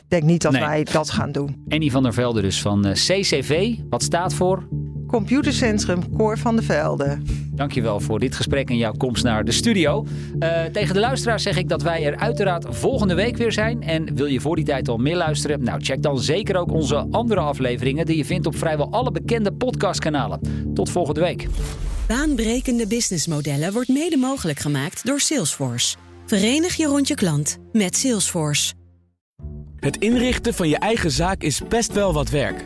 denk 0.07 0.23
niet 0.23 0.41
dat 0.41 0.51
nee. 0.51 0.61
wij 0.61 0.83
dat 0.83 1.09
gaan 1.09 1.31
doen. 1.31 1.65
Annie 1.69 1.91
van 1.91 2.03
der 2.03 2.13
Velde 2.13 2.41
dus 2.41 2.61
van 2.61 2.87
uh, 2.87 2.93
CCV. 2.93 3.75
Wat 3.89 4.03
staat 4.03 4.33
voor? 4.33 4.67
Computercentrum 5.07 6.15
Cor 6.17 6.37
van 6.37 6.55
de 6.55 6.61
Velde. 6.61 7.17
Dankjewel 7.51 7.99
voor 7.99 8.19
dit 8.19 8.35
gesprek 8.35 8.69
en 8.69 8.77
jouw 8.77 8.91
komst 8.91 9.23
naar 9.23 9.45
de 9.45 9.51
studio. 9.51 10.05
Uh, 10.39 10.63
tegen 10.63 10.93
de 10.93 10.99
luisteraars 10.99 11.43
zeg 11.43 11.57
ik 11.57 11.69
dat 11.69 11.81
wij 11.81 12.05
er 12.05 12.17
uiteraard 12.17 12.65
volgende 12.69 13.15
week 13.15 13.37
weer 13.37 13.51
zijn. 13.51 13.83
En 13.83 14.15
wil 14.15 14.25
je 14.25 14.39
voor 14.39 14.55
die 14.55 14.65
tijd 14.65 14.87
al 14.87 14.97
meer 14.97 15.15
luisteren? 15.15 15.63
Nou, 15.63 15.81
check 15.81 16.01
dan 16.01 16.19
zeker 16.19 16.55
ook 16.55 16.71
onze 16.71 17.07
andere 17.11 17.39
afleveringen 17.39 18.05
die 18.05 18.17
je 18.17 18.25
vindt 18.25 18.45
op 18.45 18.57
vrijwel 18.57 18.91
alle 18.91 19.11
bekende 19.11 19.51
podcastkanalen. 19.51 20.39
Tot 20.73 20.89
volgende 20.89 21.21
week. 21.21 21.47
Baanbrekende 22.07 22.87
businessmodellen 22.87 23.73
wordt 23.73 23.89
mede 23.89 24.17
mogelijk 24.17 24.59
gemaakt 24.59 25.05
door 25.05 25.19
Salesforce. 25.19 25.97
Verenig 26.25 26.75
je 26.75 26.85
rond 26.85 27.07
je 27.07 27.15
klant 27.15 27.57
met 27.71 27.95
Salesforce. 27.95 28.73
Het 29.79 29.97
inrichten 29.97 30.53
van 30.53 30.69
je 30.69 30.77
eigen 30.77 31.11
zaak 31.11 31.41
is 31.41 31.61
best 31.69 31.93
wel 31.93 32.13
wat 32.13 32.29
werk. 32.29 32.65